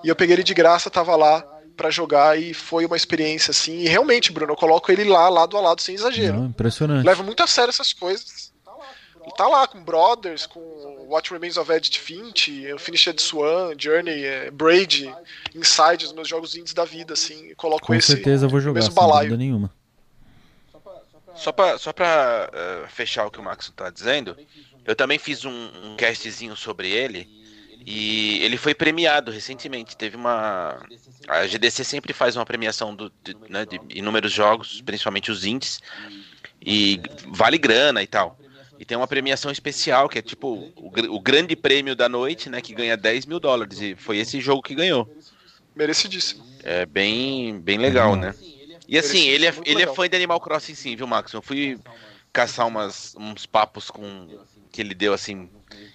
E 0.01 0.07
eu 0.07 0.15
peguei 0.15 0.37
ele 0.37 0.43
de 0.43 0.53
graça, 0.53 0.89
tava 0.89 1.13
lá 1.13 1.45
para 1.75 1.89
jogar 1.89 2.39
e 2.39 2.53
foi 2.53 2.85
uma 2.85 2.95
experiência 2.95 3.51
assim. 3.51 3.79
E 3.79 3.87
realmente, 3.89 4.31
Bruno, 4.31 4.53
eu 4.53 4.55
coloco 4.55 4.89
ele 4.89 5.03
lá, 5.03 5.27
lado 5.27 5.57
a 5.57 5.59
lado, 5.59 5.81
sem 5.81 5.93
exagero. 5.93 6.37
Não, 6.37 6.45
impressionante. 6.45 7.05
Levo 7.05 7.25
muito 7.25 7.43
a 7.43 7.47
sério 7.47 7.69
essas 7.69 7.91
coisas. 7.91 8.53
Ele 9.21 9.35
tá 9.35 9.45
lá 9.45 9.67
com 9.67 9.83
Brothers, 9.83 10.45
com 10.45 10.61
What 11.09 11.29
Remains 11.33 11.57
of 11.57 11.69
Edith 11.69 11.99
Finch, 11.99 12.49
Finished 12.77 13.21
Swan, 13.21 13.73
Journey, 13.77 14.23
é, 14.23 14.49
Braid, 14.49 15.13
Inside, 15.53 16.05
os 16.05 16.13
meus 16.13 16.29
jogos 16.29 16.55
indies 16.55 16.73
da 16.73 16.85
vida, 16.85 17.11
assim. 17.11 17.53
Coloco 17.55 17.87
com 17.87 17.93
esse. 17.93 18.07
Com 18.07 18.13
certeza 18.13 18.45
eu 18.45 18.49
vou 18.49 18.61
jogar, 18.61 18.83
sem 18.83 18.93
dúvida 18.93 19.35
nenhuma. 19.35 19.69
Só 21.39 21.53
pra, 21.53 21.77
só 21.77 21.93
pra 21.93 22.49
uh, 22.51 22.87
fechar 22.89 23.25
o 23.25 23.31
que 23.31 23.39
o 23.39 23.43
Max 23.43 23.71
tá 23.73 23.89
dizendo, 23.89 24.35
eu 24.89 24.95
também 24.95 25.19
fiz 25.19 25.45
um, 25.45 25.69
um 25.83 25.95
castzinho 25.95 26.55
sobre 26.55 26.89
ele 26.89 27.29
e 27.85 28.39
ele 28.43 28.57
foi 28.57 28.73
premiado 28.73 29.31
recentemente. 29.31 29.95
Teve 29.95 30.15
uma. 30.15 30.81
A 31.27 31.45
GDC 31.45 31.83
sempre 31.83 32.11
faz 32.11 32.35
uma 32.35 32.43
premiação 32.43 32.95
do, 32.95 33.11
de, 33.23 33.37
né, 33.47 33.67
de 33.67 33.79
inúmeros 33.95 34.31
jogos, 34.31 34.81
principalmente 34.81 35.29
os 35.29 35.45
indies, 35.45 35.79
e 36.59 36.99
vale 37.27 37.59
grana 37.59 38.01
e 38.01 38.07
tal. 38.07 38.35
E 38.79 38.85
tem 38.85 38.97
uma 38.97 39.07
premiação 39.07 39.51
especial, 39.51 40.09
que 40.09 40.17
é 40.17 40.23
tipo 40.23 40.71
o, 40.75 40.91
o 41.15 41.19
grande 41.19 41.55
prêmio 41.55 41.95
da 41.95 42.09
noite, 42.09 42.49
né? 42.49 42.59
Que 42.59 42.73
ganha 42.73 42.97
10 42.97 43.27
mil 43.27 43.39
dólares. 43.39 43.79
E 43.79 43.95
foi 43.95 44.17
esse 44.17 44.41
jogo 44.41 44.63
que 44.63 44.73
ganhou. 44.73 45.07
Merecidíssimo. 45.75 46.43
É 46.63 46.83
bem, 46.87 47.59
bem 47.59 47.77
legal, 47.77 48.15
né? 48.15 48.33
E 48.87 48.97
assim, 48.97 49.27
ele 49.27 49.45
é, 49.45 49.53
ele 49.65 49.83
é 49.83 49.93
fã 49.93 50.09
de 50.09 50.15
Animal 50.15 50.39
Crossing 50.39 50.73
sim, 50.73 50.95
viu, 50.95 51.05
Max? 51.05 51.31
Eu 51.31 51.43
fui 51.43 51.79
caçar 52.33 52.67
umas, 52.67 53.15
uns 53.17 53.45
papos 53.45 53.89
com 53.89 54.27
que 54.71 54.81
ele 54.81 54.93
deu 54.93 55.13
assim 55.13 55.49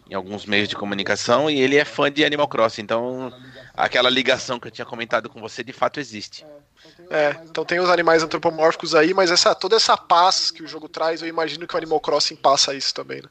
em 0.08 0.14
alguns 0.14 0.46
meios 0.46 0.68
de 0.68 0.76
comunicação 0.76 1.50
e 1.50 1.60
ele 1.60 1.76
é 1.76 1.84
fã 1.84 2.10
de 2.10 2.24
Animal 2.24 2.48
Crossing, 2.48 2.82
então 2.82 3.32
aquela 3.74 4.10
ligação 4.10 4.60
que 4.60 4.68
eu 4.68 4.72
tinha 4.72 4.84
comentado 4.84 5.28
com 5.28 5.40
você 5.40 5.64
de 5.64 5.72
fato 5.72 5.98
existe. 5.98 6.44
É, 7.10 7.36
então 7.48 7.64
tem 7.64 7.80
os 7.80 7.88
animais 7.88 8.22
antropomórficos 8.22 8.94
aí, 8.94 9.14
mas 9.14 9.30
essa 9.30 9.54
toda 9.54 9.76
essa 9.76 9.96
paz 9.96 10.50
que 10.50 10.62
o 10.62 10.66
jogo 10.66 10.88
traz, 10.88 11.22
eu 11.22 11.28
imagino 11.28 11.66
que 11.66 11.74
o 11.74 11.78
Animal 11.78 12.00
Crossing 12.00 12.36
passa 12.36 12.74
isso 12.74 12.94
também, 12.94 13.22
né? 13.22 13.28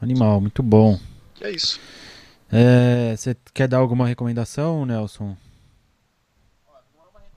Animal, 0.00 0.40
muito 0.40 0.62
bom. 0.62 0.98
E 1.40 1.44
é 1.44 1.50
isso. 1.50 1.80
É, 2.50 3.14
você 3.16 3.36
quer 3.54 3.66
dar 3.66 3.78
alguma 3.78 4.06
recomendação, 4.06 4.84
Nelson? 4.84 5.36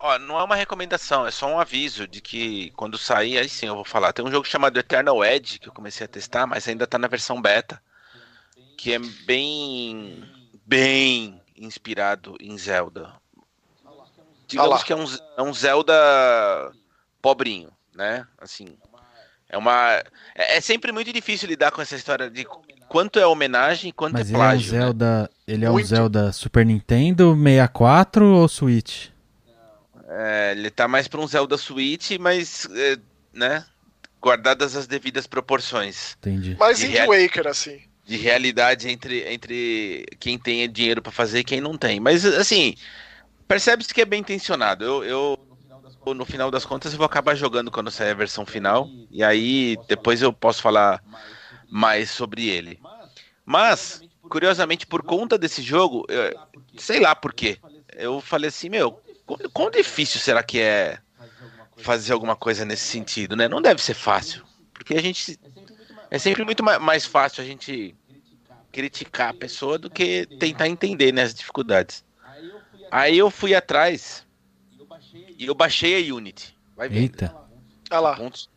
Ó, 0.06 0.20
não 0.20 0.40
é 0.40 0.44
uma 0.44 0.56
recomendação, 0.56 1.26
é 1.26 1.32
só 1.32 1.48
um 1.48 1.60
aviso 1.60 2.08
de 2.08 2.22
que 2.22 2.70
quando 2.76 2.96
sair, 2.96 3.40
aí 3.40 3.50
sim 3.50 3.66
eu 3.66 3.74
vou 3.74 3.84
falar. 3.84 4.14
Tem 4.14 4.24
um 4.24 4.30
jogo 4.30 4.46
chamado 4.46 4.78
Eternal 4.78 5.26
Edge 5.26 5.58
que 5.58 5.68
eu 5.68 5.74
comecei 5.74 6.06
a 6.06 6.08
testar, 6.08 6.46
mas 6.46 6.68
ainda 6.68 6.86
tá 6.86 7.00
na 7.00 7.08
versão 7.08 7.42
beta, 7.42 7.82
que 8.78 8.94
é 8.94 9.00
bem 9.00 10.24
bem 10.64 11.42
inspirado 11.58 12.38
em 12.40 12.56
Zelda. 12.56 13.14
Digamos 14.48 14.84
que 14.84 14.94
é 14.94 14.96
um, 14.96 15.06
é 15.38 15.42
um 15.42 15.52
Zelda 15.52 16.72
pobrinho, 17.20 17.72
né? 17.92 18.28
Assim, 18.38 18.78
é 19.50 19.58
uma 19.58 20.04
é, 20.36 20.58
é 20.58 20.62
sempre 20.62 20.92
muito 20.92 21.12
difícil 21.12 21.50
lidar 21.50 21.72
com 21.72 21.82
essa 21.82 21.96
história 21.96 22.30
de 22.30 22.46
quanto 22.88 23.18
é 23.18 23.26
homenagem 23.26 23.90
e 23.90 23.92
quanto 23.92 24.14
Mas 24.14 24.30
é 24.30 24.36
plágio. 24.36 24.76
Ele 24.76 24.76
é 24.76 24.78
um 24.78 24.82
né? 24.82 24.86
Zelda, 24.86 25.32
ele 25.48 25.66
é 25.66 25.70
um 25.70 25.74
Muito. 25.74 25.88
Zelda 25.88 26.32
Super 26.32 26.64
Nintendo 26.64 27.36
64 27.36 28.24
ou 28.24 28.48
Switch? 28.48 29.15
É, 30.18 30.52
ele 30.52 30.70
tá 30.70 30.88
mais 30.88 31.08
pra 31.08 31.20
um 31.20 31.28
Zelda 31.28 31.58
Switch, 31.58 32.12
mas, 32.20 32.66
é, 32.72 32.98
né? 33.34 33.66
Guardadas 34.22 34.76
as 34.76 34.88
devidas 34.88 35.28
proporções 35.28 36.16
Entendi. 36.20 36.56
Mas 36.60 36.80
De 36.80 36.86
Wind 36.86 36.94
real- 36.96 37.08
Waker, 37.10 37.48
assim. 37.48 37.82
de 38.06 38.16
realidade 38.16 38.90
entre, 38.90 39.22
entre 39.32 40.06
quem 40.20 40.38
tem 40.40 40.70
dinheiro 40.72 41.02
pra 41.02 41.12
fazer 41.12 41.40
e 41.40 41.44
quem 41.44 41.60
não 41.60 41.78
tem. 41.78 42.00
Mas, 42.00 42.24
assim, 42.26 42.76
percebe-se 43.48 43.94
que 43.94 44.02
é 44.02 44.06
bem 44.06 44.22
intencionado. 44.22 44.84
Eu, 44.86 45.04
eu, 45.04 45.38
no 46.14 46.24
final 46.26 46.50
das 46.50 46.66
contas, 46.66 46.94
eu 46.94 46.98
vou 46.98 47.06
acabar 47.06 47.36
jogando 47.36 47.70
quando 47.70 47.92
sair 47.92 48.12
a 48.12 48.16
versão 48.16 48.46
final. 48.46 48.90
E 49.12 49.24
aí, 49.24 49.78
depois 49.88 50.22
eu 50.22 50.32
posso 50.32 50.62
falar 50.62 51.04
mais 51.70 52.10
sobre 52.10 52.48
ele. 52.48 52.80
Mas, 53.46 54.02
curiosamente, 54.30 54.88
por 54.88 55.04
conta 55.04 55.38
desse 55.38 55.62
jogo, 55.62 56.06
eu- 56.10 56.40
sei 56.78 57.00
lá 57.00 57.14
por 57.16 57.34
quê, 57.34 57.58
eu 57.96 58.22
falei 58.22 58.48
assim, 58.48 58.70
meu, 58.70 59.00
quão, 59.26 59.38
quão 59.54 59.72
difícil 59.72 60.20
será 60.20 60.44
que 60.44 60.60
é 60.60 61.00
fazer 61.78 62.14
alguma 62.14 62.36
coisa 62.36 62.64
nesse 62.66 62.86
sentido, 62.86 63.36
né? 63.36 63.48
Não 63.48 63.62
deve 63.62 63.82
ser 63.82 63.94
fácil, 63.94 64.46
porque 64.74 64.94
a 64.96 65.02
gente 65.02 65.38
é 66.10 66.18
sempre 66.18 66.44
muito 66.46 66.64
ma- 66.64 66.80
mais 66.80 67.06
fácil 67.06 67.44
a 67.44 67.46
gente 67.46 67.96
criticar 68.72 69.30
a 69.30 69.34
pessoa 69.34 69.78
do 69.78 69.90
que 69.90 70.26
tentar 70.40 70.68
entender 70.68 71.14
né, 71.14 71.24
as 71.24 71.34
dificuldades. 71.34 72.04
Aí 72.92 73.18
eu 73.18 73.30
fui 73.32 73.56
atrás 73.56 74.26
e 75.38 75.46
eu 75.46 75.56
baixei 75.56 76.10
a 76.10 76.14
Unity. 76.14 76.56
Vai 76.76 76.88
vendo. 76.90 77.02
Eita. 77.02 77.36
Olha 77.92 78.00
lá. 78.00 78.16
Pontos, 78.16 78.50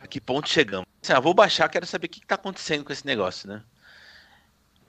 a 0.00 0.06
que 0.06 0.20
ponto 0.20 0.48
chegamos? 0.48 0.86
Assim, 1.02 1.12
ah, 1.12 1.20
vou 1.20 1.34
baixar, 1.34 1.68
quero 1.68 1.86
saber 1.86 2.06
o 2.06 2.10
que 2.10 2.20
está 2.20 2.34
acontecendo 2.34 2.84
com 2.84 2.92
esse 2.92 3.06
negócio, 3.06 3.48
né? 3.48 3.62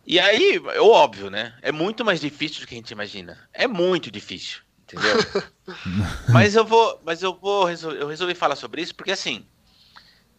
E 0.05 0.19
aí, 0.19 0.59
é 0.73 0.81
óbvio, 0.81 1.29
né? 1.29 1.53
É 1.61 1.71
muito 1.71 2.03
mais 2.03 2.19
difícil 2.19 2.61
do 2.61 2.67
que 2.67 2.73
a 2.73 2.77
gente 2.77 2.91
imagina. 2.91 3.37
É 3.53 3.67
muito 3.67 4.09
difícil, 4.09 4.61
entendeu? 4.93 5.15
mas 6.27 6.55
eu 6.55 6.65
vou, 6.65 6.99
mas 7.05 7.21
eu 7.23 7.33
vou, 7.33 7.65
resol- 7.65 7.93
eu 7.93 8.07
resolvi 8.07 8.33
falar 8.35 8.55
sobre 8.55 8.81
isso 8.81 8.95
porque 8.95 9.11
assim, 9.11 9.45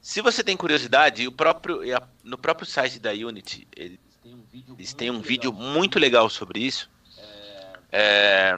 se 0.00 0.20
você 0.20 0.42
tem 0.42 0.56
curiosidade, 0.56 1.26
o 1.26 1.32
próprio 1.32 1.80
no 2.24 2.38
próprio 2.38 2.66
site 2.66 2.98
da 2.98 3.12
Unity, 3.12 3.66
ele- 3.76 4.00
eles 4.78 4.94
têm 4.94 5.10
um 5.10 5.20
vídeo 5.20 5.52
muito 5.52 5.98
legal 5.98 6.28
sobre 6.30 6.60
isso. 6.60 6.90
É, 7.92 8.56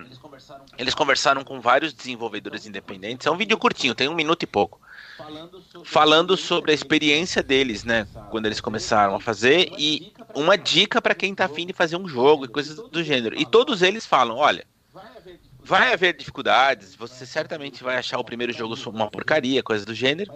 eles 0.78 0.94
conversaram 0.94 1.42
com 1.44 1.60
vários 1.60 1.92
desenvolvedores 1.92 2.66
independentes. 2.66 3.26
É 3.26 3.30
um 3.30 3.36
vídeo 3.36 3.58
curtinho, 3.58 3.94
tem 3.94 4.08
um 4.08 4.14
minuto 4.14 4.42
e 4.42 4.46
pouco. 4.46 4.80
Falando 5.84 6.36
sobre 6.36 6.70
a 6.70 6.74
experiência 6.74 7.42
deles, 7.42 7.84
né? 7.84 8.06
Quando 8.28 8.46
eles 8.46 8.60
começaram 8.60 9.14
a 9.14 9.20
fazer 9.20 9.72
e 9.76 10.12
uma 10.34 10.56
dica 10.56 11.02
para 11.02 11.14
quem 11.14 11.34
tá 11.34 11.44
afim 11.46 11.66
de 11.66 11.72
fazer 11.72 11.96
um 11.96 12.06
jogo 12.08 12.44
e 12.44 12.48
coisas 12.48 12.82
do 12.90 13.02
gênero. 13.02 13.36
E 13.36 13.44
todos 13.44 13.82
eles 13.82 14.06
falam: 14.06 14.36
olha, 14.36 14.66
vai 15.64 15.92
haver 15.92 16.16
dificuldades, 16.16 16.94
você 16.94 17.24
certamente 17.24 17.82
vai 17.82 17.96
achar 17.96 18.18
o 18.18 18.24
primeiro 18.24 18.52
jogo 18.52 18.74
uma 18.86 19.10
porcaria, 19.10 19.62
coisa 19.62 19.84
do 19.84 19.94
gênero. 19.94 20.32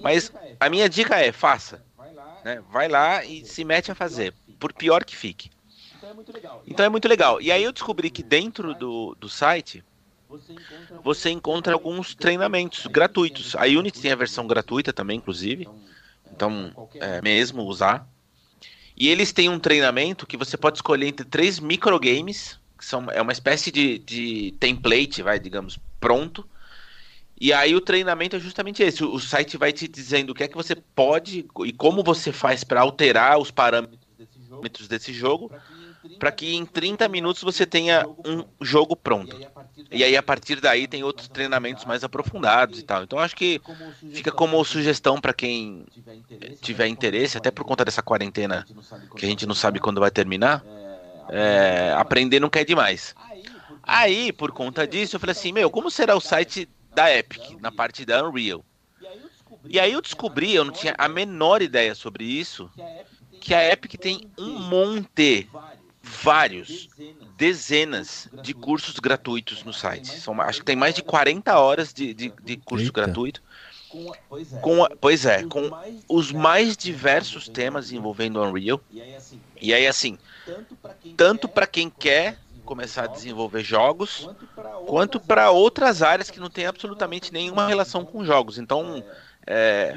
Mas 0.00 0.32
a 0.60 0.68
minha 0.68 0.88
dica 0.88 1.16
é: 1.16 1.32
faça. 1.32 1.84
Né? 2.44 2.62
Vai 2.70 2.88
lá 2.88 3.24
e 3.24 3.44
se 3.44 3.64
mete 3.64 3.90
a 3.90 3.94
fazer, 3.94 4.34
por 4.58 4.72
pior 4.72 5.04
que 5.04 5.16
fique. 5.16 5.50
Então 6.66 6.84
é 6.84 6.88
muito 6.88 7.08
legal. 7.08 7.40
E 7.40 7.50
aí 7.50 7.62
eu 7.62 7.72
descobri 7.72 8.10
que 8.10 8.22
dentro 8.22 8.74
do, 8.74 9.16
do 9.18 9.28
site 9.28 9.84
você 11.02 11.30
encontra 11.30 11.74
alguns 11.74 12.14
treinamentos 12.14 12.86
gratuitos. 12.86 13.54
A 13.56 13.64
Unity 13.64 14.00
tem 14.00 14.12
a 14.12 14.16
versão 14.16 14.46
gratuita 14.46 14.92
também, 14.92 15.18
inclusive. 15.18 15.68
Então, 16.30 16.88
é 16.94 17.20
mesmo 17.20 17.62
usar. 17.64 18.06
E 18.96 19.08
eles 19.08 19.32
têm 19.32 19.48
um 19.48 19.58
treinamento 19.58 20.26
que 20.26 20.36
você 20.36 20.56
pode 20.56 20.78
escolher 20.78 21.06
entre 21.06 21.26
três 21.26 21.58
microgames, 21.60 22.58
que 22.82 22.86
são, 22.86 23.08
é 23.12 23.22
uma 23.22 23.30
espécie 23.30 23.70
de, 23.70 24.00
de 24.00 24.54
template, 24.58 25.22
vai, 25.22 25.38
digamos, 25.38 25.78
pronto. 26.00 26.44
E 27.40 27.52
aí 27.52 27.76
o 27.76 27.80
treinamento 27.80 28.34
é 28.34 28.40
justamente 28.40 28.82
esse. 28.82 29.04
O 29.04 29.20
site 29.20 29.56
vai 29.56 29.72
te 29.72 29.86
dizendo 29.86 30.30
o 30.30 30.34
que 30.34 30.42
é 30.42 30.48
que 30.48 30.56
você 30.56 30.74
pode 30.74 31.46
e 31.64 31.72
como 31.72 32.02
você 32.02 32.32
faz 32.32 32.64
para 32.64 32.80
alterar 32.80 33.38
os 33.38 33.52
parâmetros 33.52 34.88
desse 34.88 35.12
jogo, 35.12 35.52
para 36.18 36.32
que 36.32 36.54
em 36.56 36.66
30 36.66 37.08
minutos 37.08 37.42
você 37.42 37.64
tenha 37.64 38.04
um 38.26 38.44
jogo 38.60 38.96
pronto. 38.96 39.38
E 39.92 40.02
aí 40.02 40.16
a 40.16 40.22
partir 40.22 40.60
daí 40.60 40.88
tem 40.88 41.04
outros 41.04 41.28
treinamentos 41.28 41.84
mais 41.84 42.02
aprofundados 42.02 42.80
e 42.80 42.82
tal. 42.82 43.04
Então 43.04 43.18
acho 43.20 43.36
que 43.36 43.60
fica 44.12 44.32
como 44.32 44.64
sugestão 44.64 45.20
para 45.20 45.32
quem 45.32 45.86
tiver 46.60 46.88
interesse, 46.88 47.38
até 47.38 47.52
por 47.52 47.64
conta 47.64 47.84
dessa 47.84 48.02
quarentena 48.02 48.66
que 49.16 49.24
a 49.24 49.28
gente 49.28 49.46
não 49.46 49.54
sabe 49.54 49.78
quando 49.78 50.00
vai 50.00 50.10
terminar. 50.10 50.64
É, 51.28 51.94
aprender 51.96 52.40
não 52.40 52.50
quer 52.50 52.64
demais. 52.64 53.14
Aí, 53.82 54.32
por 54.32 54.52
conta 54.52 54.86
disso, 54.86 55.16
eu 55.16 55.20
falei 55.20 55.32
assim, 55.32 55.52
meu, 55.52 55.70
como 55.70 55.90
será 55.90 56.14
o 56.14 56.20
site 56.20 56.68
da 56.94 57.14
Epic, 57.14 57.60
na 57.60 57.72
parte 57.72 58.04
da 58.04 58.26
Unreal? 58.26 58.64
E 59.68 59.78
aí 59.78 59.92
eu 59.92 60.00
descobri, 60.00 60.54
eu 60.54 60.64
não 60.64 60.72
tinha 60.72 60.94
a 60.98 61.08
menor 61.08 61.62
ideia 61.62 61.94
sobre 61.94 62.24
isso, 62.24 62.70
que 63.40 63.54
a 63.54 63.72
Epic 63.72 63.94
tem 63.94 64.28
um 64.38 64.58
monte, 64.58 65.48
vários, 66.02 66.88
dezenas 67.36 68.28
de 68.42 68.54
cursos 68.54 68.98
gratuitos 68.98 69.64
no 69.64 69.72
site. 69.72 70.20
São, 70.20 70.40
acho 70.40 70.60
que 70.60 70.64
tem 70.64 70.76
mais 70.76 70.94
de 70.94 71.02
40 71.02 71.58
horas 71.58 71.92
de, 71.92 72.12
de, 72.12 72.32
de 72.42 72.56
curso 72.56 72.86
Eita. 72.86 73.02
gratuito. 73.02 73.42
Com, 74.62 74.86
pois 75.00 75.26
é, 75.26 75.44
com 75.44 75.70
os 76.08 76.32
mais 76.32 76.76
diversos 76.76 77.46
temas 77.46 77.92
envolvendo 77.92 78.40
Unreal. 78.40 78.80
E 79.60 79.72
aí, 79.72 79.86
assim, 79.86 80.18
tanto 81.16 81.48
para 81.48 81.66
quem 81.66 81.90
quer 81.90 82.38
começar 82.64 83.04
a 83.04 83.06
desenvolver 83.08 83.62
jogos, 83.62 84.28
quanto 84.86 85.18
para 85.20 85.50
outras 85.50 86.02
áreas 86.02 86.30
que 86.30 86.40
não 86.40 86.48
tem 86.50 86.66
absolutamente 86.66 87.32
nenhuma 87.32 87.66
relação 87.66 88.04
com 88.04 88.24
jogos. 88.24 88.58
Então, 88.58 89.02
é, 89.46 89.94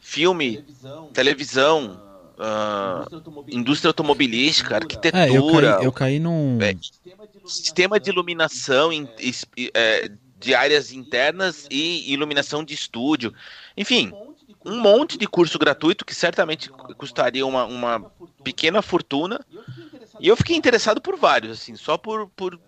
filme, 0.00 0.64
televisão, 1.12 2.00
ah, 2.38 3.06
indústria 3.48 3.90
automobilística, 3.90 4.74
É, 4.74 4.76
eu 4.76 4.82
arquitetura, 4.82 5.74
caí, 5.76 5.84
eu 5.84 5.92
caí 5.92 6.18
num. 6.18 6.58
É, 6.60 6.74
sistema 7.46 8.00
de 8.00 8.10
iluminação 8.10 8.92
em- 8.92 9.08
es- 9.18 9.46
é, 9.74 10.10
de 10.38 10.54
áreas 10.54 10.92
internas 10.92 11.66
e 11.70 12.12
iluminação 12.12 12.64
de 12.64 12.74
estúdio. 12.74 13.32
Enfim, 13.76 14.12
um 14.66 14.80
monte 14.80 15.16
de 15.16 15.26
curso 15.28 15.58
gratuito 15.58 16.04
que 16.04 16.14
certamente 16.14 16.68
custaria 16.98 17.46
uma, 17.46 17.64
uma 17.64 18.12
pequena 18.42 18.82
fortuna. 18.82 19.40
E 20.18 20.26
eu 20.26 20.36
fiquei 20.36 20.56
interessado 20.56 21.00
por 21.00 21.16
vários, 21.16 21.52
assim, 21.52 21.76
só 21.76 21.96
por, 21.96 22.28
por 22.30 22.58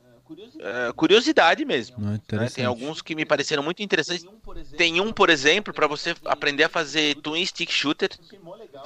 é, 0.60 0.92
curiosidade 0.94 1.64
mesmo. 1.64 1.96
Não, 1.98 2.14
é 2.14 2.36
né? 2.36 2.48
Tem 2.48 2.64
alguns 2.64 3.02
que 3.02 3.14
me 3.14 3.24
pareceram 3.24 3.62
muito 3.62 3.82
interessantes. 3.82 4.24
Tem 4.76 5.00
um, 5.00 5.12
por 5.12 5.28
exemplo, 5.28 5.74
para 5.74 5.88
você 5.88 6.14
aprender 6.24 6.64
a 6.64 6.68
fazer 6.68 7.16
Twin 7.16 7.44
Stick 7.44 7.70
Shooter. 7.70 8.10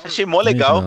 Achei 0.02 0.24
mó 0.24 0.40
legal. 0.40 0.82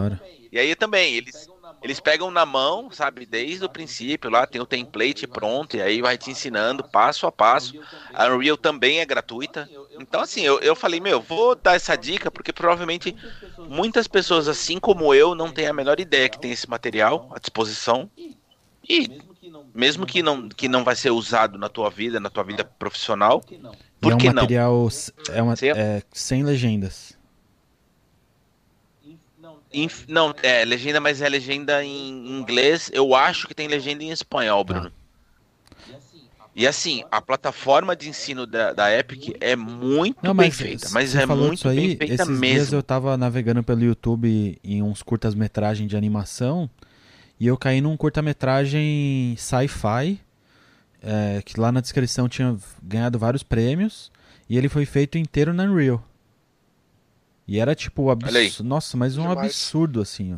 E 0.51 0.57
aí 0.57 0.73
também, 0.75 1.15
eles, 1.15 1.47
eles 1.85 1.99
pegam 1.99 2.31
na 2.31 2.45
mão, 2.45 2.89
sabe, 2.91 3.25
desde 3.27 3.63
o 3.63 3.69
princípio, 3.69 4.29
lá 4.31 4.47
tem 4.47 4.59
o 4.59 4.65
template 4.65 5.27
pronto, 5.27 5.77
e 5.77 5.81
aí 5.81 6.01
vai 6.01 6.17
te 6.17 6.31
ensinando 6.31 6.83
passo 6.83 7.27
a 7.27 7.31
passo. 7.31 7.75
A 8.11 8.25
Unreal 8.25 8.57
também 8.57 8.99
é 8.99 9.05
gratuita. 9.05 9.69
Então, 9.99 10.19
assim, 10.21 10.41
eu, 10.41 10.59
eu 10.61 10.75
falei, 10.75 10.99
meu, 10.99 11.21
vou 11.21 11.55
dar 11.55 11.75
essa 11.75 11.95
dica, 11.95 12.31
porque 12.31 12.51
provavelmente 12.51 13.15
muitas 13.69 14.07
pessoas, 14.07 14.47
assim 14.47 14.79
como 14.79 15.13
eu, 15.13 15.35
não 15.35 15.51
têm 15.51 15.67
a 15.67 15.73
menor 15.73 15.99
ideia 15.99 16.27
que 16.27 16.39
tem 16.39 16.51
esse 16.51 16.67
material 16.67 17.29
à 17.31 17.39
disposição. 17.39 18.09
E 18.89 19.07
mesmo 19.73 20.05
que 20.05 20.23
não, 20.23 20.49
que 20.49 20.67
não 20.67 20.83
vai 20.83 20.95
ser 20.95 21.11
usado 21.11 21.57
na 21.57 21.69
tua 21.69 21.89
vida, 21.89 22.19
na 22.19 22.29
tua 22.29 22.43
vida 22.43 22.63
profissional, 22.63 23.43
por 24.01 24.11
é 24.11 24.15
um 24.15 24.17
que 24.17 24.27
não? 24.27 24.33
material 24.43 24.87
s- 24.87 25.13
é 25.29 25.41
uma, 25.41 25.53
é, 25.53 26.01
sem 26.11 26.43
legendas. 26.43 27.14
Inf, 29.75 30.05
não, 30.07 30.33
é 30.41 30.63
legenda, 30.63 30.99
mas 30.99 31.21
é 31.21 31.27
legenda 31.27 31.83
em 31.83 32.39
inglês. 32.39 32.89
Eu 32.93 33.13
acho 33.13 33.47
que 33.47 33.53
tem 33.53 33.67
legenda 33.67 34.03
em 34.03 34.11
espanhol, 34.11 34.63
Bruno. 34.63 34.91
Ah. 34.91 35.05
E 36.55 36.65
assim, 36.65 37.03
a 37.11 37.21
plataforma 37.21 37.97
de 37.97 38.07
ensino 38.07 38.47
da, 38.47 38.71
da 38.71 38.97
Epic 38.97 39.35
é 39.41 39.57
muito 39.57 40.19
não, 40.23 40.33
bem 40.33 40.49
feita, 40.49 40.87
mas 40.91 41.13
é 41.13 41.25
muito 41.25 41.67
aí, 41.67 41.97
bem 41.97 42.07
feita 42.07 42.23
esses 42.23 42.39
mesmo. 42.39 42.55
Dias 42.55 42.71
eu 42.71 42.81
tava 42.81 43.17
navegando 43.17 43.61
pelo 43.61 43.83
YouTube 43.83 44.57
em 44.63 44.81
uns 44.81 45.03
curtas-metragem 45.03 45.85
de 45.85 45.97
animação 45.97 46.69
e 47.37 47.45
eu 47.45 47.57
caí 47.57 47.81
num 47.81 47.97
curta-metragem 47.97 49.35
sci-fi 49.37 50.21
é, 51.03 51.41
que 51.43 51.59
lá 51.59 51.73
na 51.73 51.81
descrição 51.81 52.29
tinha 52.29 52.55
ganhado 52.81 53.19
vários 53.19 53.43
prêmios 53.43 54.09
e 54.49 54.57
ele 54.57 54.69
foi 54.69 54.85
feito 54.85 55.17
inteiro 55.17 55.53
na 55.53 55.63
Unreal. 55.63 56.01
E 57.47 57.59
era 57.59 57.75
tipo 57.75 58.09
absurdo. 58.09 58.67
Nossa, 58.67 58.97
mas 58.97 59.17
um 59.17 59.27
Demais. 59.27 59.51
absurdo 59.51 60.01
assim, 60.01 60.35
ó. 60.35 60.37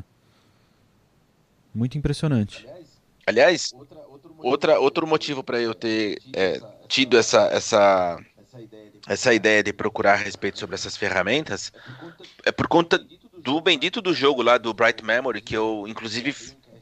Muito 1.73 1.97
impressionante. 1.97 2.67
Aliás, 3.25 3.73
outra, 4.39 4.79
outro 4.79 5.05
motivo 5.05 5.43
para 5.43 5.59
eu 5.59 5.73
ter 5.73 6.21
é, 6.33 6.59
tido 6.87 7.17
essa, 7.17 7.47
essa, 7.47 8.19
essa 9.07 9.33
ideia 9.33 9.61
de 9.61 9.71
procurar 9.71 10.13
a 10.13 10.17
respeito 10.17 10.57
sobre 10.57 10.75
essas 10.75 10.97
ferramentas 10.97 11.71
é 12.45 12.51
por 12.51 12.67
conta 12.67 12.99
do 13.37 13.61
bendito 13.61 14.01
do 14.01 14.13
jogo 14.13 14.41
lá 14.41 14.57
do 14.57 14.73
Bright 14.73 15.03
Memory, 15.03 15.41
que 15.41 15.55
eu 15.55 15.85
inclusive 15.87 16.35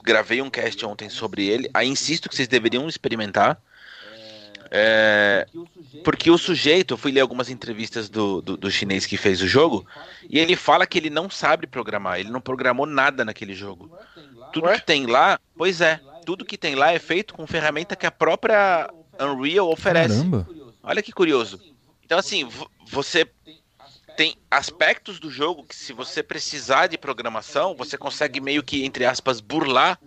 gravei 0.03 0.41
um 0.41 0.49
cast 0.49 0.85
ontem 0.85 1.09
sobre 1.09 1.45
ele. 1.45 1.69
Aí 1.73 1.87
insisto 1.87 2.29
que 2.29 2.35
vocês 2.35 2.47
deveriam 2.47 2.87
experimentar. 2.87 3.61
É, 4.77 5.47
porque 6.03 6.29
o 6.29 6.37
sujeito, 6.37 6.95
eu 6.95 6.97
fui 6.97 7.09
ler 7.09 7.21
algumas 7.21 7.49
entrevistas 7.49 8.09
do, 8.09 8.41
do, 8.41 8.57
do, 8.57 8.69
chinês 8.69 9.05
que 9.05 9.15
fez 9.15 9.41
o 9.41 9.47
jogo, 9.47 9.87
e 10.29 10.37
ele 10.37 10.53
fala 10.57 10.85
que 10.85 10.97
ele 10.97 11.09
não 11.09 11.29
sabe 11.29 11.65
programar, 11.65 12.19
ele 12.19 12.29
não 12.29 12.41
programou 12.41 12.85
nada 12.85 13.23
naquele 13.23 13.53
jogo. 13.53 13.89
Tudo 14.51 14.69
que 14.73 14.85
tem 14.85 15.05
lá, 15.05 15.39
pois 15.55 15.79
é, 15.79 16.01
tudo 16.25 16.43
que 16.43 16.57
tem 16.57 16.75
lá 16.75 16.91
é 16.91 16.99
feito 16.99 17.33
com 17.33 17.47
ferramenta 17.47 17.95
que 17.95 18.05
a 18.05 18.11
própria 18.11 18.89
Unreal 19.17 19.71
oferece. 19.71 20.17
Caramba. 20.17 20.45
Olha 20.83 21.01
que 21.01 21.13
curioso. 21.13 21.57
Então, 22.03 22.19
assim, 22.19 22.45
você 22.85 23.25
tem 24.17 24.35
aspectos 24.51 25.21
do 25.21 25.31
jogo 25.31 25.63
que, 25.63 25.75
se 25.75 25.93
você 25.93 26.21
precisar 26.21 26.87
de 26.87 26.97
programação, 26.97 27.75
você 27.75 27.97
consegue 27.97 28.41
meio 28.41 28.61
que, 28.61 28.83
entre 28.83 29.05
aspas, 29.05 29.39
burlar 29.39 29.97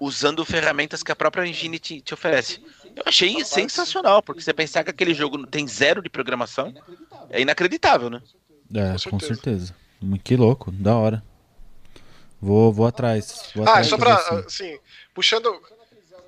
usando 0.00 0.44
ferramentas 0.44 1.04
que 1.04 1.12
a 1.12 1.16
própria 1.16 1.46
engine 1.46 1.78
te, 1.78 2.00
te 2.00 2.12
oferece. 2.12 2.60
Eu 2.96 3.04
achei 3.06 3.44
sensacional, 3.44 4.22
porque 4.22 4.42
você 4.42 4.52
pensar 4.52 4.84
que 4.84 4.90
aquele 4.90 5.14
jogo 5.14 5.46
tem 5.46 5.66
zero 5.66 6.02
de 6.02 6.10
programação 6.10 6.74
é 7.30 7.40
inacreditável, 7.40 8.10
né? 8.10 8.22
É, 8.74 8.92
com 8.92 8.98
certeza. 8.98 9.10
Com 9.10 9.20
certeza. 9.20 9.74
Que 10.22 10.36
louco, 10.36 10.70
da 10.70 10.96
hora. 10.96 11.22
Vou, 12.40 12.72
vou 12.72 12.86
atrás. 12.86 13.50
Vou 13.54 13.64
ah, 13.64 13.70
atrás 13.70 13.86
só 13.86 13.96
pra, 13.96 14.14
assim. 14.46 14.76
puxando, 15.14 15.62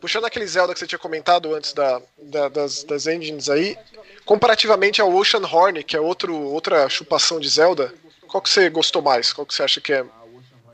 puxando 0.00 0.24
aquele 0.24 0.46
Zelda 0.46 0.72
que 0.72 0.78
você 0.78 0.86
tinha 0.86 0.98
comentado 0.98 1.54
antes 1.54 1.72
da, 1.72 2.00
da, 2.22 2.48
das, 2.48 2.84
das 2.84 3.06
engines 3.06 3.50
aí, 3.50 3.76
comparativamente 4.24 5.00
ao 5.00 5.12
Ocean 5.12 5.42
Horn, 5.44 5.82
que 5.82 5.96
é 5.96 6.00
outro, 6.00 6.34
outra 6.34 6.88
chupação 6.88 7.40
de 7.40 7.48
Zelda, 7.48 7.92
qual 8.28 8.40
que 8.40 8.48
você 8.48 8.70
gostou 8.70 9.02
mais? 9.02 9.32
Qual 9.32 9.46
que 9.46 9.52
você 9.52 9.62
acha 9.62 9.80
que 9.80 9.92
é? 9.92 10.04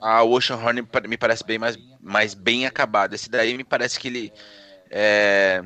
Ah, 0.00 0.22
o 0.22 0.32
Ocean 0.32 0.56
Horn 0.56 0.82
me 1.08 1.16
parece 1.16 1.44
bem 1.44 1.58
mais, 1.58 1.78
mais 2.00 2.34
bem 2.34 2.66
acabado. 2.66 3.14
Esse 3.14 3.30
daí 3.30 3.56
me 3.56 3.64
parece 3.64 3.98
que 3.98 4.08
ele 4.08 4.32
é, 4.90 5.62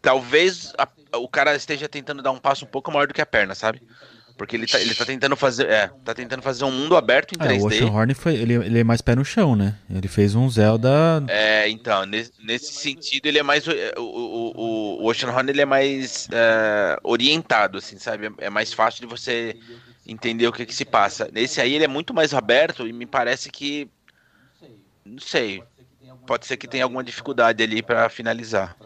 talvez 0.00 0.72
a, 0.78 0.88
o 1.18 1.28
cara 1.28 1.56
esteja 1.56 1.88
tentando 1.88 2.22
dar 2.22 2.30
um 2.30 2.38
passo 2.38 2.64
um 2.64 2.68
pouco 2.68 2.90
maior 2.92 3.06
do 3.06 3.14
que 3.14 3.20
a 3.20 3.26
perna, 3.26 3.54
sabe? 3.54 3.82
Porque 4.36 4.56
ele 4.56 4.66
tá, 4.66 4.80
ele 4.80 4.94
tá 4.94 5.04
tentando 5.04 5.36
fazer. 5.36 5.68
É, 5.68 5.88
tá 6.04 6.12
tentando 6.12 6.42
fazer 6.42 6.64
um 6.64 6.70
mundo 6.70 6.96
aberto 6.96 7.34
em 7.34 7.38
3D. 7.38 7.56
É, 7.56 7.60
o 7.60 7.66
Ocean 7.66 7.90
Horn 7.92 8.14
foi. 8.14 8.34
Ele, 8.34 8.54
ele 8.54 8.80
é 8.80 8.84
mais 8.84 9.00
pé 9.00 9.14
no 9.14 9.24
chão, 9.24 9.54
né? 9.54 9.76
Ele 9.88 10.08
fez 10.08 10.34
um 10.34 10.50
Zelda. 10.50 11.24
É, 11.28 11.68
então, 11.68 12.04
nesse, 12.04 12.32
nesse 12.42 12.72
sentido, 12.72 13.26
ele 13.26 13.38
é 13.38 13.44
mais. 13.44 13.64
O, 13.68 13.72
o, 14.00 15.02
o 15.02 15.06
Ocean 15.06 15.30
Horn 15.30 15.48
ele 15.50 15.60
é 15.60 15.64
mais 15.64 16.28
é, 16.32 16.98
orientado, 17.04 17.78
assim, 17.78 17.96
sabe? 17.96 18.32
É 18.38 18.50
mais 18.50 18.72
fácil 18.72 19.02
de 19.02 19.06
você 19.06 19.56
entender 20.04 20.48
o 20.48 20.52
que, 20.52 20.66
que 20.66 20.74
se 20.74 20.84
passa. 20.84 21.30
Nesse 21.32 21.60
aí 21.60 21.74
ele 21.74 21.84
é 21.84 21.88
muito 21.88 22.12
mais 22.12 22.34
aberto 22.34 22.88
e 22.88 22.92
me 22.92 23.06
parece 23.06 23.50
que. 23.50 23.88
Não 25.04 25.20
sei. 25.20 25.62
Pode 26.26 26.46
ser 26.46 26.56
que 26.56 26.66
tenha 26.66 26.84
alguma 26.84 27.04
dificuldade 27.04 27.62
ali 27.62 27.82
para 27.82 28.08
finalizar. 28.08 28.76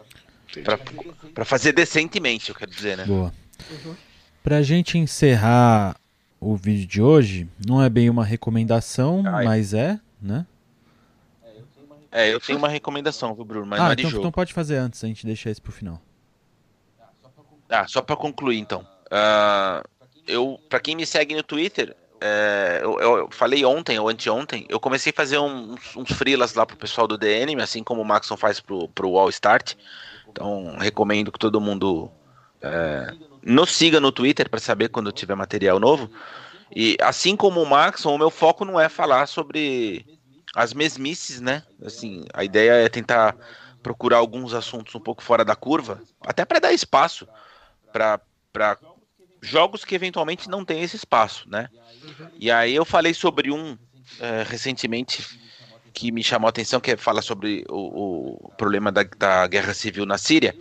Para 1.33 1.45
fazer 1.45 1.71
decentemente, 1.71 2.49
eu 2.49 2.55
quero 2.55 2.71
dizer, 2.71 2.97
né? 2.97 3.05
Boa. 3.05 3.33
Uhum. 3.69 3.95
Pra 4.43 4.61
gente 4.61 4.97
encerrar 4.97 5.95
o 6.39 6.55
vídeo 6.55 6.87
de 6.87 7.01
hoje, 7.01 7.47
não 7.65 7.81
é 7.81 7.89
bem 7.89 8.09
uma 8.09 8.23
recomendação, 8.23 9.23
Ai. 9.25 9.45
mas 9.45 9.73
é, 9.73 9.99
né? 10.21 10.45
É, 12.11 12.33
eu 12.33 12.39
tenho 12.39 12.57
uma 12.57 12.69
recomendação, 12.69 13.35
viu, 13.35 13.45
Bruno? 13.45 13.67
Mas 13.67 13.79
ah, 13.79 13.83
não 13.83 13.89
é 13.91 13.93
então, 13.93 14.09
então 14.09 14.31
pode 14.31 14.53
fazer 14.53 14.77
antes, 14.77 15.03
a 15.03 15.07
gente 15.07 15.25
deixa 15.25 15.49
isso 15.49 15.61
pro 15.61 15.71
final. 15.71 16.01
Ah, 17.69 17.87
só 17.87 18.01
para 18.01 18.15
concluir 18.15 18.57
então. 18.57 18.81
Uh, 19.05 19.87
eu, 20.25 20.59
para 20.67 20.79
quem 20.79 20.95
me 20.95 21.05
segue 21.05 21.35
no 21.35 21.43
Twitter, 21.43 21.95
é, 22.21 22.81
eu, 22.83 22.99
eu, 22.99 23.29
falei 23.31 23.63
ontem 23.63 23.97
ou 23.99 24.09
anteontem, 24.09 24.65
eu 24.69 24.79
comecei 24.79 25.11
a 25.11 25.15
fazer 25.15 25.39
uns, 25.39 25.95
uns 25.95 26.53
lá 26.55 26.65
pro 26.65 26.77
pessoal 26.77 27.07
do 27.07 27.17
DN, 27.17 27.61
assim 27.61 27.83
como 27.83 28.01
o 28.01 28.05
Maxon 28.05 28.35
faz 28.35 28.59
pro, 28.59 28.87
pro 28.89 29.17
All 29.17 29.29
Start. 29.29 29.75
Então, 30.27 30.77
recomendo 30.77 31.31
que 31.31 31.39
todo 31.39 31.61
mundo 31.61 32.11
é, 32.61 33.13
nos 33.41 33.71
siga 33.71 33.99
no 33.99 34.11
Twitter 34.11 34.49
para 34.49 34.59
saber 34.59 34.89
quando 34.89 35.11
tiver 35.11 35.35
material 35.35 35.79
novo. 35.79 36.09
E 36.75 36.97
assim 37.01 37.35
como 37.35 37.61
o 37.61 37.65
Maxon, 37.65 38.13
o 38.13 38.17
meu 38.17 38.29
foco 38.29 38.63
não 38.63 38.79
é 38.79 38.89
falar 38.89 39.25
sobre 39.27 40.05
as 40.55 40.73
mesmices, 40.73 41.41
né? 41.41 41.63
Assim, 41.83 42.25
a 42.33 42.43
ideia 42.43 42.73
é 42.73 42.89
tentar 42.89 43.35
procurar 43.81 44.17
alguns 44.17 44.53
assuntos 44.53 44.93
um 44.93 44.99
pouco 44.99 45.23
fora 45.23 45.45
da 45.45 45.55
curva, 45.55 46.01
até 46.21 46.43
para 46.43 46.59
dar 46.59 46.73
espaço 46.73 47.27
para 47.91 48.19
jogos 49.41 49.85
que 49.85 49.95
eventualmente 49.95 50.49
não 50.49 50.65
têm 50.65 50.81
esse 50.81 50.95
espaço, 50.95 51.49
né? 51.49 51.69
E 52.37 52.51
aí 52.51 52.75
eu 52.75 52.85
falei 52.85 53.13
sobre 53.13 53.51
um 53.51 53.77
é, 54.19 54.43
recentemente 54.43 55.23
que 55.93 56.11
me 56.11 56.23
chamou 56.23 56.47
a 56.47 56.49
atenção, 56.49 56.79
que 56.79 56.91
é 56.91 56.97
fala 56.97 57.21
sobre 57.21 57.65
o, 57.69 58.45
o 58.45 58.51
problema 58.57 58.91
da, 58.91 59.03
da, 59.03 59.47
guerra 59.47 59.73
civil 59.73 60.05
na 60.05 60.17
Síria. 60.17 60.55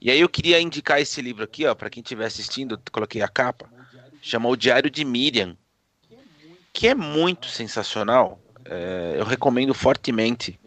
E 0.00 0.10
aí 0.10 0.20
eu 0.20 0.28
queria 0.28 0.60
indicar 0.60 1.00
esse 1.00 1.20
livro 1.20 1.44
aqui, 1.44 1.66
ó, 1.66 1.74
para 1.74 1.90
quem 1.90 2.02
estiver 2.02 2.24
assistindo, 2.26 2.80
coloquei 2.90 3.22
a 3.22 3.28
capa, 3.28 3.68
chamou 4.20 4.52
O 4.52 4.56
Diário 4.56 4.90
de 4.90 5.04
Miriam, 5.04 5.56
que 6.72 6.88
é 6.88 6.94
muito 6.94 7.46
sensacional. 7.46 8.40
É, 8.64 9.14
eu 9.16 9.24
recomendo 9.24 9.74
fortemente, 9.74 10.58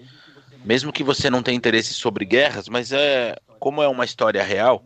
mesmo 0.63 0.93
que 0.93 1.03
você 1.03 1.29
não 1.29 1.43
tenha 1.43 1.57
interesse 1.57 1.93
sobre 1.93 2.25
guerras, 2.25 2.69
mas 2.69 2.91
é 2.91 3.35
como 3.59 3.81
é 3.81 3.87
uma 3.87 4.05
história 4.05 4.43
real, 4.43 4.85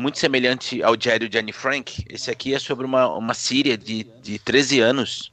muito 0.00 0.18
semelhante 0.18 0.82
ao 0.82 0.96
Diário 0.96 1.28
de 1.28 1.38
Anne 1.38 1.52
Frank. 1.52 2.04
Esse 2.08 2.30
aqui 2.30 2.54
é 2.54 2.58
sobre 2.58 2.84
uma, 2.84 3.06
uma 3.14 3.34
Síria 3.34 3.76
de, 3.76 4.04
de 4.22 4.38
13 4.38 4.80
anos 4.80 5.32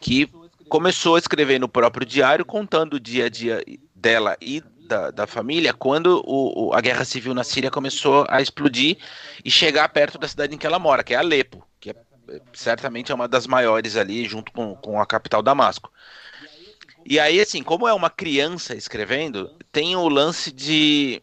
que 0.00 0.30
começou 0.68 1.16
a 1.16 1.18
escrever 1.18 1.58
no 1.58 1.68
próprio 1.68 2.06
diário, 2.06 2.44
contando 2.44 2.94
o 2.94 3.00
dia 3.00 3.26
a 3.26 3.28
dia 3.28 3.62
dela 3.94 4.36
e 4.40 4.62
da, 4.86 5.10
da 5.10 5.26
família, 5.26 5.74
quando 5.74 6.22
o, 6.24 6.68
o, 6.68 6.74
a 6.74 6.80
guerra 6.80 7.04
civil 7.04 7.34
na 7.34 7.42
Síria 7.42 7.70
começou 7.70 8.24
a 8.28 8.40
explodir 8.40 8.98
e 9.44 9.50
chegar 9.50 9.88
perto 9.88 10.16
da 10.16 10.28
cidade 10.28 10.54
em 10.54 10.58
que 10.58 10.66
ela 10.66 10.78
mora, 10.78 11.02
que 11.02 11.12
é 11.12 11.16
Alepo, 11.16 11.66
que 11.80 11.90
é, 11.90 11.94
certamente 12.52 13.10
é 13.10 13.14
uma 13.14 13.26
das 13.26 13.46
maiores 13.46 13.96
ali, 13.96 14.24
junto 14.24 14.52
com, 14.52 14.76
com 14.76 15.00
a 15.00 15.06
capital 15.06 15.42
Damasco. 15.42 15.90
E 17.04 17.20
aí, 17.20 17.40
assim, 17.40 17.62
como 17.62 17.86
é 17.86 17.92
uma 17.92 18.10
criança 18.10 18.74
escrevendo, 18.74 19.50
tem 19.70 19.96
o 19.96 20.08
lance 20.08 20.52
de 20.52 21.22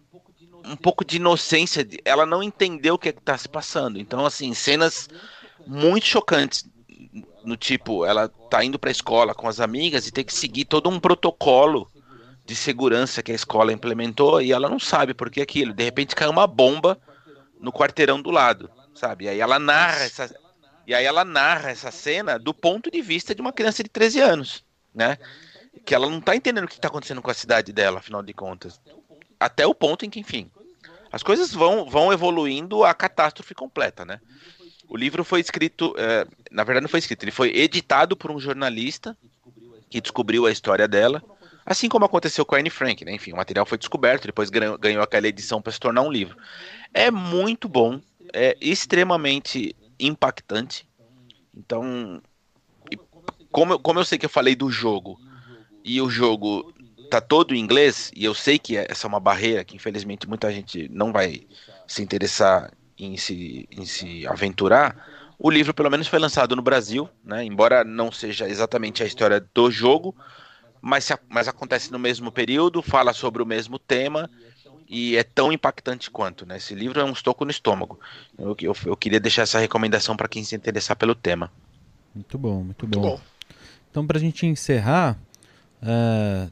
um 0.65 0.75
pouco 0.75 1.03
de 1.03 1.17
inocência, 1.17 1.87
ela 2.05 2.25
não 2.25 2.41
entendeu 2.41 2.95
o 2.95 2.97
que 2.97 3.09
é 3.09 3.11
está 3.11 3.37
se 3.37 3.49
passando. 3.49 3.99
Então, 3.99 4.25
assim, 4.25 4.53
cenas 4.53 5.09
muito 5.65 6.05
chocantes 6.05 6.65
no 7.43 7.57
tipo, 7.57 8.05
ela 8.05 8.29
tá 8.49 8.63
indo 8.63 8.79
para 8.79 8.89
a 8.89 8.91
escola 8.91 9.35
com 9.35 9.47
as 9.47 9.59
amigas 9.59 10.07
e 10.07 10.11
tem 10.11 10.23
que 10.23 10.33
seguir 10.33 10.65
todo 10.65 10.89
um 10.89 10.99
protocolo 10.99 11.91
de 12.45 12.55
segurança 12.55 13.21
que 13.21 13.31
a 13.31 13.35
escola 13.35 13.71
implementou 13.71 14.41
e 14.41 14.51
ela 14.51 14.69
não 14.69 14.79
sabe 14.79 15.13
por 15.13 15.29
que 15.29 15.41
aquilo. 15.41 15.73
De 15.73 15.83
repente 15.83 16.15
cai 16.15 16.27
uma 16.27 16.47
bomba 16.47 16.99
no 17.59 17.71
quarteirão 17.71 18.21
do 18.21 18.31
lado, 18.31 18.69
sabe? 18.93 19.25
E 19.25 19.29
aí 19.29 19.39
ela 19.39 19.59
narra 19.59 20.03
essa 20.03 20.43
e 20.85 20.93
aí 20.93 21.05
ela 21.05 21.23
narra 21.23 21.69
essa 21.69 21.91
cena 21.91 22.37
do 22.37 22.53
ponto 22.53 22.91
de 22.91 23.01
vista 23.01 23.33
de 23.33 23.41
uma 23.41 23.53
criança 23.53 23.81
de 23.81 23.89
13 23.89 24.19
anos, 24.19 24.65
né? 24.93 25.17
Que 25.85 25.95
ela 25.95 26.09
não 26.09 26.19
tá 26.19 26.35
entendendo 26.35 26.65
o 26.65 26.67
que 26.67 26.75
está 26.75 26.89
acontecendo 26.89 27.21
com 27.21 27.31
a 27.31 27.33
cidade 27.33 27.71
dela, 27.71 27.99
afinal 27.99 28.21
de 28.21 28.33
contas. 28.33 28.79
Até 29.43 29.67
o 29.67 29.75
ponto 29.75 30.05
em 30.05 30.09
que, 30.09 30.21
enfim, 30.21 30.49
as 31.11 31.21
coisas 31.21 31.53
vão, 31.53 31.89
vão 31.89 32.13
evoluindo 32.13 32.85
a 32.85 32.93
catástrofe 32.93 33.53
completa, 33.53 34.05
né? 34.05 34.21
O 34.87 34.95
livro 34.95 35.23
foi 35.25 35.41
escrito, 35.41 35.93
é, 35.97 36.25
na 36.49 36.63
verdade 36.63 36.83
não 36.83 36.89
foi 36.89 36.99
escrito, 36.99 37.23
ele 37.23 37.31
foi 37.31 37.49
editado 37.49 38.15
por 38.15 38.31
um 38.31 38.39
jornalista 38.39 39.17
que 39.89 39.99
descobriu 39.99 40.45
a 40.45 40.51
história 40.51 40.87
dela, 40.87 41.21
assim 41.65 41.89
como 41.89 42.05
aconteceu 42.05 42.45
com 42.45 42.55
a 42.55 42.59
Anne 42.59 42.69
Frank, 42.69 43.03
né? 43.03 43.13
Enfim, 43.13 43.33
o 43.33 43.35
material 43.35 43.65
foi 43.65 43.77
descoberto, 43.77 44.27
depois 44.27 44.49
ganhou, 44.49 45.03
aquela 45.03 45.27
edição 45.27 45.61
para 45.61 45.73
se 45.73 45.79
tornar 45.79 46.03
um 46.03 46.11
livro. 46.11 46.37
É 46.93 47.11
muito 47.11 47.67
bom, 47.67 47.99
é 48.31 48.55
extremamente 48.61 49.75
impactante. 49.99 50.87
Então, 51.53 52.21
como, 53.51 53.77
como 53.77 53.99
eu 53.99 54.05
sei 54.05 54.17
que 54.17 54.25
eu 54.25 54.29
falei 54.29 54.55
do 54.55 54.71
jogo 54.71 55.19
e 55.83 56.01
o 56.01 56.09
jogo 56.09 56.73
tá 57.09 57.21
todo 57.21 57.53
em 57.53 57.59
inglês, 57.59 58.11
e 58.15 58.25
eu 58.25 58.33
sei 58.33 58.57
que 58.57 58.77
essa 58.77 59.07
é 59.07 59.09
uma 59.09 59.19
barreira 59.19 59.63
que 59.63 59.75
infelizmente 59.75 60.27
muita 60.27 60.51
gente 60.51 60.89
não 60.89 61.11
vai 61.11 61.45
se 61.87 62.01
interessar 62.01 62.71
em 62.97 63.17
se, 63.17 63.67
em 63.71 63.85
se 63.85 64.25
aventurar, 64.27 64.95
o 65.37 65.49
livro 65.49 65.73
pelo 65.73 65.89
menos 65.89 66.07
foi 66.07 66.19
lançado 66.19 66.55
no 66.55 66.61
Brasil, 66.61 67.09
né? 67.23 67.43
Embora 67.43 67.83
não 67.83 68.11
seja 68.11 68.47
exatamente 68.47 69.03
a 69.03 69.05
história 69.05 69.45
do 69.53 69.69
jogo, 69.69 70.15
mas, 70.81 71.09
mas 71.29 71.47
acontece 71.47 71.91
no 71.91 71.99
mesmo 71.99 72.31
período, 72.31 72.81
fala 72.81 73.13
sobre 73.13 73.41
o 73.41 73.45
mesmo 73.45 73.77
tema 73.77 74.29
e 74.87 75.17
é 75.17 75.23
tão 75.23 75.51
impactante 75.51 76.11
quanto, 76.11 76.45
né? 76.45 76.57
Esse 76.57 76.75
livro 76.75 76.99
é 76.99 77.03
um 77.03 77.11
estoco 77.11 77.43
no 77.45 77.51
estômago. 77.51 77.99
Eu, 78.37 78.55
eu, 78.61 78.75
eu 78.85 78.97
queria 78.97 79.19
deixar 79.19 79.41
essa 79.43 79.59
recomendação 79.59 80.15
para 80.15 80.27
quem 80.27 80.43
se 80.43 80.55
interessar 80.55 80.95
pelo 80.95 81.15
tema. 81.15 81.51
Muito 82.13 82.37
bom, 82.37 82.63
muito 82.63 82.85
bom. 82.85 82.99
Muito 82.99 83.17
bom. 83.17 83.21
Então, 83.89 84.05
para 84.05 84.17
a 84.17 84.21
gente 84.21 84.45
encerrar, 84.45 85.17
uh, 85.81 86.51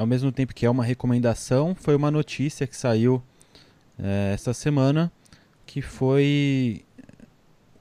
ao 0.00 0.06
mesmo 0.06 0.32
tempo 0.32 0.54
que 0.54 0.64
é 0.64 0.70
uma 0.70 0.82
recomendação, 0.82 1.74
foi 1.74 1.94
uma 1.94 2.10
notícia 2.10 2.66
que 2.66 2.74
saiu 2.74 3.16
uh, 3.98 4.32
essa 4.32 4.54
semana, 4.54 5.12
que 5.66 5.82
foi 5.82 6.82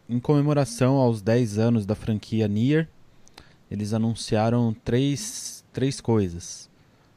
em 0.10 0.20
comemoração 0.20 0.98
aos 0.98 1.22
10 1.22 1.58
anos 1.58 1.86
da 1.86 1.96
franquia 1.96 2.46
Nier. 2.46 2.90
Eles 3.72 3.94
anunciaram 3.94 4.76
três, 4.84 5.64
três 5.72 6.02
coisas. 6.02 6.70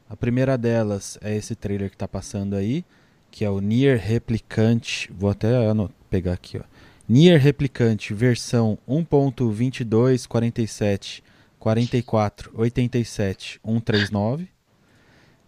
A 0.09 0.15
primeira 0.15 0.57
delas 0.57 1.17
é 1.21 1.35
esse 1.35 1.53
trailer 1.53 1.89
que 1.89 1.95
está 1.95 2.07
passando 2.07 2.55
aí, 2.55 2.85
que 3.29 3.43
é 3.43 3.49
o 3.49 3.59
Nier 3.59 3.99
Replicante. 3.99 5.11
Vou 5.11 5.29
até 5.29 5.49
pegar 6.09 6.31
aqui, 6.31 6.59
ó. 6.59 6.63
Nier 7.09 7.41
Replicante 7.41 8.13
versão 8.13 8.77
1.2247 8.87 11.21
44 11.59 12.51
87 12.55 13.59
139, 13.61 14.52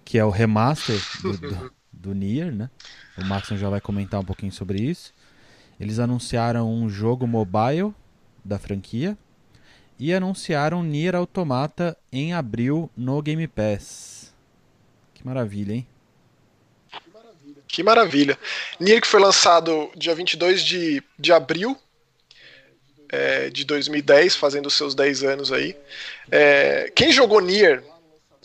que 0.06 0.18
é 0.18 0.24
o 0.24 0.30
remaster 0.30 0.98
do, 1.22 1.38
do, 1.38 1.74
do 1.92 2.14
Nier, 2.14 2.54
né? 2.54 2.70
O 3.18 3.26
Maxon 3.26 3.58
já 3.58 3.70
vai 3.70 3.82
comentar 3.82 4.22
um 4.22 4.26
pouquinho 4.26 4.52
sobre 4.52 4.80
isso. 4.80 5.14
Eles 5.80 6.00
anunciaram 6.00 6.72
um 6.72 6.88
jogo 6.88 7.28
mobile 7.28 7.94
da 8.44 8.58
franquia 8.58 9.18
e 10.00 10.14
anunciaram 10.14 10.84
Nier 10.84 11.16
Automata 11.16 11.98
em 12.12 12.34
abril 12.34 12.90
no 12.96 13.22
Game 13.22 13.46
Pass. 13.48 14.34
Maravilha, 15.26 15.74
hein? 15.74 15.88
Que 17.68 17.82
maravilha. 17.82 18.38
Nier 18.80 19.02
que 19.02 19.08
foi 19.08 19.20
lançado 19.20 19.90
dia 19.98 20.14
22 20.14 20.62
de, 20.62 21.04
de 21.18 21.34
abril 21.34 21.76
é, 23.10 23.50
de 23.50 23.66
2010, 23.66 24.36
fazendo 24.36 24.70
seus 24.70 24.94
10 24.94 25.24
anos 25.24 25.52
aí. 25.52 25.76
É, 26.30 26.92
quem 26.96 27.12
jogou 27.12 27.42
Nier 27.42 27.84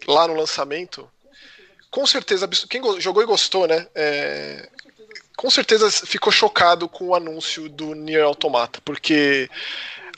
lá 0.08 0.26
no 0.26 0.34
lançamento, 0.34 1.06
com 1.90 2.06
certeza, 2.06 2.48
quem 2.68 2.82
jogou 3.00 3.22
e 3.22 3.26
gostou, 3.26 3.66
né? 3.66 3.86
É, 3.94 4.68
com 5.36 5.50
certeza 5.50 5.90
ficou 5.90 6.32
chocado 6.32 6.88
com 6.88 7.08
o 7.08 7.14
anúncio 7.14 7.68
do 7.68 7.94
Nier 7.94 8.24
Automata, 8.24 8.80
porque 8.84 9.48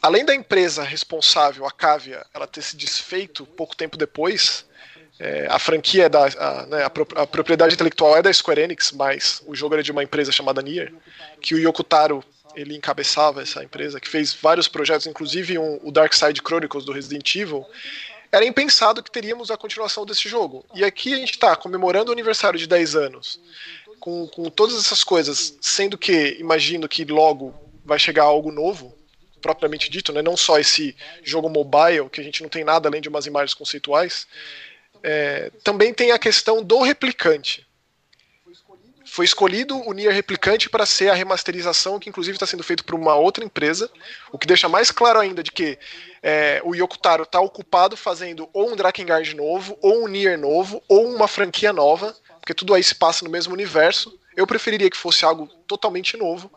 além 0.02 0.24
da 0.24 0.34
empresa 0.34 0.82
responsável, 0.82 1.64
a 1.64 1.70
Cavia, 1.70 2.26
ela 2.34 2.46
ter 2.46 2.62
se 2.62 2.76
desfeito 2.76 3.46
pouco 3.46 3.76
tempo 3.76 3.96
depois, 3.96 4.66
é, 5.18 5.46
a 5.48 5.58
franquia 5.58 6.08
da. 6.08 6.24
A, 6.24 6.66
né, 6.66 6.84
a, 6.84 7.26
propriedade 7.26 7.74
intelectual 7.74 8.16
é 8.16 8.22
da 8.22 8.32
Square 8.32 8.62
Enix, 8.62 8.90
mas 8.90 9.40
o 9.46 9.54
jogo 9.54 9.74
era 9.74 9.82
de 9.82 9.92
uma 9.92 10.02
empresa 10.02 10.32
chamada 10.32 10.60
Nier, 10.60 10.92
que 11.40 11.54
o 11.54 11.58
Yoko 11.58 11.84
Taro 11.84 12.24
ele 12.56 12.76
encabeçava 12.76 13.40
essa 13.40 13.62
empresa, 13.62 14.00
que 14.00 14.08
fez 14.08 14.34
vários 14.34 14.68
projetos, 14.68 15.06
inclusive 15.06 15.58
um, 15.58 15.78
o 15.82 15.92
Dark 15.92 16.12
Side 16.12 16.42
Chronicles 16.44 16.84
do 16.84 16.92
Resident 16.92 17.34
Evil. 17.36 17.64
Era 18.32 18.46
impensado 18.46 19.02
que 19.02 19.10
teríamos 19.10 19.50
a 19.50 19.56
continuação 19.56 20.06
desse 20.06 20.28
jogo. 20.28 20.64
E 20.74 20.82
aqui 20.82 21.12
a 21.12 21.18
gente 21.18 21.32
está 21.32 21.54
comemorando 21.54 22.10
o 22.10 22.12
aniversário 22.12 22.58
de 22.58 22.66
10 22.66 22.96
anos, 22.96 23.38
com, 24.00 24.26
com 24.26 24.48
todas 24.48 24.76
essas 24.78 25.04
coisas, 25.04 25.56
sendo 25.60 25.98
que 25.98 26.36
imagino 26.40 26.88
que 26.88 27.04
logo 27.04 27.54
vai 27.84 27.98
chegar 27.98 28.24
algo 28.24 28.50
novo, 28.50 28.96
propriamente 29.40 29.90
dito, 29.90 30.12
né? 30.12 30.22
não 30.22 30.36
só 30.36 30.58
esse 30.58 30.96
jogo 31.22 31.48
mobile, 31.48 32.08
que 32.10 32.20
a 32.20 32.24
gente 32.24 32.42
não 32.42 32.48
tem 32.48 32.64
nada 32.64 32.88
além 32.88 33.00
de 33.02 33.08
umas 33.08 33.26
imagens 33.26 33.54
conceituais 33.54 34.26
é, 35.02 35.50
também 35.64 35.92
tem 35.92 36.12
a 36.12 36.18
questão 36.18 36.62
do 36.62 36.80
replicante. 36.80 37.66
Foi 39.12 39.26
escolhido 39.26 39.76
o 39.86 39.92
Nier 39.92 40.10
Replicante 40.10 40.70
para 40.70 40.86
ser 40.86 41.10
a 41.10 41.14
remasterização, 41.14 41.98
que 41.98 42.08
inclusive 42.08 42.34
está 42.34 42.46
sendo 42.46 42.62
feito 42.62 42.82
por 42.82 42.94
uma 42.94 43.14
outra 43.14 43.44
empresa, 43.44 43.90
o 44.32 44.38
que 44.38 44.46
deixa 44.46 44.70
mais 44.70 44.90
claro 44.90 45.20
ainda 45.20 45.42
de 45.42 45.52
que 45.52 45.78
é, 46.22 46.62
o 46.64 46.74
Yokotaro 46.74 47.24
está 47.24 47.38
ocupado 47.38 47.94
fazendo 47.94 48.48
ou 48.54 48.72
um 48.72 48.74
Drakengard 48.74 49.36
novo, 49.36 49.76
ou 49.82 50.04
um 50.04 50.08
Nier 50.08 50.38
novo, 50.38 50.82
ou 50.88 51.14
uma 51.14 51.28
franquia 51.28 51.74
nova, 51.74 52.16
porque 52.40 52.54
tudo 52.54 52.72
aí 52.72 52.82
se 52.82 52.94
passa 52.94 53.22
no 53.22 53.30
mesmo 53.30 53.52
universo. 53.52 54.18
Eu 54.34 54.46
preferiria 54.46 54.88
que 54.88 54.96
fosse 54.96 55.26
algo 55.26 55.46
totalmente 55.66 56.16
novo, 56.16 56.50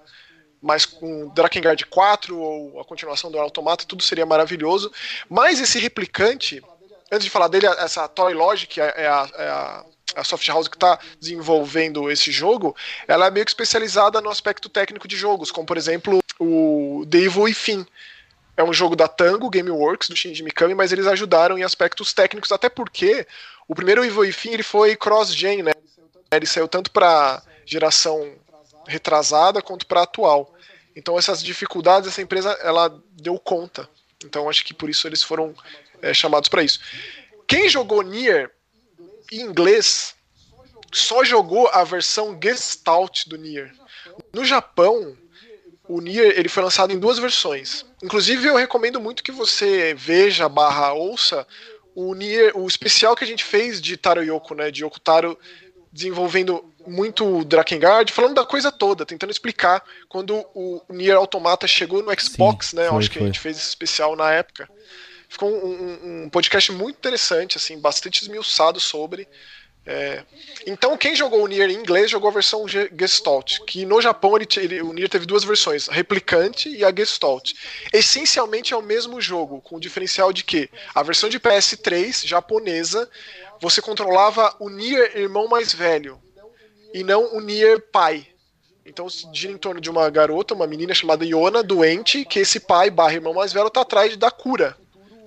mas 0.62 0.86
com 0.86 1.28
Drakengard 1.36 1.86
4 1.88 2.40
ou 2.40 2.80
a 2.80 2.86
continuação 2.86 3.30
do 3.30 3.38
Automata, 3.38 3.84
tudo 3.86 4.02
seria 4.02 4.26
maravilhoso. 4.26 4.90
Mas 5.28 5.60
esse 5.60 5.78
replicante, 5.78 6.64
antes 7.12 7.26
de 7.26 7.30
falar 7.30 7.50
dele, 7.50 7.68
essa 7.68 8.08
Toy 8.08 8.34
Logic 8.34 8.80
é, 8.80 8.94
é 8.96 9.08
a, 9.08 9.30
é 9.34 9.50
a, 9.50 9.86
a 10.16 10.24
soft 10.24 10.48
house 10.48 10.68
que 10.68 10.76
está 10.76 11.00
desenvolvendo 11.20 12.10
esse 12.10 12.32
jogo, 12.32 12.76
ela 13.08 13.28
é 13.28 13.32
meio 13.32 13.46
que 13.46 13.52
especializada 13.52 14.22
no 14.22 14.30
aspecto 14.30 14.70
técnico 14.70 15.08
de 15.08 15.16
jogos, 15.16 15.52
como 15.52 15.68
por 15.68 15.78
exemplo 15.78 16.20
o 16.40 17.06
The 17.10 17.18
Evil 17.18 17.54
Fim. 17.54 17.86
É 18.58 18.64
um 18.64 18.74
jogo 18.74 18.96
da 18.96 19.08
Tango 19.08 19.50
Gameworks, 19.50 20.08
do 20.08 20.16
Shinji 20.16 20.42
Mikami, 20.42 20.74
mas 20.74 20.92
eles 20.92 21.08
ajudaram 21.08 21.58
em 21.58 21.64
aspectos 21.64 22.14
técnicos, 22.14 22.52
até 22.54 22.70
porque 22.70 23.28
o 23.68 23.76
primeiro 23.76 24.04
Evil 24.04 24.32
Fim 24.32 24.52
ele 24.52 24.64
foi 24.64 24.96
cross-gen, 24.96 25.62
né? 25.62 25.72
Ele 26.32 26.46
saiu 26.46 26.68
tanto 26.68 26.90
para 26.92 27.44
geração 27.66 28.34
retrasada 28.88 29.62
quanto 29.62 29.86
para 29.86 30.04
atual. 30.04 30.54
Então 30.96 31.18
essas 31.18 31.44
dificuldades 31.44 32.08
essa 32.08 32.22
empresa 32.22 32.52
ela 32.62 32.90
deu 33.12 33.38
conta. 33.38 33.90
Então 34.24 34.50
acho 34.50 34.64
que 34.64 34.74
por 34.74 34.90
isso 34.90 35.08
eles 35.08 35.22
foram 35.22 35.54
é, 36.02 36.14
chamados 36.14 36.48
para 36.48 36.64
isso. 36.64 36.80
Quem 37.48 37.70
jogou 37.70 38.02
Nier 38.02 38.52
em 39.32 39.42
inglês 39.42 40.16
só 40.92 41.24
jogou 41.24 41.68
a 41.70 41.84
versão 41.84 42.38
Gestalt 42.42 43.28
do 43.28 43.38
Nier. 43.38 43.72
No 44.34 44.46
Japão, 44.46 45.18
o 45.88 46.00
Nier 46.00 46.34
ele 46.38 46.50
foi 46.50 46.64
lançado 46.64 46.94
em 46.94 47.00
duas 47.00 47.20
versões. 47.20 47.86
Inclusive, 48.02 48.48
eu 48.48 48.56
recomendo 48.56 49.00
muito 49.00 49.24
que 49.24 49.32
você 49.32 49.94
veja 49.94 50.48
barra 50.48 50.94
ouça 50.94 51.46
o 51.94 52.14
Nier, 52.14 52.52
o 52.56 52.68
especial 52.68 53.16
que 53.16 53.24
a 53.24 53.28
gente 53.28 53.44
fez 53.44 53.82
de 53.82 53.96
Taro 53.96 54.22
Yoko, 54.22 54.54
né? 54.54 54.70
De 54.70 54.84
Yoko 54.84 55.00
Taro 55.00 55.38
desenvolvendo 55.92 56.74
muito 56.86 57.46
Drakengard, 57.46 58.12
falando 58.12 58.36
da 58.36 58.46
coisa 58.46 58.70
toda, 58.70 59.06
tentando 59.06 59.32
explicar 59.32 59.82
quando 60.10 60.46
o 60.54 60.82
Nier 60.90 61.16
Automata 61.16 61.66
chegou 61.66 62.04
no 62.04 62.20
Xbox, 62.20 62.68
Sim, 62.68 62.76
né? 62.76 62.90
Foi, 62.90 62.98
acho 62.98 63.10
que 63.10 63.18
foi. 63.18 63.24
a 63.24 63.26
gente 63.28 63.40
fez 63.40 63.58
esse 63.58 63.70
especial 63.70 64.16
na 64.16 64.30
época. 64.32 64.70
Ficou 65.30 65.50
um, 65.50 66.24
um, 66.24 66.30
podcast 66.30 66.72
muito 66.72 66.98
interessante, 66.98 67.58
assim, 67.58 67.80
bastante 67.80 68.22
esmiuçado 68.22 68.80
sobre. 68.80 69.28
É... 69.86 70.24
Então, 70.66 70.98
quem 70.98 71.16
jogou 71.16 71.44
o 71.44 71.48
Nier 71.48 71.70
em 71.70 71.76
inglês 71.76 72.10
jogou 72.10 72.30
a 72.30 72.34
versão 72.34 72.66
Gestalt, 72.68 73.60
que 73.68 73.86
no 73.86 74.02
Japão 74.02 74.36
ele, 74.36 74.48
ele, 74.58 74.82
o 74.82 74.94
Nier 74.94 75.10
teve 75.10 75.26
duas 75.26 75.44
versões, 75.44 75.88
a 75.88 75.94
Replicante 75.94 76.70
e 76.70 76.84
a 76.84 76.94
Gestalt. 76.96 77.54
Essencialmente 77.94 78.74
é 78.74 78.78
o 78.78 78.82
mesmo 78.82 79.22
jogo, 79.22 79.62
com 79.62 79.76
o 79.76 79.80
diferencial 79.80 80.34
de 80.34 80.44
que 80.44 80.70
a 80.94 81.04
versão 81.04 81.30
de 81.30 81.40
PS3 81.40 82.26
japonesa 82.26 83.10
você 83.60 83.82
controlava 83.82 84.56
o 84.60 84.70
Nier 84.70 85.16
irmão 85.16 85.48
mais 85.48 85.72
velho 85.74 86.20
e 86.94 87.04
não 87.04 87.36
o 87.36 87.42
Nier 87.42 87.80
pai. 87.92 88.28
Então 88.86 89.08
gira 89.34 89.52
em 89.52 89.58
torno 89.58 89.82
de 89.82 89.90
uma 89.90 90.10
garota, 90.10 90.54
uma 90.54 90.68
menina 90.68 90.94
chamada 90.94 91.26
Iona, 91.26 91.64
doente, 91.64 92.24
que 92.26 92.40
esse 92.40 92.60
pai 92.60 92.90
barra 92.90 93.14
irmão 93.14 93.34
mais 93.34 93.52
velho 93.52 93.70
tá 93.70 93.82
atrás 93.82 94.16
da 94.16 94.30
cura 94.30 94.78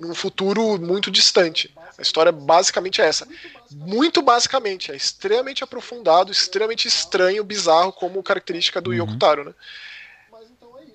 num 0.01 0.15
futuro 0.15 0.79
muito 0.79 1.11
distante. 1.11 1.75
A 1.97 2.03
história 2.03 2.31
basicamente 2.31 3.01
é 3.01 3.07
essa. 3.07 3.27
Muito 3.71 4.23
basicamente, 4.23 4.93
é 4.93 4.97
extremamente 4.97 5.65
aprofundado, 5.65 6.31
extremamente 6.31 6.87
estranho, 6.87 7.43
bizarro, 7.43 7.93
como 7.93 8.23
característica 8.23 8.81
do 8.81 8.91
uhum. 8.91 8.97
Yoko 8.97 9.19
Taro, 9.19 9.45
né? 9.45 9.55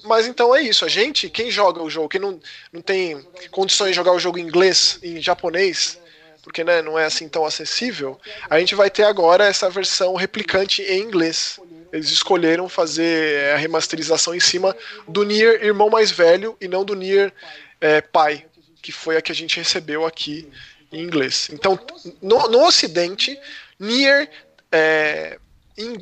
Mas 0.04 0.28
então 0.28 0.56
é 0.56 0.62
isso. 0.62 0.86
A 0.86 0.88
gente, 0.88 1.30
quem 1.30 1.50
joga 1.50 1.82
o 1.82 1.90
jogo, 1.90 2.10
quem 2.10 2.20
não, 2.20 2.40
não 2.72 2.82
tem 2.82 3.26
condições 3.52 3.90
de 3.90 3.96
jogar 3.96 4.12
o 4.14 4.20
jogo 4.20 4.38
em 4.38 4.42
inglês, 4.42 5.00
em 5.02 5.22
japonês, 5.22 5.98
porque 6.42 6.64
né, 6.64 6.82
não 6.82 7.00
é 7.00 7.06
assim 7.06 7.30
tão 7.30 7.46
acessível, 7.46 8.20
a 8.50 8.60
gente 8.60 8.76
vai 8.76 8.90
ter 8.90 9.04
agora 9.04 9.46
essa 9.46 9.70
versão 9.70 10.14
replicante 10.16 10.82
em 10.82 11.02
inglês. 11.02 11.60
Eles 11.92 12.10
escolheram 12.10 12.68
fazer 12.68 13.54
a 13.54 13.58
remasterização 13.58 14.36
em 14.36 14.40
cima 14.40 14.76
do 15.08 15.24
Nier 15.24 15.64
irmão 15.64 15.90
mais 15.90 16.12
velho 16.12 16.58
e 16.60 16.68
não 16.68 16.84
do 16.84 16.96
Nier 16.96 17.32
é, 17.80 18.02
pai, 18.02 18.46
que 18.84 18.92
foi 18.92 19.16
a 19.16 19.22
que 19.22 19.32
a 19.32 19.36
gente 19.36 19.58
recebeu 19.58 20.06
aqui 20.06 20.48
em 20.92 21.02
inglês. 21.02 21.50
Então, 21.52 21.80
no, 22.22 22.50
no 22.50 22.66
Ocidente, 22.66 23.40
Nier 23.80 24.30
é, 24.70 25.40
em 25.78 25.98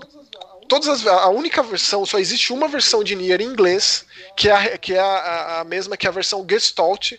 todas 0.68 0.90
as, 0.90 1.06
a 1.06 1.30
única 1.30 1.62
versão, 1.62 2.06
só 2.06 2.18
existe 2.18 2.52
uma 2.52 2.68
versão 2.68 3.04
de 3.04 3.16
Nier 3.16 3.40
em 3.40 3.46
inglês, 3.46 4.04
que 4.36 4.50
é, 4.50 4.52
a, 4.52 4.78
que 4.78 4.94
é 4.96 5.00
a, 5.00 5.60
a 5.60 5.64
mesma 5.64 5.96
que 5.96 6.08
a 6.08 6.12
versão 6.12 6.46
Gestalt, 6.50 7.14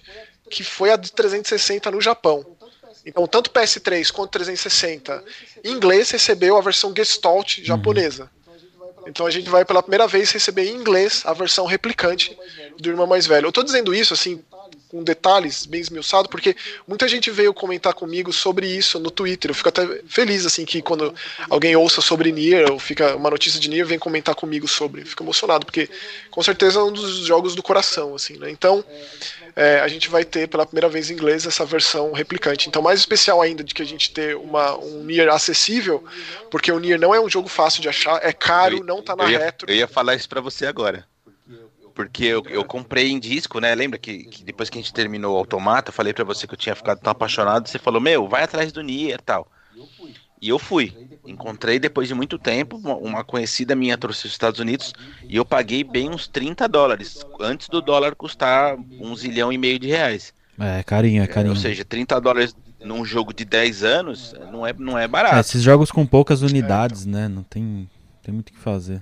que 0.50 0.64
foi 0.64 0.90
a 0.90 0.96
de 0.96 1.12
360 1.12 1.90
no 1.92 2.00
Japão. 2.00 2.44
Então, 3.06 3.26
tanto 3.26 3.50
PS3 3.50 4.10
quanto 4.10 4.32
360 4.32 5.24
em 5.64 5.70
inglês 5.70 6.10
recebeu 6.10 6.56
a 6.56 6.60
versão 6.60 6.92
Gestalt 6.94 7.60
japonesa. 7.62 8.28
Então 9.06 9.26
a 9.26 9.30
gente 9.30 9.48
vai 9.48 9.64
pela 9.64 9.82
primeira 9.82 10.06
vez 10.06 10.30
receber 10.30 10.66
em 10.66 10.74
inglês 10.74 11.22
a 11.24 11.32
versão 11.32 11.66
replicante 11.66 12.36
do 12.78 12.88
irmão 12.88 13.06
mais 13.06 13.26
velho. 13.26 13.46
Eu 13.46 13.48
estou 13.48 13.64
dizendo 13.64 13.94
isso 13.94 14.14
assim 14.14 14.42
com 14.92 15.02
detalhes 15.02 15.64
bem 15.64 15.80
esmiuçado, 15.80 16.28
porque 16.28 16.54
muita 16.86 17.08
gente 17.08 17.30
veio 17.30 17.54
comentar 17.54 17.94
comigo 17.94 18.30
sobre 18.30 18.66
isso 18.66 19.00
no 19.00 19.10
Twitter. 19.10 19.50
Eu 19.50 19.54
fico 19.54 19.70
até 19.70 20.02
feliz 20.06 20.44
assim 20.44 20.66
que 20.66 20.82
quando 20.82 21.14
alguém 21.48 21.74
ouça 21.74 22.02
sobre 22.02 22.30
Nier 22.30 22.70
ou 22.70 22.78
fica 22.78 23.16
uma 23.16 23.30
notícia 23.30 23.58
de 23.58 23.70
Nier 23.70 23.86
vem 23.86 23.98
comentar 23.98 24.34
comigo 24.34 24.68
sobre. 24.68 25.02
Fico 25.06 25.24
emocionado 25.24 25.64
porque 25.64 25.88
com 26.30 26.42
certeza 26.42 26.78
é 26.78 26.82
um 26.82 26.92
dos 26.92 27.24
jogos 27.24 27.54
do 27.54 27.62
coração 27.62 28.14
assim, 28.14 28.36
né? 28.36 28.50
Então 28.50 28.84
é, 29.56 29.80
a 29.80 29.88
gente 29.88 30.10
vai 30.10 30.26
ter 30.26 30.46
pela 30.46 30.66
primeira 30.66 30.90
vez 30.90 31.08
em 31.08 31.14
inglês 31.14 31.46
essa 31.46 31.64
versão 31.64 32.12
replicante. 32.12 32.68
Então, 32.68 32.82
mais 32.82 33.00
especial 33.00 33.40
ainda 33.40 33.64
de 33.64 33.74
que 33.74 33.80
a 33.80 33.86
gente 33.86 34.12
ter 34.12 34.36
uma, 34.36 34.76
um 34.76 35.04
Nier 35.04 35.28
acessível, 35.30 36.04
porque 36.50 36.70
o 36.70 36.78
Nier 36.78 37.00
não 37.00 37.14
é 37.14 37.20
um 37.20 37.30
jogo 37.30 37.48
fácil 37.48 37.80
de 37.80 37.88
achar, 37.88 38.20
é 38.22 38.32
caro, 38.32 38.78
eu, 38.78 38.84
não 38.84 39.02
tá 39.02 39.16
na 39.16 39.24
eu 39.24 39.30
ia, 39.30 39.38
retro. 39.38 39.70
Eu 39.70 39.74
ia 39.74 39.88
falar 39.88 40.14
isso 40.14 40.28
para 40.28 40.42
você 40.42 40.66
agora. 40.66 41.06
Porque 41.94 42.24
eu, 42.24 42.42
eu 42.48 42.64
comprei 42.64 43.10
em 43.10 43.18
disco, 43.18 43.60
né? 43.60 43.74
Lembra 43.74 43.98
que, 43.98 44.24
que 44.24 44.44
depois 44.44 44.70
que 44.70 44.78
a 44.78 44.80
gente 44.80 44.92
terminou 44.92 45.34
o 45.34 45.38
Automata, 45.38 45.92
falei 45.92 46.12
para 46.12 46.24
você 46.24 46.46
que 46.46 46.54
eu 46.54 46.58
tinha 46.58 46.74
ficado 46.74 47.00
tão 47.00 47.10
apaixonado, 47.10 47.68
você 47.68 47.78
falou, 47.78 48.00
meu, 48.00 48.28
vai 48.28 48.44
atrás 48.44 48.72
do 48.72 48.82
Nier 48.82 49.18
e 49.18 49.22
tal. 49.22 49.46
E 50.40 50.48
eu 50.48 50.58
fui. 50.58 50.92
Encontrei 51.24 51.78
depois 51.78 52.08
de 52.08 52.14
muito 52.14 52.36
tempo, 52.36 52.76
uma 52.76 53.22
conhecida 53.22 53.76
minha 53.76 53.96
trouxe 53.96 54.24
dos 54.24 54.32
Estados 54.32 54.58
Unidos 54.58 54.92
e 55.28 55.36
eu 55.36 55.44
paguei 55.44 55.84
bem 55.84 56.10
uns 56.10 56.26
30 56.26 56.68
dólares, 56.68 57.24
antes 57.40 57.68
do 57.68 57.80
dólar 57.80 58.16
custar 58.16 58.76
um 59.00 59.14
zilhão 59.14 59.52
e 59.52 59.58
meio 59.58 59.78
de 59.78 59.86
reais. 59.86 60.34
É, 60.58 60.82
carinho, 60.82 61.22
é 61.22 61.26
carinho. 61.28 61.54
ou 61.54 61.60
seja, 61.60 61.84
30 61.84 62.20
dólares 62.20 62.56
num 62.80 63.04
jogo 63.04 63.32
de 63.32 63.44
10 63.44 63.84
anos 63.84 64.34
não 64.50 64.66
é, 64.66 64.72
não 64.72 64.98
é 64.98 65.06
barato. 65.06 65.36
É, 65.36 65.40
esses 65.40 65.62
jogos 65.62 65.92
com 65.92 66.04
poucas 66.04 66.42
unidades, 66.42 67.06
né? 67.06 67.28
Não 67.28 67.44
tem, 67.44 67.88
tem 68.22 68.34
muito 68.34 68.48
o 68.48 68.52
que 68.52 68.58
fazer. 68.58 69.00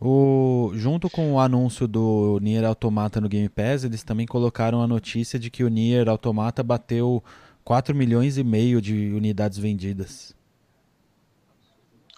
O, 0.00 0.72
junto 0.74 1.08
com 1.08 1.32
o 1.32 1.40
anúncio 1.40 1.88
do 1.88 2.38
Nier 2.42 2.64
Automata 2.64 3.20
no 3.20 3.28
Game 3.28 3.48
Pass, 3.48 3.82
eles 3.84 4.02
também 4.02 4.26
colocaram 4.26 4.82
a 4.82 4.86
notícia 4.86 5.38
de 5.38 5.50
que 5.50 5.64
o 5.64 5.68
Nier 5.68 6.08
Automata 6.08 6.62
bateu 6.62 7.24
4 7.64 7.94
milhões 7.94 8.36
e 8.36 8.44
meio 8.44 8.80
de 8.80 9.12
unidades 9.12 9.58
vendidas. 9.58 10.34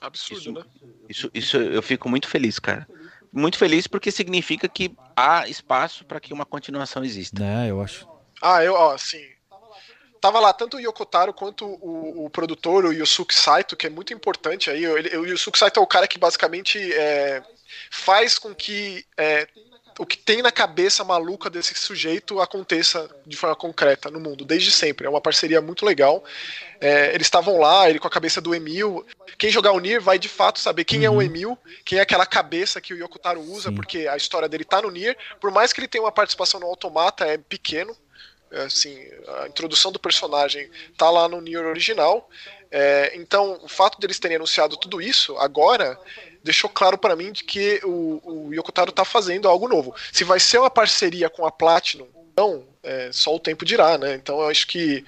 Absurdo, 0.01 0.41
isso, 0.41 0.53
né? 0.53 0.63
Isso, 1.09 1.31
isso 1.33 1.57
eu 1.57 1.83
fico 1.83 2.09
muito 2.09 2.29
feliz, 2.29 2.59
cara. 2.59 2.87
Muito 3.33 3.59
feliz 3.59 3.87
porque 3.87 4.11
significa 4.11 4.69
que 4.69 4.95
há 5.17 5.49
espaço 5.49 6.05
para 6.05 6.21
que 6.21 6.33
uma 6.33 6.47
continuação 6.47 7.05
exista. 7.05 7.45
É, 7.45 7.71
eu 7.71 7.81
acho. 7.81 8.09
Ah, 8.43 8.63
eu, 8.63 8.75
ó, 8.75 8.95
assim. 8.95 9.23
Tava 10.21 10.41
lá 10.41 10.53
tanto 10.53 10.77
o 10.77 10.81
Yokotaro 10.81 11.33
quanto 11.33 11.65
o, 11.65 12.25
o 12.25 12.31
produtor, 12.31 12.85
o 12.85 12.93
Yusuke 12.93 13.35
Saito, 13.35 13.77
que 13.77 13.87
é 13.87 13.91
muito 13.91 14.13
importante 14.13 14.69
aí. 14.69 14.85
Ele, 14.85 15.17
o 15.17 15.25
Yusuke 15.25 15.59
Saito 15.59 15.79
é 15.79 15.83
o 15.83 15.87
cara 15.87 16.09
que 16.09 16.19
basicamente 16.19 16.79
é, 16.93 17.41
faz 17.91 18.39
com 18.39 18.55
que 18.55 19.05
é, 19.17 19.47
o 19.99 20.07
que 20.07 20.17
tem 20.17 20.41
na 20.41 20.53
cabeça 20.53 21.03
maluca 21.03 21.51
desse 21.51 21.75
sujeito 21.75 22.41
aconteça 22.41 23.11
de 23.27 23.37
forma 23.37 23.57
concreta 23.57 24.11
no 24.11 24.21
mundo, 24.21 24.45
desde 24.45 24.71
sempre. 24.71 25.07
É 25.07 25.11
uma 25.11 25.21
parceria 25.21 25.61
muito 25.61 25.85
legal. 25.85 26.23
É, 26.81 27.13
eles 27.13 27.27
estavam 27.27 27.59
lá, 27.59 27.91
ele 27.91 27.99
com 27.99 28.07
a 28.07 28.11
cabeça 28.11 28.41
do 28.41 28.55
Emil. 28.55 29.05
Quem 29.37 29.51
jogar 29.51 29.73
o 29.73 29.81
Nier 29.81 30.01
vai 30.01 30.19
de 30.19 30.29
fato 30.29 30.61
saber 30.61 30.85
quem 30.85 31.01
uhum. 31.01 31.05
é 31.05 31.11
o 31.11 31.15
uhum. 31.15 31.23
Emil, 31.23 31.59
quem 31.85 31.99
é 31.99 32.03
aquela 32.03 32.25
cabeça 32.25 32.81
que 32.81 32.95
o 32.95 32.97
Yokotaro 32.97 33.41
usa, 33.41 33.71
Sim. 33.71 33.75
porque 33.75 34.07
a 34.07 34.17
história 34.17 34.49
dele 34.49 34.65
tá 34.65 34.81
no 34.81 34.91
Nier. 34.91 35.17
Por 35.41 35.51
mais 35.51 35.73
que 35.73 35.81
ele 35.81 35.89
tenha 35.89 36.05
uma 36.05 36.13
participação 36.13 36.61
no 36.61 36.67
Automata, 36.67 37.27
é 37.27 37.37
pequeno. 37.37 37.97
É, 38.53 38.63
assim, 38.63 38.97
a 39.43 39.49
introdução 39.49 39.91
do 39.91 39.99
personagem 39.99 40.71
tá 40.97 41.11
lá 41.11 41.29
no 41.29 41.41
Nier 41.41 41.67
original. 41.67 42.31
É, 42.71 43.17
então, 43.17 43.59
o 43.63 43.69
fato 43.69 43.99
deles 43.99 44.19
terem 44.19 44.37
anunciado 44.37 44.77
tudo 44.77 45.01
isso 45.01 45.37
agora 45.39 45.99
deixou 46.45 46.69
claro 46.69 46.99
para 46.99 47.17
mim 47.17 47.33
de 47.33 47.45
que 47.45 47.81
o, 47.85 48.21
o 48.25 48.55
Yokotaro 48.55 48.93
tá 48.93 49.05
fazendo 49.05 49.49
algo 49.49 49.69
novo. 49.69 49.95
Se 50.13 50.25
vai 50.25 50.39
ser 50.39 50.59
uma 50.59 50.71
parceria 50.71 51.31
com 51.31 51.47
a 51.47 51.51
Platinum, 51.51 52.07
não, 52.37 52.65
é, 52.83 53.11
só 53.13 53.35
o 53.35 53.41
tempo 53.41 53.65
dirá, 53.65 53.99
né? 53.99 54.15
Então 54.15 54.41
eu 54.41 54.49
acho 54.49 54.67
que 54.67 55.05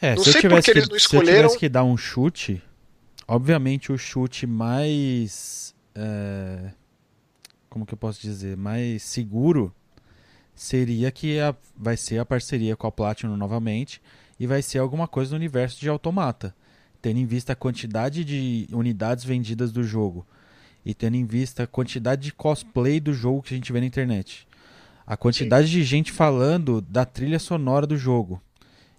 é, 0.00 0.14
não 0.14 0.22
sei 0.22 0.42
por 0.42 0.62
que 0.62 0.70
eles 0.70 0.88
não 0.88 0.96
escolheram. 0.96 1.26
Se 1.26 1.32
eu 1.32 1.42
tivesse 1.42 1.58
que 1.58 1.68
dar 1.68 1.84
um 1.84 1.96
chute, 1.96 2.62
obviamente 3.26 3.90
o 3.90 3.96
chute 3.96 4.46
mais. 4.46 5.74
É, 5.94 6.70
como 7.70 7.86
que 7.86 7.94
eu 7.94 7.98
posso 7.98 8.20
dizer? 8.20 8.56
Mais 8.56 9.02
seguro 9.02 9.74
seria 10.54 11.10
que 11.10 11.40
a, 11.40 11.54
vai 11.76 11.96
ser 11.96 12.18
a 12.18 12.24
parceria 12.24 12.76
com 12.76 12.86
a 12.86 12.92
Platinum 12.92 13.36
novamente 13.36 14.00
e 14.38 14.46
vai 14.46 14.62
ser 14.62 14.78
alguma 14.78 15.08
coisa 15.08 15.30
no 15.30 15.36
universo 15.36 15.80
de 15.80 15.88
Automata. 15.88 16.54
Tendo 17.04 17.18
em 17.18 17.26
vista 17.26 17.52
a 17.52 17.56
quantidade 17.56 18.24
de 18.24 18.66
unidades 18.72 19.24
vendidas 19.24 19.70
do 19.70 19.82
jogo 19.82 20.26
e 20.82 20.94
tendo 20.94 21.18
em 21.18 21.26
vista 21.26 21.64
a 21.64 21.66
quantidade 21.66 22.22
de 22.22 22.32
cosplay 22.32 22.98
do 22.98 23.12
jogo 23.12 23.42
que 23.42 23.52
a 23.52 23.56
gente 23.58 23.70
vê 23.70 23.78
na 23.78 23.84
internet. 23.84 24.48
A 25.06 25.14
quantidade 25.14 25.66
Sim. 25.66 25.74
de 25.74 25.84
gente 25.84 26.10
falando 26.10 26.80
da 26.80 27.04
trilha 27.04 27.38
sonora 27.38 27.86
do 27.86 27.94
jogo. 27.94 28.40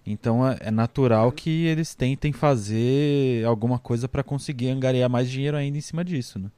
Então 0.06 0.48
é, 0.48 0.56
é 0.60 0.70
natural 0.70 1.32
que 1.32 1.66
eles 1.66 1.96
tentem 1.96 2.32
fazer 2.32 3.44
alguma 3.44 3.76
coisa 3.76 4.06
para 4.06 4.22
conseguir 4.22 4.68
angariar 4.68 5.10
mais 5.10 5.28
dinheiro 5.28 5.56
ainda 5.56 5.76
em 5.76 5.80
cima 5.80 6.04
disso, 6.04 6.38
né? 6.38 6.48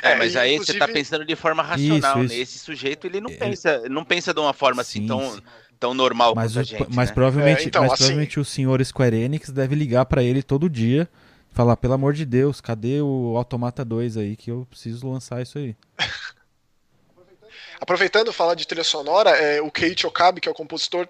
É, 0.00 0.16
mas 0.16 0.34
aí 0.34 0.54
inclusive... 0.54 0.78
você 0.78 0.86
tá 0.86 0.88
pensando 0.90 1.26
de 1.26 1.36
forma 1.36 1.62
racional, 1.62 1.98
isso, 1.98 2.24
isso. 2.24 2.34
né? 2.34 2.40
Esse 2.40 2.58
sujeito 2.58 3.06
ele 3.06 3.20
não 3.20 3.28
é... 3.28 3.34
pensa, 3.34 3.86
não 3.90 4.02
pensa 4.02 4.32
de 4.32 4.40
uma 4.40 4.54
forma 4.54 4.80
assim 4.80 5.06
sim, 5.06 5.12
assim 5.12 5.30
tão, 5.34 5.42
tão 5.80 5.94
normal 5.94 6.34
mas 6.36 6.52
quanto 6.52 6.56
o, 6.56 6.60
a 6.60 6.62
gente, 6.62 6.94
Mas 6.94 7.08
né? 7.08 7.14
provavelmente, 7.14 7.62
é, 7.62 7.64
então, 7.64 7.82
mas 7.82 7.92
assim... 7.92 8.02
provavelmente 8.04 8.38
o 8.38 8.44
senhor 8.44 8.84
Square 8.84 9.16
Enix 9.16 9.48
deve 9.50 9.74
ligar 9.74 10.04
para 10.04 10.22
ele 10.22 10.42
todo 10.42 10.68
dia, 10.68 11.08
falar 11.50 11.76
pelo 11.78 11.94
amor 11.94 12.12
de 12.12 12.26
Deus, 12.26 12.60
cadê 12.60 13.00
o 13.00 13.34
Automata 13.36 13.84
2 13.84 14.18
aí 14.18 14.36
que 14.36 14.50
eu 14.50 14.66
preciso 14.68 15.10
lançar 15.10 15.40
isso 15.40 15.58
aí. 15.58 15.74
Aproveitando 17.80 18.30
falar 18.30 18.54
de 18.54 18.66
trilha 18.66 18.84
sonora, 18.84 19.30
é, 19.30 19.62
o 19.62 19.70
Keiichi 19.70 20.06
Okabe, 20.06 20.40
que 20.40 20.48
é 20.48 20.52
o 20.52 20.54
compositor, 20.54 21.08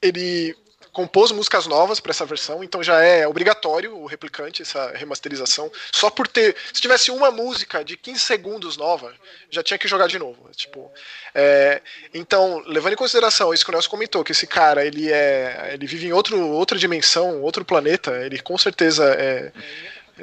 ele 0.00 0.56
compôs 0.94 1.32
músicas 1.32 1.66
novas 1.66 1.98
para 1.98 2.12
essa 2.12 2.24
versão, 2.24 2.62
então 2.62 2.82
já 2.82 3.02
é 3.02 3.26
obrigatório 3.26 3.98
o 3.98 4.06
replicante, 4.06 4.62
essa 4.62 4.92
remasterização. 4.92 5.70
Só 5.92 6.08
por 6.08 6.28
ter. 6.28 6.56
Se 6.72 6.80
tivesse 6.80 7.10
uma 7.10 7.32
música 7.32 7.84
de 7.84 7.96
15 7.96 8.20
segundos 8.20 8.76
nova, 8.76 9.12
já 9.50 9.62
tinha 9.62 9.76
que 9.76 9.88
jogar 9.88 10.06
de 10.06 10.18
novo. 10.18 10.48
Tipo, 10.54 10.90
é, 11.34 11.82
então, 12.14 12.62
levando 12.64 12.92
em 12.92 12.96
consideração 12.96 13.52
isso 13.52 13.64
que 13.64 13.70
o 13.70 13.72
Nelson 13.72 13.90
comentou, 13.90 14.22
que 14.22 14.30
esse 14.30 14.46
cara 14.46 14.86
ele 14.86 15.12
é. 15.12 15.72
ele 15.74 15.86
vive 15.86 16.06
em 16.06 16.12
outro, 16.12 16.40
outra 16.48 16.78
dimensão, 16.78 17.42
outro 17.42 17.64
planeta, 17.64 18.12
ele 18.24 18.40
com 18.40 18.56
certeza 18.56 19.04
é. 19.18 19.52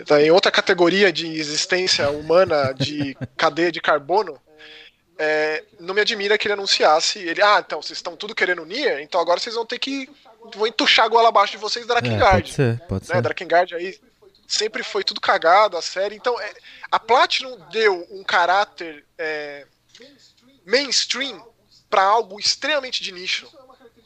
Tá 0.06 0.22
em 0.22 0.32
outra 0.32 0.50
categoria 0.50 1.12
de 1.12 1.28
existência 1.28 2.10
humana 2.10 2.74
de 2.74 3.16
cadeia 3.36 3.70
de 3.70 3.82
carbono. 3.82 4.40
É, 5.20 5.66
não 5.82 5.94
me 5.94 6.00
admira 6.00 6.38
que 6.38 6.48
ele 6.48 6.54
anunciasse 6.54 7.20
ele, 7.20 7.44
ah, 7.44 7.62
então 7.64 7.82
vocês 7.82 7.98
estão 7.98 8.16
tudo 8.16 8.34
querendo 8.34 8.66
Nier, 8.66 9.02
então 9.02 9.20
agora 9.22 9.40
vocês 9.40 9.54
vão 9.54 9.66
ter 9.66 9.78
que 9.78 10.10
vou 10.56 10.68
entuchar 10.68 11.06
a 11.06 11.10
goela 11.10 11.30
abaixo 11.30 11.54
de 11.54 11.58
vocês 11.58 11.86
Drakengard. 11.86 12.26
É, 12.26 12.42
pode 12.42 12.54
ser, 12.54 12.80
pode 12.88 13.10
né? 13.10 13.16
ser. 13.16 13.22
Drakengard 13.22 13.76
aí 13.76 14.00
sempre 14.48 14.84
foi 14.84 15.04
tudo 15.04 15.22
cagado, 15.22 15.78
a 15.78 15.82
série. 15.82 16.16
Então, 16.16 16.40
é, 16.40 16.54
a 16.92 17.00
Platinum 17.00 17.58
deu 17.72 18.06
um 18.12 18.24
caráter 18.24 19.06
é, 19.18 19.66
mainstream 20.66 21.42
para 21.90 22.04
algo 22.04 22.40
extremamente 22.40 23.02
de 23.02 23.12
nicho. 23.12 23.48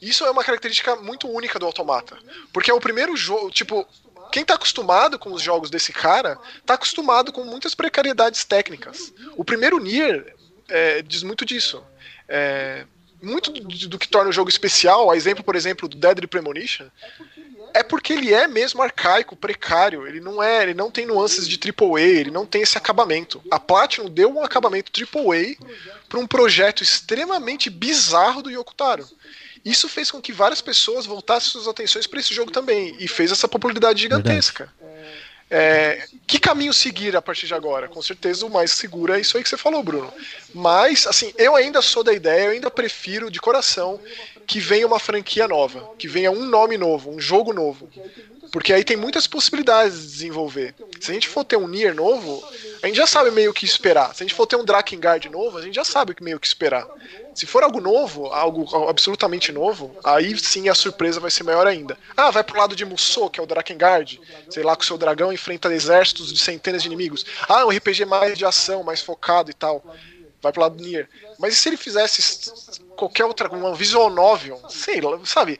Isso 0.00 0.24
é 0.24 0.30
uma 0.30 0.44
característica 0.44 0.94
muito 0.96 1.28
única 1.28 1.58
do 1.58 1.66
Automata. 1.66 2.16
Porque 2.52 2.70
é 2.70 2.74
o 2.74 2.80
primeiro 2.80 3.16
jogo, 3.16 3.50
tipo, 3.50 3.86
quem 4.30 4.44
tá 4.44 4.54
acostumado 4.54 5.18
com 5.18 5.32
os 5.32 5.42
jogos 5.42 5.70
desse 5.70 5.92
cara, 5.92 6.38
tá 6.64 6.74
acostumado 6.74 7.32
com 7.32 7.44
muitas 7.44 7.74
precariedades 7.74 8.44
técnicas. 8.44 9.12
O 9.36 9.44
primeiro 9.44 9.78
Nier 9.78 10.34
é, 10.68 11.02
diz 11.02 11.22
muito 11.22 11.44
disso. 11.44 11.82
É, 12.28 12.86
muito 13.22 13.50
do, 13.50 13.88
do, 13.88 13.98
que 13.98 14.08
torna 14.08 14.30
o 14.30 14.32
jogo 14.32 14.48
especial, 14.48 15.10
a 15.10 15.16
exemplo, 15.16 15.42
por 15.42 15.56
exemplo, 15.56 15.88
do 15.88 15.96
Deadly 15.96 16.26
Premonition, 16.26 16.86
é 17.74 17.82
porque 17.82 18.12
ele 18.12 18.32
é 18.32 18.46
mesmo 18.46 18.82
arcaico, 18.82 19.36
precário. 19.36 20.06
Ele 20.06 20.20
não 20.20 20.42
é, 20.42 20.62
ele 20.62 20.74
não 20.74 20.90
tem 20.90 21.04
nuances 21.04 21.46
de 21.46 21.58
AAA, 21.58 22.00
ele 22.00 22.30
não 22.30 22.46
tem 22.46 22.62
esse 22.62 22.78
acabamento. 22.78 23.42
A 23.50 23.60
Platinum 23.60 24.08
deu 24.08 24.32
um 24.32 24.42
acabamento 24.42 24.90
AAA 24.90 25.56
para 26.08 26.18
um 26.18 26.26
projeto 26.26 26.82
extremamente 26.82 27.68
bizarro 27.68 28.42
do 28.42 28.50
Yokotaro. 28.50 29.06
Isso 29.64 29.88
fez 29.88 30.10
com 30.10 30.22
que 30.22 30.32
várias 30.32 30.62
pessoas 30.62 31.04
voltassem 31.04 31.50
suas 31.50 31.68
atenções 31.68 32.06
para 32.06 32.20
esse 32.20 32.32
jogo 32.32 32.50
também 32.50 32.96
e 32.98 33.08
fez 33.08 33.32
essa 33.32 33.48
popularidade 33.48 34.00
gigantesca. 34.00 34.72
Verdade. 34.78 34.95
É, 35.48 36.04
que 36.26 36.40
caminho 36.40 36.72
seguir 36.72 37.16
a 37.16 37.22
partir 37.22 37.46
de 37.46 37.54
agora? 37.54 37.88
Com 37.88 38.02
certeza 38.02 38.44
o 38.44 38.50
mais 38.50 38.72
seguro 38.72 39.12
é 39.12 39.20
isso 39.20 39.36
aí 39.36 39.42
que 39.42 39.48
você 39.48 39.56
falou, 39.56 39.82
Bruno. 39.82 40.12
Mas, 40.52 41.06
assim, 41.06 41.32
eu 41.38 41.54
ainda 41.54 41.80
sou 41.80 42.02
da 42.02 42.12
ideia, 42.12 42.46
eu 42.46 42.50
ainda 42.50 42.70
prefiro 42.70 43.30
de 43.30 43.40
coração 43.40 44.00
que 44.46 44.60
venha 44.60 44.86
uma 44.86 44.98
franquia 44.98 45.48
nova, 45.48 45.90
que 45.98 46.06
venha 46.06 46.30
um 46.30 46.46
nome 46.46 46.78
novo, 46.78 47.10
um 47.10 47.18
jogo 47.18 47.52
novo. 47.52 47.88
Porque 48.52 48.72
aí 48.72 48.84
tem 48.84 48.96
muitas 48.96 49.26
possibilidades 49.26 50.00
de 50.00 50.12
desenvolver. 50.12 50.74
Se 51.00 51.10
a 51.10 51.14
gente 51.14 51.28
for 51.28 51.44
ter 51.44 51.56
um 51.56 51.66
Nier 51.66 51.94
novo, 51.94 52.42
a 52.82 52.86
gente 52.86 52.96
já 52.96 53.06
sabe 53.06 53.30
meio 53.30 53.52
que 53.52 53.64
esperar. 53.64 54.14
Se 54.14 54.22
a 54.22 54.26
gente 54.26 54.34
for 54.34 54.46
ter 54.46 54.56
um 54.56 54.64
Drakengard 54.64 55.28
novo, 55.28 55.58
a 55.58 55.62
gente 55.62 55.74
já 55.74 55.84
sabe 55.84 56.14
meio 56.20 56.38
que 56.38 56.46
esperar. 56.46 56.86
Se 57.34 57.44
for 57.44 57.62
algo 57.62 57.80
novo, 57.80 58.26
algo 58.26 58.88
absolutamente 58.88 59.52
novo, 59.52 59.94
aí 60.02 60.38
sim 60.38 60.68
a 60.68 60.74
surpresa 60.74 61.20
vai 61.20 61.30
ser 61.30 61.42
maior 61.42 61.66
ainda. 61.66 61.98
Ah, 62.16 62.30
vai 62.30 62.44
pro 62.44 62.58
lado 62.58 62.76
de 62.76 62.84
Musou, 62.84 63.28
que 63.28 63.40
é 63.40 63.42
o 63.42 63.46
Drakengard. 63.46 64.20
Sei 64.48 64.62
lá, 64.62 64.76
com 64.76 64.84
seu 64.84 64.96
dragão 64.96 65.32
enfrenta 65.32 65.72
exércitos 65.74 66.32
de 66.32 66.38
centenas 66.38 66.82
de 66.82 66.88
inimigos. 66.88 67.26
Ah, 67.48 67.66
um 67.66 67.70
RPG 67.70 68.04
mais 68.04 68.38
de 68.38 68.46
ação, 68.46 68.82
mais 68.82 69.02
focado 69.02 69.50
e 69.50 69.54
tal. 69.54 69.84
Vai 70.42 70.52
pro 70.52 70.62
lado 70.62 70.76
do 70.76 70.82
Nier. 70.82 71.08
Mas 71.38 71.54
e 71.54 71.56
se 71.56 71.68
ele 71.68 71.76
fizesse 71.76 72.50
qualquer 72.96 73.24
outra, 73.24 73.48
uma 73.48 73.74
visual 73.74 74.10
novel, 74.10 74.62
sei 74.68 75.00
lá, 75.00 75.18
sabe? 75.24 75.58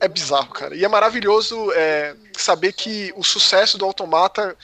é 0.00 0.08
bizarro, 0.08 0.48
cara. 0.48 0.74
E 0.74 0.84
é 0.84 0.88
maravilhoso 0.88 1.72
é, 1.72 2.14
saber 2.36 2.72
que 2.72 3.12
o 3.16 3.24
sucesso 3.24 3.78
do 3.78 3.84
Automata 3.84 4.56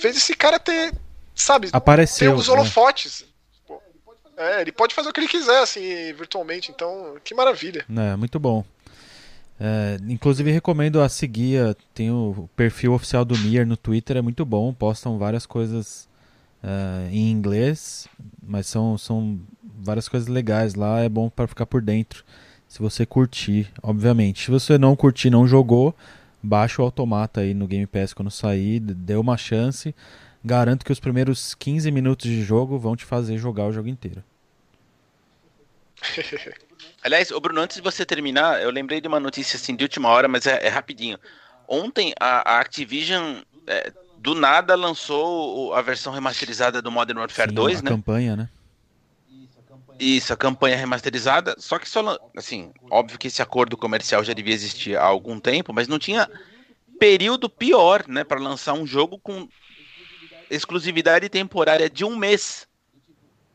fez 0.00 0.16
esse 0.16 0.34
cara 0.34 0.58
ter, 0.58 0.92
sabe, 1.34 1.68
Apareceu, 1.72 2.32
ter 2.32 2.38
os 2.38 2.48
holofotes. 2.48 3.24
Né? 3.68 3.76
É, 4.36 4.60
ele 4.60 4.72
pode 4.72 4.94
fazer 4.94 5.08
o 5.08 5.12
que 5.12 5.20
ele 5.20 5.28
quiser, 5.28 5.62
assim, 5.62 6.12
virtualmente. 6.12 6.70
Então, 6.70 7.16
que 7.24 7.34
maravilha. 7.34 7.84
É, 7.88 8.16
muito 8.16 8.38
bom. 8.38 8.64
É, 9.60 9.98
inclusive 10.08 10.52
recomendo 10.52 11.00
a 11.00 11.08
seguir, 11.08 11.76
tem 11.92 12.10
o 12.12 12.48
perfil 12.54 12.92
oficial 12.92 13.24
do 13.24 13.36
Nier 13.36 13.66
no 13.66 13.76
Twitter, 13.76 14.16
é 14.16 14.22
muito 14.22 14.44
bom, 14.44 14.72
postam 14.72 15.18
várias 15.18 15.44
coisas 15.44 16.07
é, 16.62 17.08
em 17.10 17.30
inglês, 17.30 18.08
mas 18.42 18.66
são, 18.66 18.96
são 18.98 19.40
várias 19.62 20.08
coisas 20.08 20.28
legais 20.28 20.74
lá, 20.74 21.00
é 21.00 21.08
bom 21.08 21.28
para 21.28 21.46
ficar 21.46 21.66
por 21.66 21.80
dentro 21.80 22.24
se 22.68 22.80
você 22.80 23.06
curtir, 23.06 23.72
obviamente. 23.82 24.44
Se 24.44 24.50
você 24.50 24.76
não 24.76 24.94
curtir, 24.94 25.30
não 25.30 25.48
jogou, 25.48 25.96
baixa 26.42 26.82
o 26.82 26.84
Automata 26.84 27.40
aí 27.40 27.54
no 27.54 27.66
Game 27.66 27.86
Pass 27.86 28.12
quando 28.12 28.30
sair, 28.30 28.78
dê 28.78 29.14
uma 29.14 29.38
chance. 29.38 29.94
Garanto 30.44 30.84
que 30.84 30.92
os 30.92 31.00
primeiros 31.00 31.54
15 31.54 31.90
minutos 31.90 32.26
de 32.26 32.42
jogo 32.42 32.78
vão 32.78 32.94
te 32.94 33.04
fazer 33.04 33.38
jogar 33.38 33.66
o 33.66 33.72
jogo 33.72 33.88
inteiro. 33.88 34.22
Aliás, 37.02 37.30
o 37.30 37.40
Bruno, 37.40 37.60
antes 37.60 37.76
de 37.76 37.82
você 37.82 38.04
terminar, 38.04 38.62
eu 38.62 38.70
lembrei 38.70 39.00
de 39.00 39.08
uma 39.08 39.18
notícia 39.18 39.56
assim 39.56 39.74
de 39.74 39.84
última 39.84 40.08
hora, 40.10 40.28
mas 40.28 40.46
é, 40.46 40.66
é 40.66 40.68
rapidinho. 40.68 41.18
Ontem 41.66 42.12
a, 42.20 42.56
a 42.56 42.60
Activision 42.60 43.40
é, 43.66 43.92
do 44.18 44.34
nada 44.34 44.74
lançou 44.74 45.72
a 45.74 45.80
versão 45.80 46.12
remasterizada 46.12 46.82
do 46.82 46.90
Modern 46.90 47.18
Warfare 47.18 47.50
Sim, 47.50 47.54
2, 47.54 47.78
a 47.78 47.82
né? 47.82 47.90
campanha, 47.90 48.36
né? 48.36 48.48
Isso, 49.98 50.32
a 50.32 50.36
campanha 50.36 50.76
remasterizada. 50.76 51.56
Só 51.58 51.78
que 51.78 51.88
só, 51.88 52.18
assim, 52.36 52.72
óbvio 52.90 53.18
que 53.18 53.26
esse 53.26 53.42
acordo 53.42 53.76
comercial 53.76 54.22
já 54.22 54.32
devia 54.32 54.54
existir 54.54 54.96
há 54.96 55.04
algum 55.04 55.40
tempo, 55.40 55.72
mas 55.72 55.88
não 55.88 55.98
tinha 55.98 56.30
período 57.00 57.48
pior, 57.48 58.04
né, 58.06 58.24
para 58.24 58.40
lançar 58.40 58.74
um 58.74 58.86
jogo 58.86 59.18
com 59.18 59.48
exclusividade 60.50 61.28
temporária 61.28 61.90
de 61.90 62.04
um 62.04 62.16
mês. 62.16 62.66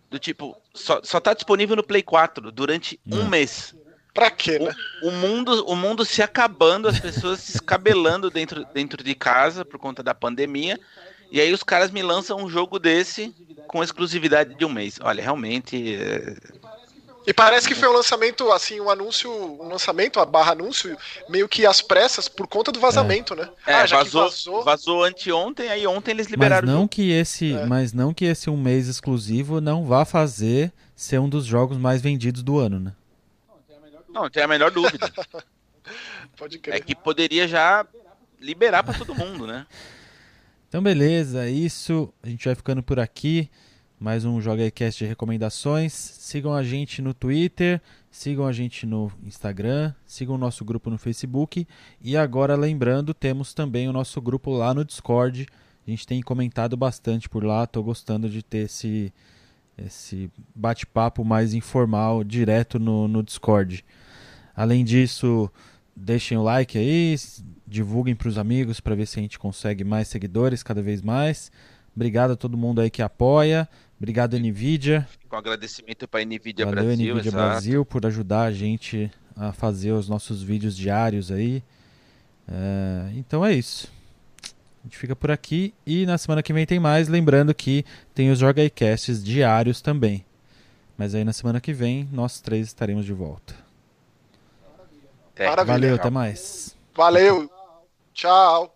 Do 0.10 0.20
tipo, 0.20 0.56
só, 0.74 1.02
só 1.04 1.20
tá 1.20 1.34
disponível 1.34 1.76
no 1.76 1.84
Play 1.84 2.04
4 2.04 2.52
durante 2.52 3.00
um 3.10 3.28
mês. 3.28 3.76
Pra 4.14 4.30
quê, 4.30 4.60
né? 4.60 4.72
O, 5.02 5.08
o 5.08 5.12
mundo, 5.12 5.66
o 5.66 5.76
mundo 5.76 6.06
se 6.06 6.22
acabando, 6.22 6.88
as 6.88 7.00
pessoas 7.00 7.40
se 7.40 7.54
escabelando 7.54 8.30
dentro, 8.30 8.66
dentro 8.74 9.04
de 9.04 9.16
casa 9.16 9.66
por 9.66 9.80
conta 9.80 10.04
da 10.04 10.14
pandemia. 10.14 10.80
E 11.32 11.42
aí 11.42 11.52
os 11.52 11.64
caras 11.64 11.90
me 11.90 12.04
lançam 12.04 12.38
um 12.38 12.48
jogo 12.48 12.78
desse 12.78 13.34
com 13.68 13.84
exclusividade 13.84 14.54
de 14.54 14.64
um 14.66 14.70
mês. 14.70 15.00
Olha, 15.02 15.24
realmente. 15.24 15.96
é, 15.96 16.36
E 17.26 17.34
parece 17.34 17.68
que 17.68 17.74
foi 17.74 17.88
um 17.90 17.94
lançamento, 17.94 18.52
assim, 18.52 18.80
um 18.80 18.90
anúncio, 18.90 19.32
um 19.32 19.68
lançamento, 19.70 20.20
a 20.20 20.26
barra 20.26 20.52
anúncio, 20.52 20.96
meio 21.28 21.48
que 21.50 21.66
às 21.66 21.82
pressas 21.82 22.28
por 22.28 22.46
conta 22.48 22.72
do 22.72 22.80
vazamento, 22.80 23.34
né? 23.34 23.50
É, 23.66 23.74
ah, 23.76 23.86
já 23.88 23.98
vazou, 24.04 24.26
que 24.26 24.30
vazou. 24.30 24.64
vazou 24.64 25.04
anteontem, 25.04 25.70
aí 25.70 25.88
ontem 25.88 26.12
eles 26.12 26.28
Mas 26.28 26.32
liberaram. 26.32 26.68
o 26.68 26.72
não 26.72 26.78
jogo. 26.82 26.90
que 26.90 27.10
esse, 27.12 27.54
É. 27.56 27.66
mas 27.66 27.94
não 27.94 28.14
que 28.14 28.26
esse 28.26 28.48
um 28.50 28.58
mês 28.58 28.88
exclusivo 28.88 29.60
não 29.60 29.86
vá 29.86 30.06
fazer 30.06 30.72
ser 30.96 31.20
um 31.20 31.28
dos 31.30 31.46
jogos 31.46 31.78
mais 31.78 32.00
vendidos 32.02 32.44
do 32.44 32.60
ano, 32.60 32.80
né? 32.80 32.92
Não, 34.14 34.30
tem 34.30 34.44
a 34.44 34.48
menor 34.48 34.72
dúvida. 34.72 35.12
Pode 36.38 36.58
é 36.58 36.60
crer. 36.60 36.86
que 36.86 36.96
poderia 36.96 37.48
já 37.48 37.86
liberar 38.40 38.84
pra 38.84 38.94
todo 38.94 39.16
mundo, 39.16 39.48
né? 39.48 39.66
Então 40.70 40.82
beleza, 40.82 41.46
é 41.46 41.50
isso. 41.50 42.14
A 42.22 42.30
gente 42.30 42.46
vai 42.46 42.56
ficando 42.56 42.84
por 42.84 43.00
aqui. 43.00 43.50
Mais 44.00 44.26
um 44.26 44.42
Joga 44.42 44.64
aí 44.64 44.72
Cast 44.72 45.04
de 45.04 45.08
recomendações. 45.08 45.94
Sigam 45.94 46.54
a 46.54 46.62
gente 46.62 47.02
no 47.02 47.14
Twitter, 47.14 47.82
sigam 48.12 48.46
a 48.46 48.52
gente 48.52 48.86
no 48.86 49.10
Instagram, 49.24 49.94
sigam 50.06 50.36
o 50.36 50.38
nosso 50.38 50.66
grupo 50.66 50.90
no 50.90 50.98
Facebook. 50.98 51.66
E 52.02 52.18
agora 52.18 52.56
lembrando, 52.56 53.14
temos 53.14 53.54
também 53.54 53.88
o 53.88 53.94
nosso 53.94 54.22
grupo 54.22 54.52
lá 54.52 54.74
no 54.74 54.84
Discord. 54.84 55.48
A 55.88 55.90
gente 55.90 56.06
tem 56.06 56.22
comentado 56.22 56.76
bastante 56.76 57.30
por 57.30 57.44
lá, 57.44 57.66
tô 57.66 57.82
gostando 57.82 58.30
de 58.30 58.44
ter 58.44 58.66
esse, 58.66 59.14
esse 59.78 60.30
bate-papo 60.54 61.24
mais 61.24 61.54
informal, 61.54 62.24
direto 62.24 62.78
no, 62.80 63.08
no 63.08 63.24
Discord. 63.24 63.86
Além 64.56 64.84
disso, 64.84 65.50
deixem 65.96 66.38
o 66.38 66.44
like 66.44 66.78
aí, 66.78 67.16
divulguem 67.68 68.16
para 68.16 68.28
os 68.28 68.38
amigos 68.38 68.80
para 68.80 68.96
ver 68.96 69.08
se 69.08 69.20
a 69.20 69.22
gente 69.22 69.40
consegue 69.40 69.84
mais 69.84 70.08
seguidores 70.08 70.62
cada 70.62 70.82
vez 70.82 71.02
mais. 71.02 71.52
Obrigado 71.96 72.32
a 72.32 72.36
todo 72.36 72.58
mundo 72.58 72.82
aí 72.82 72.90
que 72.90 73.02
apoia. 73.02 73.68
Obrigado, 73.98 74.38
Nvidia. 74.38 75.08
Com 75.30 75.36
agradecimento 75.36 76.08
pra 76.08 76.26
Nvidia 76.26 76.66
Valeu, 76.66 76.84
Brasil. 76.84 77.14
Nvidia 77.14 77.30
exato. 77.30 77.36
Brasil, 77.36 77.86
por 77.86 78.06
ajudar 78.06 78.44
a 78.44 78.52
gente 78.52 79.12
a 79.36 79.52
fazer 79.52 79.92
os 79.92 80.10
nossos 80.10 80.44
vídeos 80.44 80.76
diários 80.76 81.32
aí. 81.32 81.64
É, 82.48 83.12
então 83.16 83.46
é 83.46 83.54
isso. 83.54 83.92
A 84.44 84.86
gente 84.86 84.98
fica 84.98 85.16
por 85.16 85.32
aqui 85.32 85.74
e 85.86 86.06
na 86.06 86.18
semana 86.18 86.44
que 86.44 86.52
vem 86.52 86.66
tem 86.66 86.80
mais. 86.80 87.08
Lembrando 87.08 87.54
que 87.54 87.86
tem 88.14 88.30
os 88.32 88.40
Joga 88.40 88.62
aí 88.62 88.70
Casts 88.70 89.24
diários 89.24 89.82
também. 89.82 90.26
Mas 90.98 91.16
aí 91.16 91.24
na 91.24 91.32
semana 91.32 91.62
que 91.62 91.72
vem 91.72 92.08
nós 92.12 92.42
três 92.42 92.68
estaremos 92.68 93.06
de 93.06 93.14
volta. 93.14 93.63
Até. 95.34 95.48
Maravilha. 95.48 95.74
Valeu, 95.74 95.96
até 95.96 96.10
mais. 96.10 96.76
Valeu. 96.96 97.50
Tchau. 98.14 98.73